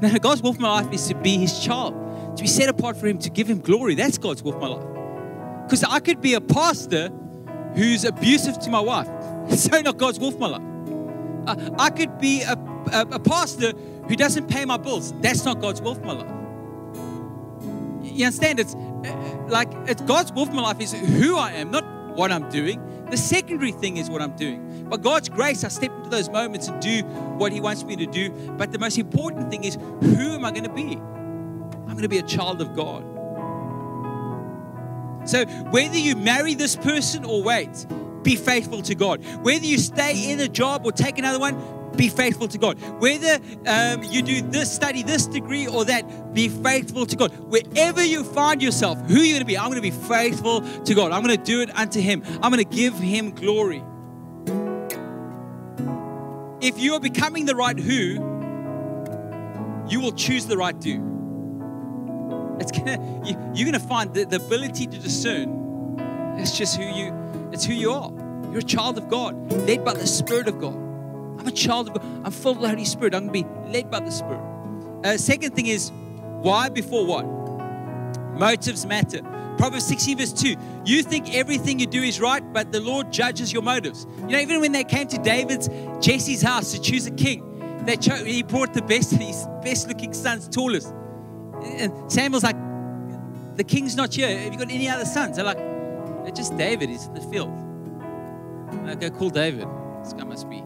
No, 0.00 0.16
God's 0.18 0.42
will 0.42 0.54
for 0.54 0.60
my 0.60 0.80
life 0.80 0.92
is 0.92 1.06
to 1.08 1.14
be 1.14 1.36
His 1.36 1.60
child 1.60 1.94
to 2.40 2.44
be 2.44 2.48
set 2.48 2.70
apart 2.70 2.96
for 2.96 3.06
Him, 3.06 3.18
to 3.18 3.28
give 3.28 3.50
Him 3.50 3.60
glory. 3.60 3.94
That's 3.94 4.16
God's 4.16 4.42
will 4.42 4.52
for 4.52 4.60
my 4.60 4.68
life. 4.68 5.64
Because 5.64 5.84
I 5.84 6.00
could 6.00 6.22
be 6.22 6.32
a 6.32 6.40
pastor 6.40 7.10
who's 7.74 8.04
abusive 8.04 8.58
to 8.60 8.70
my 8.70 8.80
wife. 8.80 9.08
It's 9.50 9.64
so 9.64 9.80
not 9.80 9.98
God's 9.98 10.20
will 10.20 10.30
for 10.30 10.38
my 10.38 10.46
life. 10.46 10.62
Uh, 11.46 11.70
I 11.78 11.90
could 11.90 12.18
be 12.20 12.42
a, 12.42 12.52
a, 12.92 13.00
a 13.12 13.18
pastor 13.18 13.72
who 14.06 14.14
doesn't 14.14 14.48
pay 14.48 14.64
my 14.64 14.76
bills. 14.76 15.12
That's 15.20 15.44
not 15.44 15.60
God's 15.60 15.82
will 15.82 15.96
for 15.96 16.04
my 16.04 16.12
life. 16.12 16.30
You 18.04 18.26
understand? 18.26 18.60
It's 18.60 18.74
uh, 18.74 19.46
like 19.48 19.68
it's 19.86 20.02
God's 20.02 20.32
will 20.32 20.46
for 20.46 20.52
my 20.52 20.62
life 20.62 20.80
is 20.80 20.92
who 20.92 21.36
I 21.36 21.52
am, 21.52 21.72
not 21.72 21.84
what 22.16 22.30
I'm 22.30 22.48
doing. 22.48 22.80
The 23.10 23.16
secondary 23.16 23.72
thing 23.72 23.96
is 23.96 24.08
what 24.08 24.22
I'm 24.22 24.36
doing. 24.36 24.88
By 24.88 24.98
God's 24.98 25.28
grace, 25.28 25.64
I 25.64 25.68
step 25.68 25.90
into 25.90 26.10
those 26.10 26.28
moments 26.28 26.68
and 26.68 26.80
do 26.80 27.02
what 27.38 27.50
He 27.52 27.60
wants 27.60 27.82
me 27.82 27.96
to 27.96 28.06
do. 28.06 28.30
But 28.56 28.70
the 28.70 28.78
most 28.78 28.98
important 28.98 29.50
thing 29.50 29.64
is 29.64 29.74
who 29.74 30.34
am 30.34 30.44
I 30.44 30.52
going 30.52 30.64
to 30.64 30.72
be? 30.72 31.00
I'm 31.90 31.96
going 31.96 32.02
to 32.02 32.08
be 32.08 32.18
a 32.18 32.22
child 32.22 32.62
of 32.62 32.76
God. 32.76 33.02
So, 35.28 35.44
whether 35.70 35.98
you 35.98 36.14
marry 36.14 36.54
this 36.54 36.76
person 36.76 37.24
or 37.24 37.42
wait, 37.42 37.84
be 38.22 38.36
faithful 38.36 38.80
to 38.82 38.94
God. 38.94 39.24
Whether 39.42 39.66
you 39.66 39.76
stay 39.76 40.30
in 40.30 40.38
a 40.38 40.46
job 40.46 40.86
or 40.86 40.92
take 40.92 41.18
another 41.18 41.40
one, 41.40 41.60
be 41.96 42.08
faithful 42.08 42.46
to 42.46 42.58
God. 42.58 42.80
Whether 43.00 43.40
um, 43.66 44.04
you 44.04 44.22
do 44.22 44.40
this, 44.40 44.72
study 44.72 45.02
this 45.02 45.26
degree 45.26 45.66
or 45.66 45.84
that, 45.86 46.32
be 46.32 46.48
faithful 46.48 47.06
to 47.06 47.16
God. 47.16 47.36
Wherever 47.38 48.04
you 48.04 48.22
find 48.22 48.62
yourself, 48.62 48.96
who 49.08 49.16
you're 49.16 49.34
going 49.34 49.40
to 49.40 49.44
be, 49.44 49.58
I'm 49.58 49.66
going 49.66 49.82
to 49.82 49.82
be 49.82 49.90
faithful 49.90 50.60
to 50.60 50.94
God. 50.94 51.10
I'm 51.10 51.24
going 51.24 51.36
to 51.36 51.42
do 51.42 51.60
it 51.60 51.76
unto 51.76 52.00
Him. 52.00 52.22
I'm 52.40 52.52
going 52.52 52.64
to 52.64 52.76
give 52.76 52.94
Him 52.94 53.32
glory. 53.32 53.82
If 56.60 56.78
you 56.78 56.94
are 56.94 57.00
becoming 57.00 57.46
the 57.46 57.56
right 57.56 57.76
who, 57.76 58.28
you 59.88 60.00
will 60.00 60.12
choose 60.12 60.46
the 60.46 60.56
right 60.56 60.78
do. 60.78 61.09
It's 62.60 62.70
gonna 62.70 62.98
you, 63.24 63.36
you're 63.54 63.66
gonna 63.66 63.80
find 63.80 64.12
the, 64.12 64.24
the 64.24 64.36
ability 64.36 64.86
to 64.86 64.98
discern. 64.98 66.36
It's 66.38 66.56
just 66.56 66.76
who 66.76 66.84
you. 66.84 67.12
It's 67.52 67.64
who 67.64 67.72
you 67.72 67.92
are. 67.92 68.10
You're 68.50 68.58
a 68.58 68.62
child 68.62 68.98
of 68.98 69.08
God, 69.08 69.52
led 69.52 69.84
by 69.84 69.94
the 69.94 70.06
Spirit 70.06 70.48
of 70.48 70.60
God. 70.60 70.74
I'm 70.74 71.46
a 71.46 71.52
child 71.52 71.88
of 71.88 71.94
God. 71.94 72.04
I'm 72.24 72.32
full 72.32 72.52
of 72.52 72.60
the 72.60 72.68
Holy 72.68 72.84
Spirit. 72.84 73.14
I'm 73.14 73.28
gonna 73.28 73.32
be 73.32 73.46
led 73.72 73.90
by 73.90 74.00
the 74.00 74.10
Spirit. 74.10 74.40
Uh, 75.04 75.16
second 75.16 75.56
thing 75.56 75.66
is 75.66 75.90
why 76.20 76.68
before 76.68 77.06
what? 77.06 77.24
Motives 78.38 78.86
matter. 78.86 79.22
Proverbs 79.56 79.86
16, 79.86 80.18
verse 80.18 80.32
2. 80.32 80.56
You 80.86 81.02
think 81.02 81.34
everything 81.34 81.78
you 81.78 81.86
do 81.86 82.02
is 82.02 82.20
right, 82.20 82.42
but 82.52 82.72
the 82.72 82.80
Lord 82.80 83.12
judges 83.12 83.52
your 83.52 83.62
motives. 83.62 84.06
You 84.20 84.28
know, 84.28 84.38
even 84.38 84.60
when 84.60 84.72
they 84.72 84.84
came 84.84 85.06
to 85.08 85.18
David's, 85.18 85.68
Jesse's 86.00 86.40
house 86.40 86.72
to 86.72 86.80
choose 86.80 87.06
a 87.06 87.10
king, 87.10 87.84
they 87.84 87.96
chose, 87.96 88.24
he 88.24 88.42
brought 88.42 88.72
the 88.72 88.80
best, 88.82 89.12
his 89.12 89.46
best 89.62 89.88
looking 89.88 90.14
sons, 90.14 90.48
tallest. 90.48 90.94
And 91.64 92.12
Samuel's 92.12 92.44
like, 92.44 92.56
the 93.56 93.64
king's 93.64 93.96
not 93.96 94.14
here. 94.14 94.38
Have 94.38 94.52
you 94.52 94.58
got 94.58 94.70
any 94.70 94.88
other 94.88 95.04
sons? 95.04 95.36
They're 95.36 95.44
like, 95.44 95.58
it's 96.26 96.38
just 96.38 96.56
David. 96.56 96.88
He's 96.88 97.06
in 97.06 97.14
the 97.14 97.20
field. 97.20 97.50
Go, 99.00 99.10
call 99.10 99.30
David. 99.30 99.66
This 100.02 100.12
guy 100.12 100.24
must 100.24 100.48
be. 100.48 100.62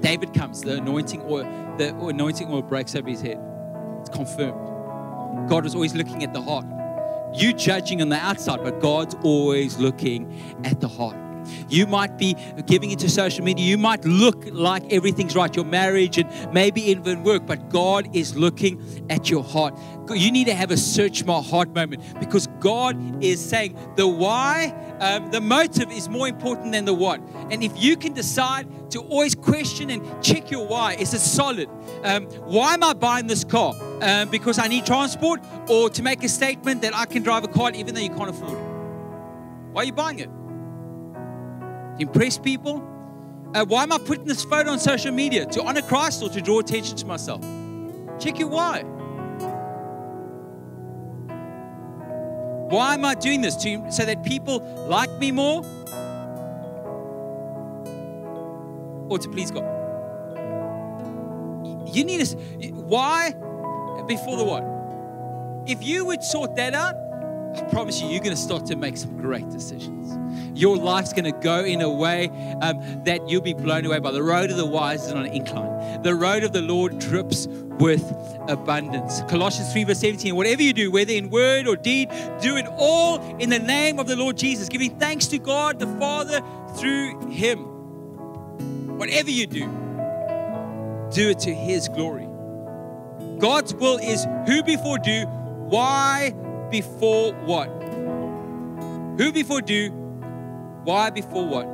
David 0.00 0.34
comes. 0.34 0.60
The 0.60 0.76
anointing 0.76 1.22
oil, 1.22 1.44
the 1.78 1.96
anointing 1.96 2.50
oil 2.50 2.62
breaks 2.62 2.94
over 2.94 3.08
his 3.08 3.20
head. 3.20 3.38
It's 4.00 4.10
confirmed. 4.10 5.48
God 5.48 5.64
was 5.64 5.74
always 5.74 5.94
looking 5.94 6.22
at 6.22 6.32
the 6.32 6.42
heart. 6.42 6.66
You 7.34 7.52
judging 7.52 8.02
on 8.02 8.10
the 8.10 8.16
outside, 8.16 8.62
but 8.62 8.80
God's 8.80 9.16
always 9.24 9.78
looking 9.78 10.60
at 10.64 10.80
the 10.80 10.88
heart. 10.88 11.16
You 11.68 11.86
might 11.86 12.18
be 12.18 12.36
giving 12.66 12.90
into 12.90 13.08
social 13.08 13.44
media. 13.44 13.64
You 13.64 13.78
might 13.78 14.04
look 14.04 14.44
like 14.50 14.92
everything's 14.92 15.34
right, 15.34 15.54
your 15.54 15.64
marriage 15.64 16.18
and 16.18 16.52
maybe 16.52 16.82
even 16.82 17.22
work, 17.22 17.46
but 17.46 17.68
God 17.70 18.14
is 18.14 18.36
looking 18.36 19.06
at 19.10 19.30
your 19.30 19.42
heart. 19.42 19.78
You 20.10 20.30
need 20.30 20.46
to 20.46 20.54
have 20.54 20.70
a 20.70 20.76
search 20.76 21.24
my 21.24 21.40
heart 21.40 21.74
moment 21.74 22.02
because 22.20 22.46
God 22.60 23.24
is 23.24 23.42
saying 23.44 23.78
the 23.96 24.06
why, 24.06 24.74
um, 25.00 25.30
the 25.30 25.40
motive 25.40 25.90
is 25.90 26.08
more 26.08 26.28
important 26.28 26.72
than 26.72 26.84
the 26.84 26.94
what. 26.94 27.20
And 27.50 27.62
if 27.62 27.72
you 27.76 27.96
can 27.96 28.12
decide 28.12 28.90
to 28.90 29.00
always 29.00 29.34
question 29.34 29.90
and 29.90 30.22
check 30.22 30.50
your 30.50 30.66
why, 30.66 30.94
is 30.94 31.14
it 31.14 31.20
solid? 31.20 31.68
Um, 32.02 32.24
why 32.44 32.74
am 32.74 32.84
I 32.84 32.92
buying 32.92 33.26
this 33.26 33.44
car? 33.44 33.74
Um, 34.02 34.28
because 34.28 34.58
I 34.58 34.68
need 34.68 34.84
transport 34.84 35.40
or 35.68 35.88
to 35.90 36.02
make 36.02 36.22
a 36.22 36.28
statement 36.28 36.82
that 36.82 36.94
I 36.94 37.06
can 37.06 37.22
drive 37.22 37.44
a 37.44 37.48
car 37.48 37.70
even 37.72 37.94
though 37.94 38.00
you 38.00 38.10
can't 38.10 38.30
afford 38.30 38.52
it? 38.52 38.74
Why 39.72 39.82
are 39.82 39.84
you 39.86 39.92
buying 39.92 40.18
it? 40.20 40.30
To 41.96 42.02
impress 42.02 42.38
people? 42.38 42.82
Uh, 43.54 43.64
why 43.64 43.84
am 43.84 43.92
I 43.92 43.98
putting 43.98 44.24
this 44.24 44.44
photo 44.44 44.70
on 44.70 44.78
social 44.78 45.12
media? 45.12 45.46
To 45.46 45.62
honor 45.62 45.82
Christ 45.82 46.22
or 46.22 46.28
to 46.30 46.40
draw 46.40 46.58
attention 46.58 46.96
to 46.96 47.06
myself? 47.06 47.40
Check 48.18 48.38
your 48.38 48.48
why. 48.48 48.82
Why 52.70 52.94
am 52.94 53.04
I 53.04 53.14
doing 53.14 53.42
this? 53.42 53.54
To, 53.56 53.92
so 53.92 54.04
that 54.04 54.24
people 54.24 54.58
like 54.88 55.10
me 55.18 55.30
more? 55.30 55.64
Or 59.08 59.18
to 59.18 59.28
please 59.28 59.50
God? 59.50 59.64
You 61.94 62.04
need 62.04 62.24
to. 62.26 62.36
Why 62.72 63.30
before 64.08 64.36
the 64.36 64.44
what? 64.44 64.64
If 65.70 65.84
you 65.84 66.04
would 66.06 66.24
sort 66.24 66.56
that 66.56 66.74
out, 66.74 66.96
I 67.54 67.62
promise 67.70 68.00
you, 68.00 68.08
you're 68.08 68.22
going 68.22 68.34
to 68.34 68.42
start 68.42 68.66
to 68.66 68.76
make 68.76 68.96
some 68.96 69.16
great 69.16 69.48
decisions. 69.50 70.18
Your 70.58 70.76
life's 70.76 71.12
going 71.12 71.24
to 71.24 71.32
go 71.32 71.64
in 71.64 71.80
a 71.82 71.90
way 71.90 72.28
um, 72.60 73.04
that 73.04 73.28
you'll 73.28 73.42
be 73.42 73.54
blown 73.54 73.86
away 73.86 74.00
by. 74.00 74.10
The 74.10 74.22
road 74.22 74.50
of 74.50 74.56
the 74.56 74.66
wise 74.66 75.06
is 75.06 75.12
on 75.12 75.24
an 75.24 75.32
incline. 75.32 76.02
The 76.02 76.14
road 76.14 76.42
of 76.42 76.52
the 76.52 76.62
Lord 76.62 76.98
drips 76.98 77.46
with 77.78 78.12
abundance. 78.48 79.22
Colossians 79.28 79.72
3, 79.72 79.84
verse 79.84 80.00
17. 80.00 80.34
Whatever 80.34 80.62
you 80.62 80.72
do, 80.72 80.90
whether 80.90 81.12
in 81.12 81.30
word 81.30 81.68
or 81.68 81.76
deed, 81.76 82.08
do 82.40 82.56
it 82.56 82.66
all 82.76 83.20
in 83.38 83.50
the 83.50 83.58
name 83.58 83.98
of 83.98 84.06
the 84.06 84.16
Lord 84.16 84.36
Jesus, 84.36 84.68
giving 84.68 84.98
thanks 84.98 85.26
to 85.28 85.38
God 85.38 85.78
the 85.78 85.86
Father 85.98 86.40
through 86.76 87.30
Him. 87.30 87.58
Whatever 88.98 89.30
you 89.30 89.46
do, 89.46 89.66
do 91.12 91.30
it 91.30 91.38
to 91.40 91.54
His 91.54 91.88
glory. 91.88 92.28
God's 93.38 93.74
will 93.74 93.98
is 93.98 94.26
who 94.46 94.62
before 94.62 94.98
do, 94.98 95.24
why 95.26 96.32
before 96.74 97.32
what? 97.44 97.68
Who 99.16 99.30
before 99.30 99.60
do, 99.60 99.90
why 100.82 101.08
before 101.10 101.46
what? 101.46 101.66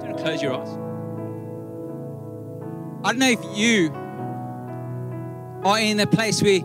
Don't 0.00 0.18
close 0.18 0.42
your 0.42 0.52
eyes. 0.52 0.68
I 3.02 3.12
don't 3.12 3.18
know 3.18 3.30
if 3.30 3.42
you 3.56 3.90
are 5.64 5.78
in 5.78 6.00
a 6.00 6.06
place 6.06 6.42
where 6.42 6.60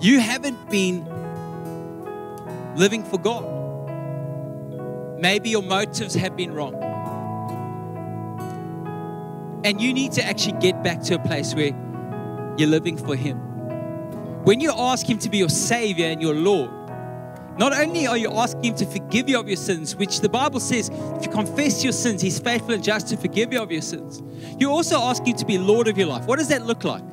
you 0.00 0.18
haven't 0.18 0.68
been 0.68 1.04
living 2.74 3.04
for 3.04 3.18
God. 3.18 3.44
Maybe 5.20 5.50
your 5.50 5.62
motives 5.62 6.16
have 6.16 6.36
been 6.36 6.52
wrong. 6.52 6.74
And 9.64 9.80
you 9.80 9.94
need 9.94 10.10
to 10.14 10.24
actually 10.24 10.58
get 10.58 10.82
back 10.82 11.00
to 11.02 11.14
a 11.14 11.20
place 11.20 11.54
where 11.54 11.70
you're 12.56 12.68
living 12.68 12.96
for 12.96 13.14
Him. 13.14 13.51
When 14.44 14.60
you 14.60 14.72
ask 14.76 15.08
Him 15.08 15.18
to 15.20 15.30
be 15.30 15.38
your 15.38 15.48
Savior 15.48 16.06
and 16.06 16.20
your 16.20 16.34
Lord, 16.34 16.68
not 17.58 17.72
only 17.72 18.08
are 18.08 18.16
you 18.16 18.28
asking 18.32 18.64
Him 18.64 18.74
to 18.74 18.86
forgive 18.86 19.28
you 19.28 19.38
of 19.38 19.46
your 19.46 19.56
sins, 19.56 19.94
which 19.94 20.20
the 20.20 20.28
Bible 20.28 20.58
says, 20.58 20.88
if 20.88 21.24
you 21.24 21.30
confess 21.30 21.84
your 21.84 21.92
sins, 21.92 22.20
He's 22.20 22.40
faithful 22.40 22.74
and 22.74 22.82
just 22.82 23.06
to 23.10 23.16
forgive 23.16 23.52
you 23.52 23.62
of 23.62 23.70
your 23.70 23.82
sins. 23.82 24.20
You're 24.58 24.72
also 24.72 24.98
asking 24.98 25.26
Him 25.28 25.36
to 25.36 25.46
be 25.46 25.58
Lord 25.58 25.86
of 25.86 25.96
your 25.96 26.08
life. 26.08 26.26
What 26.26 26.40
does 26.40 26.48
that 26.48 26.66
look 26.66 26.82
like? 26.82 27.04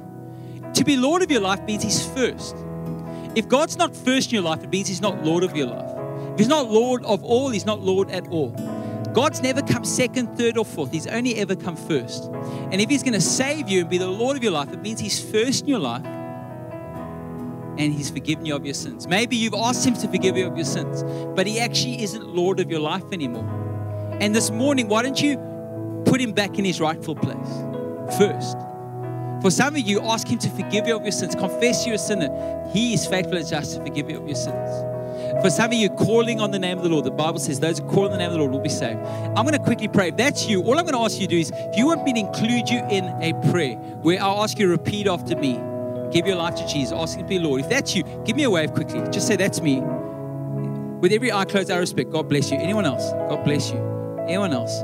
To 0.74 0.84
be 0.84 0.98
Lord 0.98 1.22
of 1.22 1.30
your 1.30 1.42
life 1.42 1.62
means 1.66 1.84
He's 1.84 2.04
first. 2.04 2.56
If 3.36 3.48
God's 3.48 3.78
not 3.78 3.96
first 3.96 4.30
in 4.30 4.34
your 4.34 4.44
life, 4.44 4.64
it 4.64 4.72
means 4.72 4.88
He's 4.88 5.02
not 5.02 5.24
Lord 5.24 5.44
of 5.44 5.56
your 5.56 5.68
life. 5.68 5.92
If 6.34 6.40
He's 6.40 6.48
not 6.48 6.72
Lord 6.72 7.06
of 7.06 7.24
all, 7.24 7.50
He's 7.50 7.66
not 7.66 7.80
Lord 7.80 8.10
at 8.10 8.28
all. 8.30 8.50
God's 9.14 9.44
never 9.44 9.62
come 9.62 9.86
second, 9.86 10.36
third, 10.36 10.58
or 10.58 10.66
fourth. 10.66 10.92
He's 10.92 11.06
only 11.06 11.36
ever 11.36 11.56
come 11.56 11.76
first. 11.76 12.24
And 12.24 12.82
if 12.82 12.90
He's 12.90 13.04
going 13.04 13.14
to 13.14 13.22
save 13.22 13.70
you 13.70 13.82
and 13.82 13.90
be 13.90 14.00
the 14.00 14.08
Lord 14.08 14.36
of 14.36 14.42
your 14.42 14.52
life, 14.52 14.74
it 14.74 14.82
means 14.82 15.00
He's 15.00 15.24
first 15.24 15.62
in 15.62 15.68
your 15.68 15.80
life 15.80 16.04
and 17.80 17.94
He's 17.94 18.12
forgiven 18.12 18.46
you 18.46 18.56
of 18.56 18.66
your 18.66 18.76
sins. 18.76 19.08
Maybe 19.08 19.36
you've 19.36 19.56
asked 19.56 19.88
Him 19.88 19.96
to 19.96 20.08
forgive 20.08 20.38
you 20.38 20.46
of 20.46 20.56
your 20.56 20.66
sins, 20.66 21.04
but 21.36 21.48
He 21.48 21.60
actually 21.60 22.04
isn't 22.04 22.28
Lord 22.28 22.60
of 22.60 22.70
your 22.70 22.82
life 22.82 23.06
anymore. 23.12 23.48
And 24.20 24.36
this 24.36 24.52
morning, 24.52 24.90
why 24.90 25.02
don't 25.02 25.20
you 25.20 25.38
put 26.06 26.22
Him 26.22 26.34
back 26.34 26.60
in 26.60 26.66
His 26.66 26.80
rightful 26.80 27.16
place 27.16 28.18
first? 28.18 28.58
For 29.42 29.50
some 29.50 29.76
of 29.76 29.82
you, 29.82 30.02
ask 30.02 30.28
Him 30.28 30.38
to 30.40 30.50
forgive 30.50 30.86
you 30.86 30.96
of 30.98 31.04
your 31.04 31.14
sins. 31.14 31.34
Confess 31.34 31.86
you're 31.86 31.96
a 31.96 31.98
sinner. 31.98 32.30
He 32.74 32.94
is 32.94 33.08
faithful 33.08 33.38
and 33.38 33.48
just 33.48 33.78
to 33.78 33.84
forgive 33.84 34.10
you 34.10 34.20
of 34.20 34.28
your 34.28 34.36
sins. 34.36 34.86
For 35.42 35.50
some 35.50 35.72
of 35.72 35.74
you, 35.74 35.90
calling 35.90 36.42
on 36.42 36.52
the 36.52 36.60
name 36.60 36.78
of 36.78 36.84
the 36.84 36.90
Lord, 36.90 37.06
the 37.06 37.12
Bible 37.12 37.40
says 37.40 37.60
those 37.60 37.80
who 37.80 37.88
call 37.88 38.06
on 38.06 38.12
the 38.12 38.18
name 38.18 38.28
of 38.28 38.34
the 38.34 38.40
Lord 38.40 38.52
will 38.52 38.60
be 38.60 38.70
saved. 38.70 39.00
I'm 39.00 39.46
going 39.46 39.54
to 39.54 39.60
quickly 39.60 39.88
pray. 39.88 40.10
If 40.10 40.18
that's 40.18 40.48
you, 40.48 40.62
all 40.64 40.78
I'm 40.78 40.86
going 40.86 40.96
to 40.96 41.00
ask 41.00 41.20
you 41.20 41.28
to 41.28 41.36
do 41.36 41.40
is, 41.40 41.52
if 41.56 41.78
you 41.78 41.86
want 41.86 42.04
me 42.04 42.14
to 42.14 42.20
include 42.20 42.70
you 42.70 42.80
in 42.90 43.06
a 43.22 43.34
prayer 43.52 43.76
where 44.02 44.22
I'll 44.22 44.44
ask 44.44 44.60
you 44.60 44.66
to 44.66 44.72
repeat 44.72 45.08
after 45.08 45.36
me, 45.38 45.60
give 46.12 46.28
your 46.28 46.36
life 46.36 46.55
to 46.55 46.68
Jesus, 46.68 46.91
ask 46.93 47.18
Him 47.18 47.24
to 47.24 47.28
be 47.28 47.39
Lord. 47.39 47.62
If 47.62 47.70
that's 47.70 47.95
you, 47.95 48.03
give 48.26 48.36
me 48.36 48.43
a 48.43 48.49
wave 48.49 48.74
quickly. 48.74 49.01
Just 49.12 49.28
say, 49.28 49.36
That's 49.36 49.62
me. 49.62 49.82
With 50.99 51.14
every 51.14 51.32
eye 51.32 51.45
closed, 51.45 51.72
I 51.72 51.78
respect. 51.78 52.12
God 52.12 52.28
bless 52.28 52.51
you. 52.51 52.57
Anyone 52.57 52.86
else? 52.86 53.12
God 53.30 53.43
bless 53.45 53.72
you. 53.72 53.78
Anyone 54.28 54.51
else? 54.51 54.84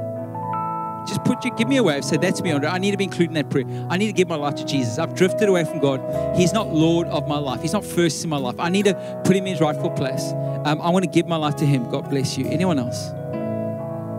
Just 1.07 1.23
put 1.23 1.43
you, 1.45 1.51
give 1.51 1.67
me 1.67 1.77
a 1.77 1.83
wave. 1.83 2.03
Say, 2.03 2.17
that's 2.17 2.41
me, 2.41 2.51
Andre. 2.51 2.69
I 2.69 2.79
need 2.79 2.91
to 2.91 2.97
be 2.97 3.03
included 3.03 3.29
in 3.29 3.33
that 3.35 3.49
prayer. 3.49 3.65
I 3.89 3.97
need 3.97 4.07
to 4.07 4.13
give 4.13 4.27
my 4.27 4.35
life 4.35 4.55
to 4.55 4.65
Jesus. 4.65 4.97
I've 4.97 5.13
drifted 5.13 5.49
away 5.49 5.63
from 5.63 5.79
God. 5.79 6.01
He's 6.35 6.51
not 6.51 6.73
Lord 6.73 7.07
of 7.07 7.27
my 7.27 7.37
life. 7.37 7.61
He's 7.61 7.73
not 7.73 7.85
first 7.85 8.23
in 8.23 8.29
my 8.29 8.37
life. 8.37 8.55
I 8.59 8.69
need 8.69 8.85
to 8.85 9.21
put 9.23 9.35
him 9.35 9.45
in 9.45 9.51
his 9.53 9.61
rightful 9.61 9.91
place. 9.91 10.31
Um, 10.65 10.81
I 10.81 10.89
want 10.89 11.03
to 11.05 11.11
give 11.11 11.27
my 11.27 11.35
life 11.35 11.57
to 11.57 11.65
him. 11.65 11.89
God 11.91 12.09
bless 12.09 12.37
you. 12.37 12.47
Anyone 12.47 12.79
else? 12.79 13.09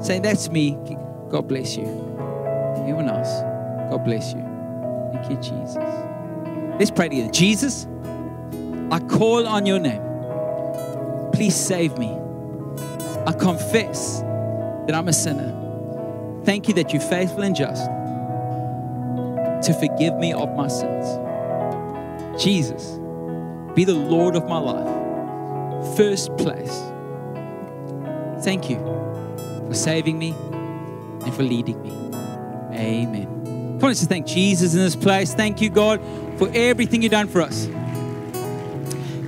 Say, 0.07 0.21
that's 0.21 0.49
me. 0.51 0.79
God 1.31 1.49
bless 1.49 1.77
you. 1.77 1.85
Anyone 2.77 3.09
else? 3.09 3.41
God 3.91 4.05
bless 4.05 4.33
you. 4.33 4.43
Thank 5.13 5.31
you, 5.31 5.37
Jesus. 5.37 6.16
Let's 6.79 6.91
pray 6.91 7.09
together. 7.09 7.31
Jesus, 7.31 7.87
I 8.91 8.99
call 9.01 9.47
on 9.47 9.65
your 9.67 9.79
name. 9.79 10.03
Please 11.33 11.55
save 11.55 11.97
me. 11.99 12.11
I 13.27 13.33
confess 13.33 14.21
that 14.21 14.95
I'm 14.95 15.09
a 15.09 15.13
sinner. 15.13 15.53
Thank 16.45 16.69
you 16.69 16.75
that 16.75 16.93
you're 16.93 17.03
faithful 17.03 17.43
and 17.43 17.57
just 17.57 17.85
to 19.67 19.75
forgive 19.75 20.15
me 20.17 20.33
of 20.33 20.55
my 20.55 20.69
sins. 20.69 21.07
Jesus, 22.43 22.99
be 23.75 23.85
the 23.85 23.95
Lord 23.95 24.37
of 24.37 24.47
my 24.47 24.59
life. 24.59 25.97
First 25.97 26.37
place. 26.37 26.83
Thank 28.45 28.71
you 28.71 28.77
for 29.67 29.75
saving 29.75 30.19
me 30.19 30.35
and 31.25 31.35
for 31.35 31.43
leading 31.43 31.83
me. 31.83 31.91
Amen. 32.73 33.27
I 33.47 33.83
want 33.83 33.93
us 33.93 34.01
to 34.01 34.07
thank 34.07 34.27
Jesus 34.27 34.75
in 34.75 34.81
this 34.81 34.95
place. 34.95 35.35
Thank 35.35 35.61
you, 35.61 35.71
God, 35.71 36.01
for 36.39 36.51
everything 36.55 37.03
you've 37.03 37.13
done 37.13 37.29
for 37.29 37.41
us. 37.41 37.67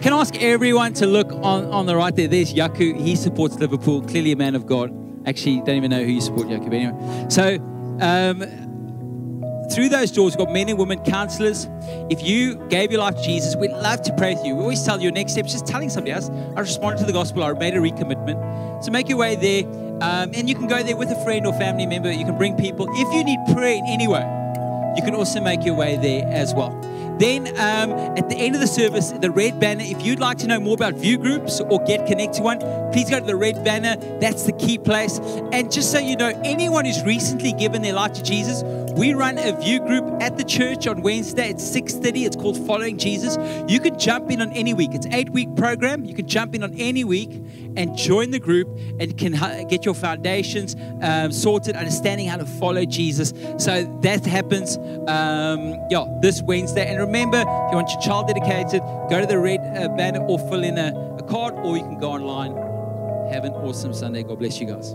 Can 0.03 0.13
I 0.13 0.21
ask 0.21 0.41
everyone 0.41 0.93
to 0.95 1.07
look 1.07 1.33
on, 1.33 1.65
on 1.67 1.87
the 1.87 1.97
right 1.97 2.15
there? 2.15 2.29
There's 2.29 2.55
Yaku. 2.55 3.01
He 3.01 3.17
supports 3.17 3.57
Liverpool, 3.57 4.03
clearly 4.03 4.33
a 4.33 4.37
man 4.37 4.55
of 4.55 4.65
God. 4.65 4.95
Actually, 5.27 5.59
don't 5.59 5.77
even 5.77 5.91
know 5.91 6.05
who 6.05 6.13
you 6.13 6.21
support, 6.21 6.47
Yaku, 6.47 6.65
but 6.65 6.75
anyway. 6.75 7.27
So, 7.29 7.57
um, 8.01 8.69
through 9.71 9.89
those 9.91 10.11
doors, 10.11 10.37
we've 10.37 10.47
got 10.47 10.53
men 10.53 10.69
and 10.69 10.79
women 10.79 11.01
counselors. 11.05 11.69
If 12.09 12.23
you 12.23 12.57
gave 12.69 12.91
your 12.91 13.01
life 13.01 13.17
to 13.17 13.23
Jesus, 13.23 13.55
we'd 13.57 13.73
love 13.73 14.03
to 14.03 14.15
pray 14.15 14.35
with 14.35 14.45
you. 14.45 14.55
We 14.55 14.63
always 14.63 14.83
tell 14.83 14.97
you 14.99 15.05
your 15.05 15.13
next 15.13 15.33
step 15.33 15.47
is 15.47 15.53
just 15.53 15.67
telling 15.67 15.91
somebody 15.91 16.13
else. 16.13 16.31
I 16.31 16.61
responded 16.61 17.01
to 17.01 17.05
the 17.05 17.13
gospel, 17.13 17.43
I 17.43 17.53
made 17.53 17.75
a 17.75 17.79
recommitment. 17.79 18.83
So 18.85 18.91
make 18.91 19.09
your 19.09 19.19
way 19.19 19.37
there. 19.37 19.65
Um, 20.01 20.31
and 20.33 20.49
you 20.49 20.55
can 20.55 20.69
go 20.69 20.83
there 20.83 20.97
with 20.97 21.11
a 21.11 21.25
friend 21.25 21.45
or 21.45 21.53
family 21.55 21.87
member. 21.87 22.11
You 22.11 22.25
can 22.25 22.39
bring 22.39 22.57
people. 22.57 22.87
If 22.91 23.13
you 23.13 23.25
need 23.25 23.41
prayer 23.53 23.75
in 23.75 23.85
any 23.87 24.07
way, 24.07 24.23
you 24.97 25.03
can 25.03 25.15
also 25.15 25.41
make 25.41 25.65
your 25.65 25.75
way 25.75 25.97
there 25.97 26.27
as 26.33 26.55
well. 26.55 26.73
Then 27.19 27.49
um, 27.59 27.91
at 28.17 28.29
the 28.29 28.37
end 28.37 28.55
of 28.55 28.61
the 28.61 28.67
service, 28.67 29.11
the 29.11 29.31
red 29.31 29.59
banner, 29.59 29.83
if 29.85 30.05
you'd 30.05 30.21
like 30.21 30.39
to 30.39 30.47
know 30.47 30.61
more 30.61 30.75
about 30.75 30.95
view 30.95 31.19
groups 31.19 31.61
or 31.61 31.83
get 31.85 32.07
connected 32.07 32.39
to 32.39 32.43
one, 32.43 32.59
please 32.93 33.11
go 33.11 33.19
to 33.19 33.27
the 33.27 33.37
red 33.37 33.65
banner. 33.65 33.97
That's 34.21 34.45
the 34.45 34.53
key 34.53 34.79
place. 34.79 35.19
And 35.53 35.71
just 35.73 35.91
so 35.91 35.99
you 35.99 36.17
know, 36.17 36.29
anyone 36.45 36.85
who's 36.85 37.03
recently 37.05 37.53
given 37.53 37.83
their 37.83 37.93
life 37.95 38.13
to 38.15 38.23
Jesus, 38.23 38.63
we 38.99 39.15
run 39.15 39.39
a 39.39 39.53
view 39.61 39.79
group 39.81 40.05
at 40.21 40.37
the 40.37 40.45
church 40.45 40.87
on 40.87 41.03
Wednesday 41.03 41.51
at 41.51 41.57
6.30. 41.57 42.27
It's 42.27 42.37
called 42.37 42.57
Following 42.67 42.99
Jesus. 42.99 43.37
You 43.71 43.79
can 43.79 43.99
jump 43.99 44.31
in 44.31 44.41
on 44.41 44.53
any 44.53 44.75
week. 44.75 44.91
It's 44.93 45.07
eight-week 45.07 45.55
program. 45.55 46.05
You 46.05 46.15
can 46.15 46.27
jump 46.27 46.55
in 46.55 46.65
on 46.65 46.75
any 46.75 47.05
week 47.05 47.31
and 47.77 47.97
join 47.97 48.33
the 48.33 48.41
group 48.41 48.69
and 48.99 49.17
can 49.17 49.33
get 49.69 49.85
your 49.85 49.95
foundations 49.95 50.75
um, 51.01 51.31
sorted, 51.31 51.77
understanding 51.77 52.27
how 52.27 52.39
to 52.39 52.47
follow 52.47 52.85
Jesus. 52.85 53.33
So 53.59 53.85
that 54.03 54.27
happens, 54.27 54.77
um, 55.07 55.77
yeah, 55.91 56.05
this 56.21 56.43
Wednesday. 56.43 56.89
And 56.89 57.01
remember, 57.09 57.41
if 57.41 57.71
you 57.71 57.77
want 57.77 57.91
your 57.91 58.01
child 58.03 58.29
dedicated, 58.29 58.83
go 59.09 59.21
to 59.21 59.27
the 59.27 59.39
red 59.39 59.61
uh, 59.61 59.89
banner 59.97 60.21
or 60.21 60.39
fill 60.39 60.63
in 60.63 60.77
a, 60.77 61.17
a 61.19 61.23
card, 61.23 61.55
or 61.55 61.77
you 61.77 61.83
can 61.83 61.99
go 61.99 62.13
online. 62.13 62.53
Have 63.33 63.45
an 63.45 63.53
awesome 63.53 63.95
Sunday. 63.95 64.23
God 64.23 64.39
bless 64.39 64.61
you 64.61 64.67
guys. 64.67 64.95